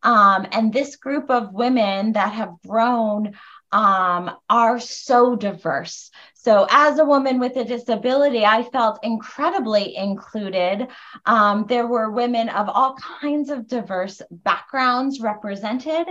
Um, 0.03 0.45
and 0.51 0.71
this 0.71 0.97
group 0.97 1.31
of 1.31 1.53
women 1.53 2.13
that 2.13 2.33
have 2.33 2.53
grown 2.65 3.33
um, 3.71 4.31
are 4.49 4.79
so 4.79 5.35
diverse. 5.35 6.11
So, 6.33 6.67
as 6.69 6.99
a 6.99 7.05
woman 7.05 7.39
with 7.39 7.57
a 7.57 7.65
disability, 7.65 8.45
I 8.45 8.63
felt 8.63 8.99
incredibly 9.03 9.95
included. 9.95 10.87
Um, 11.25 11.65
there 11.67 11.87
were 11.87 12.11
women 12.11 12.49
of 12.49 12.69
all 12.69 12.95
kinds 13.19 13.49
of 13.49 13.67
diverse 13.67 14.21
backgrounds 14.29 15.19
represented 15.19 16.07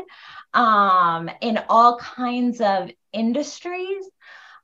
um, 0.52 1.30
in 1.40 1.60
all 1.68 1.98
kinds 1.98 2.60
of 2.60 2.90
industries. 3.12 4.04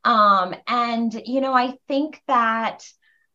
Um, 0.05 0.55
and, 0.67 1.13
you 1.27 1.41
know, 1.41 1.53
I 1.53 1.77
think 1.89 2.21
that, 2.27 2.85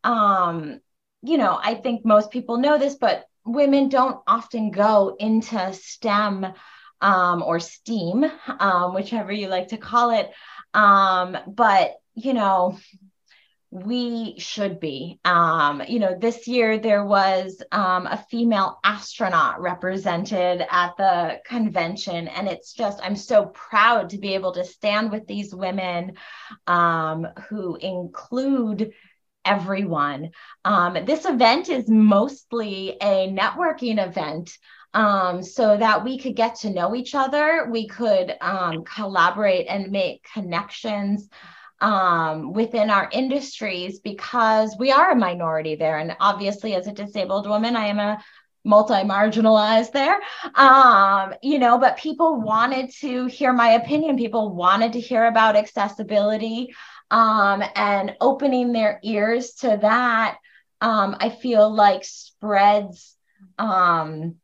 um, 0.04 0.80
you 1.22 1.38
know, 1.38 1.60
I 1.62 1.76
think 1.76 2.06
most 2.06 2.32
people 2.32 2.58
know 2.58 2.78
this, 2.78 2.96
but 2.96 3.26
women 3.46 3.90
don't 3.90 4.22
often 4.28 4.72
go 4.72 5.16
into 5.20 5.74
STEM 5.74 6.46
um, 7.02 7.44
or 7.44 7.60
STEAM, 7.60 8.26
um, 8.60 8.94
whichever 8.94 9.32
you 9.32 9.48
like 9.48 9.70
to 9.70 9.78
call 9.78 10.12
it. 10.12 10.32
Um, 10.74 11.38
but, 11.48 11.94
you 12.16 12.34
know, 12.34 12.78
we 13.72 14.36
should 14.38 14.80
be. 14.80 15.20
Um, 15.26 15.82
you 15.88 16.00
know, 16.00 16.18
this 16.18 16.48
year 16.48 16.80
there 16.80 17.04
was 17.04 17.62
um, 17.72 18.08
a 18.08 18.24
female 18.30 18.80
astronaut 18.84 19.62
represented 19.62 20.66
at 20.70 20.96
the 20.98 21.40
convention, 21.46 22.28
and 22.28 22.48
it's 22.48 22.74
just, 22.74 23.00
I'm 23.04 23.16
so 23.16 23.48
proud 23.48 24.10
to 24.12 24.18
be 24.18 24.34
able 24.34 24.54
to 24.54 24.64
stand 24.64 25.12
with 25.12 25.28
these 25.28 25.54
women 25.54 26.14
um, 26.68 27.28
who 27.50 27.76
include 27.76 28.94
everyone. 29.44 30.32
Um, 30.64 30.98
this 31.06 31.26
event 31.26 31.70
is 31.70 31.90
mostly 31.90 32.98
a 33.02 33.30
networking 33.30 34.06
event. 34.06 34.58
Um, 34.94 35.44
so 35.44 35.76
that 35.76 36.06
we 36.06 36.18
could 36.18 36.38
get 36.38 36.56
to 36.60 36.70
know 36.70 36.96
each 36.96 37.16
other, 37.16 37.68
we 37.70 37.86
could 37.86 38.34
um, 38.40 38.86
collaborate 38.86 39.68
and 39.68 39.92
make 39.92 40.26
connections 40.34 41.28
um, 41.82 42.54
within 42.54 42.90
our 42.90 43.10
industries 43.12 44.00
because 44.00 44.76
we 44.80 44.92
are 44.92 45.12
a 45.12 45.16
minority 45.16 45.76
there. 45.76 45.98
And 45.98 46.16
obviously, 46.20 46.76
as 46.76 46.88
a 46.88 46.94
disabled 46.94 47.48
woman, 47.48 47.76
I 47.76 47.88
am 47.88 48.00
a 48.00 48.24
multi 48.64 48.94
marginalized 48.94 49.92
there. 49.92 50.20
Um, 50.56 51.34
you 51.42 51.60
know, 51.60 51.78
but 51.78 51.98
people 51.98 52.42
wanted 52.42 52.92
to 53.02 53.26
hear 53.28 53.54
my 53.54 53.72
opinion. 53.72 54.18
People 54.18 54.54
wanted 54.54 54.94
to 54.94 55.00
hear 55.00 55.26
about 55.26 55.56
accessibility 55.56 56.74
um, 57.12 57.64
and 57.76 58.16
opening 58.20 58.74
their 58.74 59.00
ears 59.04 59.54
to 59.62 59.78
that. 59.82 60.38
Um, 60.82 61.16
I 61.20 61.30
feel 61.30 61.74
like 61.74 62.04
spreads 62.04 63.16
um, 63.58 64.36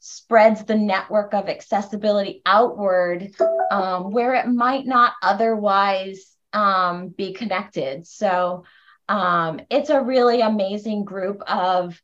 spreads 0.00 0.64
the 0.64 0.74
network 0.74 1.34
of 1.34 1.48
accessibility 1.48 2.40
outward 2.46 3.30
um, 3.70 4.10
where 4.10 4.34
it 4.34 4.46
might 4.46 4.86
not 4.86 5.12
otherwise 5.22 6.34
um, 6.52 7.08
be 7.08 7.32
connected. 7.32 8.06
So 8.06 8.64
um, 9.08 9.60
it's 9.70 9.90
a 9.90 10.02
really 10.02 10.40
amazing 10.40 11.04
group 11.04 11.42
of 11.46 12.00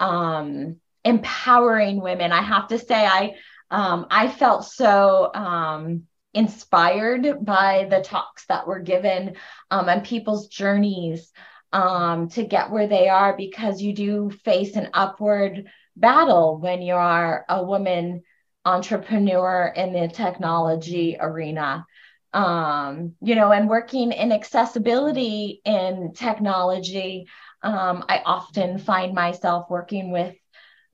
um, 0.00 0.76
empowering 1.04 2.00
women. 2.00 2.32
I 2.32 2.42
have 2.42 2.68
to 2.68 2.78
say, 2.78 3.06
I 3.06 3.34
um, 3.70 4.06
I 4.10 4.28
felt 4.28 4.64
so 4.64 5.30
um, 5.34 6.04
inspired 6.32 7.44
by 7.44 7.86
the 7.90 8.00
talks 8.00 8.46
that 8.46 8.66
were 8.66 8.80
given 8.80 9.36
um, 9.70 9.88
and 9.88 10.04
people's 10.04 10.48
journeys 10.48 11.30
um, 11.72 12.28
to 12.30 12.44
get 12.44 12.70
where 12.70 12.86
they 12.86 13.08
are 13.08 13.36
because 13.36 13.82
you 13.82 13.92
do 13.92 14.30
face 14.44 14.76
an 14.76 14.88
upward 14.94 15.66
battle 15.96 16.58
when 16.58 16.80
you 16.80 16.94
are 16.94 17.44
a 17.48 17.62
woman 17.62 18.22
entrepreneur 18.64 19.72
in 19.74 19.92
the 19.92 20.08
technology 20.08 21.16
arena. 21.18 21.86
Um, 22.32 23.14
you 23.20 23.34
know, 23.34 23.52
and 23.52 23.68
working 23.68 24.12
in 24.12 24.32
accessibility 24.32 25.60
in 25.64 26.12
technology, 26.14 27.26
um, 27.62 28.04
I 28.08 28.22
often 28.24 28.78
find 28.78 29.14
myself 29.14 29.66
working 29.70 30.10
with 30.10 30.34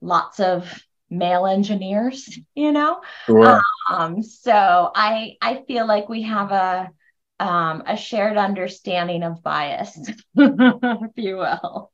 lots 0.01 0.39
of 0.39 0.71
male 1.09 1.45
engineers, 1.45 2.37
you 2.55 2.71
know. 2.71 3.01
Sure. 3.25 3.61
Um, 3.89 4.23
so 4.23 4.91
I 4.95 5.35
I 5.41 5.63
feel 5.67 5.85
like 5.85 6.09
we 6.09 6.23
have 6.23 6.51
a 6.51 6.89
um, 7.39 7.83
a 7.85 7.97
shared 7.97 8.37
understanding 8.37 9.23
of 9.23 9.43
bias, 9.43 9.97
if 10.35 11.11
you 11.17 11.37
will. 11.37 11.91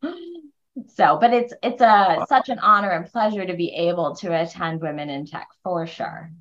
So, 0.96 1.18
but 1.20 1.34
it's 1.34 1.54
it's 1.62 1.82
a 1.82 2.26
such 2.28 2.50
an 2.50 2.60
honor 2.60 2.92
and 2.92 3.06
pleasure 3.12 3.46
to 3.46 3.56
be 3.56 3.74
able 3.76 4.16
to 4.18 4.34
attend 4.40 4.82
Women 4.82 5.10
in 5.10 5.26
Tech 5.26 5.48
for 5.64 5.86
sure. 5.86 6.32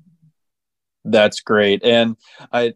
That's 1.03 1.41
great, 1.41 1.83
and 1.83 2.15
I 2.51 2.73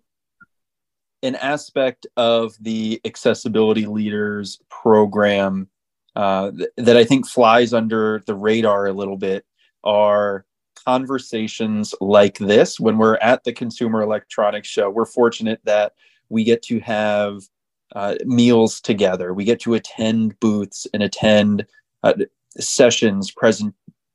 an 1.26 1.36
aspect 1.36 2.06
of 2.18 2.56
the 2.62 3.02
accessibility 3.04 3.88
leaders 3.88 4.60
program 4.70 5.68
uh, 6.16 6.52
th- 6.52 6.70
that 6.78 6.96
I 6.96 7.04
think 7.04 7.28
flies 7.28 7.74
under 7.74 8.22
the 8.26 8.36
radar 8.36 8.86
a 8.86 8.94
little 8.94 9.18
bit 9.18 9.46
are 9.84 10.46
conversations 10.86 11.96
like 12.00 12.38
this 12.38 12.80
when 12.80 12.98
we're 12.98 13.18
at 13.18 13.44
the 13.44 13.54
Consumer 13.54 14.02
Electronics 14.02 14.68
Show. 14.68 14.90
We're 14.90 15.06
fortunate 15.06 15.60
that 15.64 15.94
we 16.30 16.44
get 16.44 16.62
to 16.64 16.80
have 16.82 17.42
uh, 17.96 18.16
meals 18.26 18.80
together. 18.80 19.34
We 19.34 19.46
get 19.46 19.60
to 19.62 19.74
attend 19.74 20.40
booths 20.40 20.86
and 20.94 21.02
attend 21.02 21.66
uh, 22.04 22.14
sessions, 22.60 23.32
present 23.32 23.74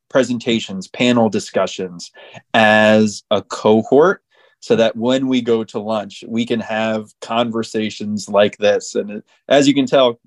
presentations, 0.09 0.89
panel 0.89 1.29
discussions 1.29 2.13
as 2.55 3.23
a 3.31 3.43
cohort 3.43 4.23
so 4.61 4.77
that 4.77 4.97
when 4.97 5.27
we 5.27 5.41
go 5.41 5.65
to 5.65 5.79
lunch, 5.79 6.23
we 6.29 6.47
can 6.47 6.61
have 6.61 7.09
conversations 7.21 8.29
like 8.29 8.59
this. 8.59 8.95
And 8.95 9.23
as 9.49 9.67
you 9.67 9.75
can 9.75 9.87
tell, 9.87 10.21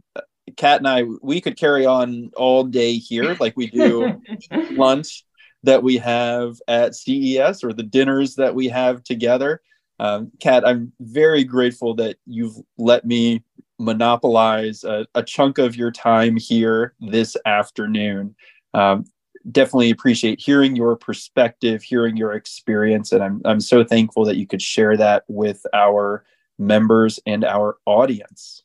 Kat 0.58 0.80
and 0.80 0.88
I, 0.88 1.04
we 1.22 1.40
could 1.40 1.56
carry 1.56 1.86
on 1.86 2.32
all 2.36 2.64
day 2.64 2.98
here, 2.98 3.38
like 3.40 3.56
we 3.56 3.68
do 3.68 4.22
lunch 4.72 5.24
that 5.64 5.82
we 5.82 5.98
have 5.98 6.58
at 6.68 6.96
CES 6.96 7.64
or 7.64 7.72
the 7.72 7.84
dinners 7.84 8.36
that 8.36 8.54
we 8.54 8.68
have 8.68 9.04
together. 9.04 9.62
Um, 10.00 10.32
Kat, 10.40 10.68
I'm 10.68 10.92
very 11.00 11.44
grateful 11.44 11.96
that 11.96 12.18
you've 12.26 12.56
let 12.78 13.06
me 13.06 13.44
monopolize 13.80 14.84
a, 14.84 15.06
a 15.16 15.24
chunk 15.24 15.58
of 15.58 15.76
your 15.76 15.92
time 15.92 16.38
here 16.38 16.94
this 17.00 17.38
afternoon. 17.46 18.36
Um, 18.74 19.06
definitely 19.52 19.91
appreciate 19.91 20.39
hearing 20.39 20.76
your 20.76 20.96
perspective, 20.96 21.84
hearing 21.84 22.18
your 22.18 22.34
experience, 22.34 23.12
and 23.12 23.24
I'm 23.24 23.41
I'm 23.46 23.60
so 23.60 23.84
thankful 23.84 24.26
that 24.26 24.38
you 24.38 24.48
could 24.48 24.62
share 24.62 24.98
that 24.98 25.24
with 25.28 25.66
our 25.74 26.26
members 26.58 27.20
and 27.26 27.44
our 27.44 27.78
audience. 27.86 28.64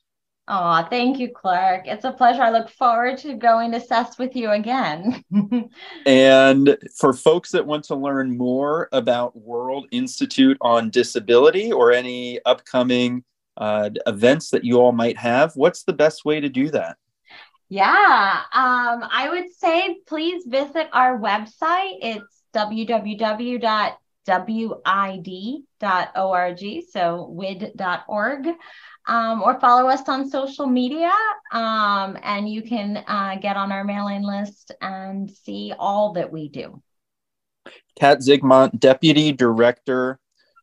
Oh, 0.51 0.87
thank 0.89 1.19
you, 1.19 1.29
Clark. 1.29 1.87
It's 1.87 2.07
a 2.07 2.13
pleasure. 2.13 2.43
I 2.43 2.51
look 2.51 2.71
forward 2.71 3.19
to 3.19 3.35
going 3.35 3.71
to 3.73 3.81
CES 3.81 4.19
with 4.19 4.35
you 4.35 4.51
again. 4.51 5.23
and 6.07 6.79
for 6.97 7.13
folks 7.13 7.51
that 7.51 7.67
want 7.67 7.85
to 7.85 7.95
learn 7.95 8.37
more 8.37 8.89
about 8.93 9.37
World 9.37 9.87
Institute 9.91 10.57
on 10.63 10.89
Disability 10.89 11.71
or 11.71 11.93
any 11.93 12.41
upcoming 12.47 13.25
uh, 13.59 13.91
events 14.07 14.49
that 14.49 14.65
you 14.65 14.81
all 14.81 14.93
might 14.93 15.19
have, 15.19 15.55
what's 15.55 15.83
the 15.83 15.93
best 15.93 16.25
way 16.25 16.41
to 16.41 16.49
do 16.49 16.71
that? 16.71 16.97
Yeah, 17.71 18.41
um, 18.53 19.05
I 19.11 19.29
would 19.31 19.53
say 19.53 19.99
please 20.07 20.45
visit 20.47 20.89
our 20.93 21.19
website. 21.19 21.99
It's 22.01 22.43
www.wid.org, 22.55 23.61
so 26.91 27.27
wid.org, 27.31 28.47
um, 29.07 29.43
or 29.43 29.61
follow 29.61 29.89
us 29.89 30.09
on 30.09 30.31
social 30.31 30.67
media. 30.67 31.13
Um, 31.53 32.17
and 32.23 32.49
you 32.49 32.63
can 32.63 33.05
uh, 33.07 33.37
get 33.41 33.57
on 33.57 33.71
our 33.71 33.85
mailing 33.85 34.23
list 34.23 34.73
and 34.81 35.31
see 35.31 35.75
all 35.79 36.15
that 36.15 36.33
we 36.33 36.49
do. 36.49 36.83
Kat 38.01 38.21
Zigmont, 38.21 38.79
Deputy 38.79 39.33
Director 39.33 40.19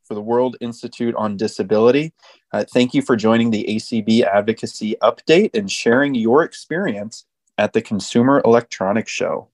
for 0.05 0.13
the 0.13 0.21
World 0.21 0.55
Institute 0.61 1.15
on 1.15 1.37
Disability. 1.37 2.13
Uh, 2.51 2.63
thank 2.71 2.93
you 2.93 3.01
for 3.01 3.15
joining 3.15 3.51
the 3.51 3.65
ACB 3.67 4.23
Advocacy 4.23 4.95
Update 5.01 5.55
and 5.55 5.71
sharing 5.71 6.15
your 6.15 6.43
experience 6.43 7.25
at 7.57 7.73
the 7.73 7.81
Consumer 7.81 8.41
Electronics 8.45 9.11
Show. 9.11 9.47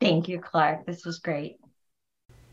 Thank 0.00 0.28
you, 0.28 0.40
Clark. 0.40 0.86
This 0.86 1.04
was 1.04 1.18
great. 1.18 1.58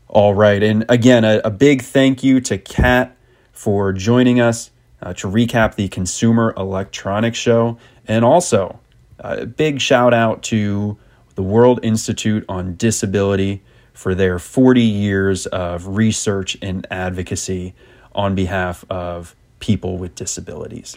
All 0.08 0.34
right. 0.34 0.62
And 0.62 0.84
again, 0.88 1.24
a, 1.24 1.40
a 1.44 1.50
big 1.50 1.82
thank 1.82 2.22
you 2.22 2.40
to 2.42 2.58
Kat 2.58 3.16
for 3.52 3.92
joining 3.92 4.40
us 4.40 4.70
uh, 5.02 5.12
to 5.14 5.28
recap 5.28 5.74
the 5.74 5.88
Consumer 5.88 6.54
Electronics 6.56 7.38
Show. 7.38 7.78
And 8.06 8.24
also, 8.24 8.80
a 9.18 9.46
big 9.46 9.80
shout 9.80 10.14
out 10.14 10.42
to 10.44 10.98
the 11.34 11.42
World 11.42 11.80
Institute 11.82 12.44
on 12.48 12.76
Disability 12.76 13.62
for 13.94 14.14
their 14.14 14.38
40 14.38 14.82
years 14.82 15.46
of 15.46 15.96
research 15.96 16.58
and 16.60 16.86
advocacy 16.90 17.74
on 18.14 18.34
behalf 18.34 18.84
of 18.90 19.34
people 19.60 19.96
with 19.96 20.14
disabilities. 20.14 20.96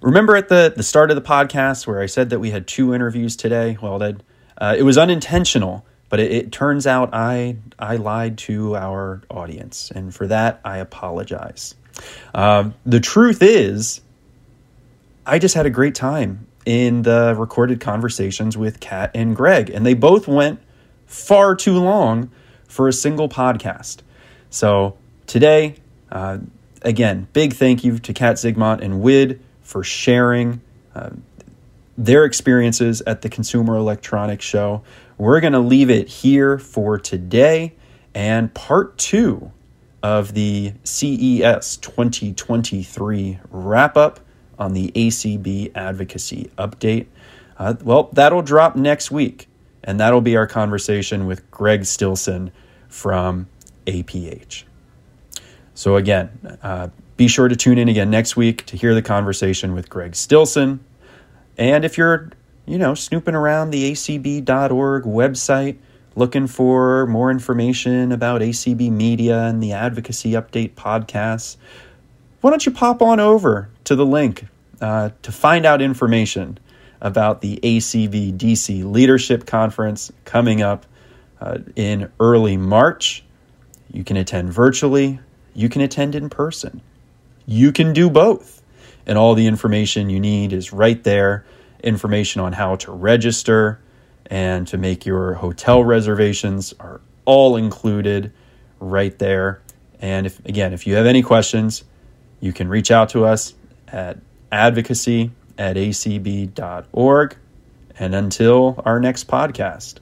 Remember 0.00 0.36
at 0.36 0.48
the, 0.48 0.72
the 0.74 0.82
start 0.82 1.10
of 1.10 1.16
the 1.16 1.22
podcast 1.22 1.86
where 1.86 2.00
I 2.00 2.06
said 2.06 2.30
that 2.30 2.40
we 2.40 2.50
had 2.50 2.66
two 2.66 2.94
interviews 2.94 3.36
today? 3.36 3.78
Well, 3.80 3.98
that 4.00 4.16
uh, 4.58 4.74
it 4.76 4.82
was 4.82 4.98
unintentional, 4.98 5.84
but 6.08 6.20
it, 6.20 6.32
it, 6.32 6.52
turns 6.52 6.86
out 6.86 7.10
I 7.12 7.56
I 7.78 7.96
lied 7.96 8.36
to 8.38 8.76
our 8.76 9.22
audience, 9.30 9.90
and 9.90 10.14
for 10.14 10.26
that 10.26 10.60
I 10.64 10.78
apologize. 10.78 11.74
Um, 12.34 12.74
the 12.84 13.00
truth 13.00 13.42
is, 13.42 14.02
I 15.24 15.38
just 15.38 15.54
had 15.54 15.64
a 15.64 15.70
great 15.70 15.94
time 15.94 16.46
in 16.64 17.02
the 17.02 17.34
recorded 17.36 17.80
conversations 17.80 18.56
with 18.56 18.80
Kat 18.80 19.10
and 19.14 19.36
Greg, 19.36 19.70
and 19.70 19.84
they 19.84 19.94
both 19.94 20.26
went 20.26 20.60
far 21.06 21.54
too 21.54 21.78
long 21.78 22.30
for 22.66 22.88
a 22.88 22.92
single 22.92 23.28
podcast. 23.28 23.98
So 24.50 24.96
today, 25.26 25.76
uh, 26.10 26.38
again, 26.82 27.28
big 27.32 27.52
thank 27.52 27.84
you 27.84 27.98
to 27.98 28.12
Kat 28.12 28.36
Zigmont 28.36 28.82
and 28.82 29.00
WID 29.00 29.40
for 29.62 29.82
sharing 29.82 30.60
uh, 30.94 31.10
their 31.96 32.24
experiences 32.24 33.02
at 33.06 33.22
the 33.22 33.28
Consumer 33.28 33.76
Electronics 33.76 34.44
Show. 34.44 34.82
We're 35.16 35.40
going 35.40 35.52
to 35.52 35.60
leave 35.60 35.90
it 35.90 36.08
here 36.08 36.58
for 36.58 36.98
today 36.98 37.74
and 38.14 38.52
part 38.54 38.96
two 38.98 39.52
of 40.02 40.34
the 40.34 40.74
CES 40.84 41.78
2023 41.78 43.38
wrap 43.50 43.96
up 43.96 44.20
on 44.58 44.74
the 44.74 44.90
ACB 44.94 45.72
advocacy 45.74 46.50
update. 46.58 47.06
Uh, 47.58 47.74
well, 47.82 48.08
that'll 48.12 48.42
drop 48.42 48.76
next 48.76 49.10
week, 49.10 49.48
and 49.82 50.00
that'll 50.00 50.20
be 50.20 50.36
our 50.36 50.46
conversation 50.46 51.26
with 51.26 51.48
Greg 51.50 51.84
Stilson 51.84 52.50
from 52.88 53.46
APH. 53.86 54.64
So, 55.74 55.96
again, 55.96 56.58
uh, 56.62 56.88
be 57.16 57.28
sure 57.28 57.48
to 57.48 57.56
tune 57.56 57.78
in 57.78 57.88
again 57.88 58.10
next 58.10 58.36
week 58.36 58.66
to 58.66 58.76
hear 58.76 58.94
the 58.94 59.02
conversation 59.02 59.74
with 59.74 59.88
Greg 59.88 60.12
Stilson. 60.12 60.80
And 61.56 61.84
if 61.84 61.96
you're, 61.96 62.30
you 62.66 62.78
know, 62.78 62.94
snooping 62.94 63.34
around 63.34 63.70
the 63.70 63.92
acb.org 63.92 65.04
website 65.04 65.76
looking 66.16 66.46
for 66.46 67.06
more 67.06 67.30
information 67.30 68.12
about 68.12 68.40
ACB 68.40 68.90
Media 68.90 69.44
and 69.44 69.62
the 69.62 69.72
Advocacy 69.72 70.32
Update 70.32 70.74
podcasts, 70.74 71.56
why 72.40 72.50
don't 72.50 72.64
you 72.64 72.72
pop 72.72 73.02
on 73.02 73.20
over 73.20 73.68
to 73.84 73.96
the 73.96 74.06
link 74.06 74.46
uh, 74.80 75.10
to 75.22 75.32
find 75.32 75.66
out 75.66 75.82
information 75.82 76.58
about 77.00 77.40
the 77.40 77.58
ACB 77.62 78.36
DC 78.36 78.84
Leadership 78.84 79.46
Conference 79.46 80.10
coming 80.24 80.62
up 80.62 80.86
uh, 81.40 81.58
in 81.76 82.10
early 82.18 82.56
March. 82.56 83.24
You 83.92 84.04
can 84.04 84.16
attend 84.16 84.52
virtually, 84.52 85.20
you 85.54 85.68
can 85.68 85.82
attend 85.82 86.14
in 86.14 86.30
person. 86.30 86.80
You 87.46 87.72
can 87.72 87.92
do 87.92 88.08
both. 88.08 88.62
And 89.06 89.18
all 89.18 89.34
the 89.34 89.46
information 89.46 90.08
you 90.08 90.18
need 90.18 90.52
is 90.54 90.72
right 90.72 91.02
there 91.04 91.44
information 91.84 92.40
on 92.40 92.52
how 92.52 92.76
to 92.76 92.90
register 92.90 93.80
and 94.26 94.66
to 94.68 94.78
make 94.78 95.04
your 95.04 95.34
hotel 95.34 95.84
reservations 95.84 96.74
are 96.80 97.00
all 97.26 97.56
included 97.56 98.32
right 98.80 99.16
there. 99.18 99.60
And 100.00 100.26
if 100.26 100.44
again, 100.46 100.72
if 100.72 100.86
you 100.86 100.94
have 100.94 101.06
any 101.06 101.22
questions, 101.22 101.84
you 102.40 102.52
can 102.52 102.68
reach 102.68 102.90
out 102.90 103.10
to 103.10 103.24
us 103.24 103.54
at 103.94 104.18
advocacy 104.50 105.30
at 105.56 105.76
acb.org. 105.76 107.36
And 107.96 108.14
until 108.14 108.82
our 108.84 108.98
next 108.98 109.28
podcast, 109.28 109.98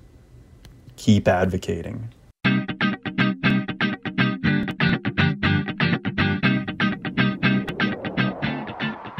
keep 0.96 1.28
advocating. 1.28 2.08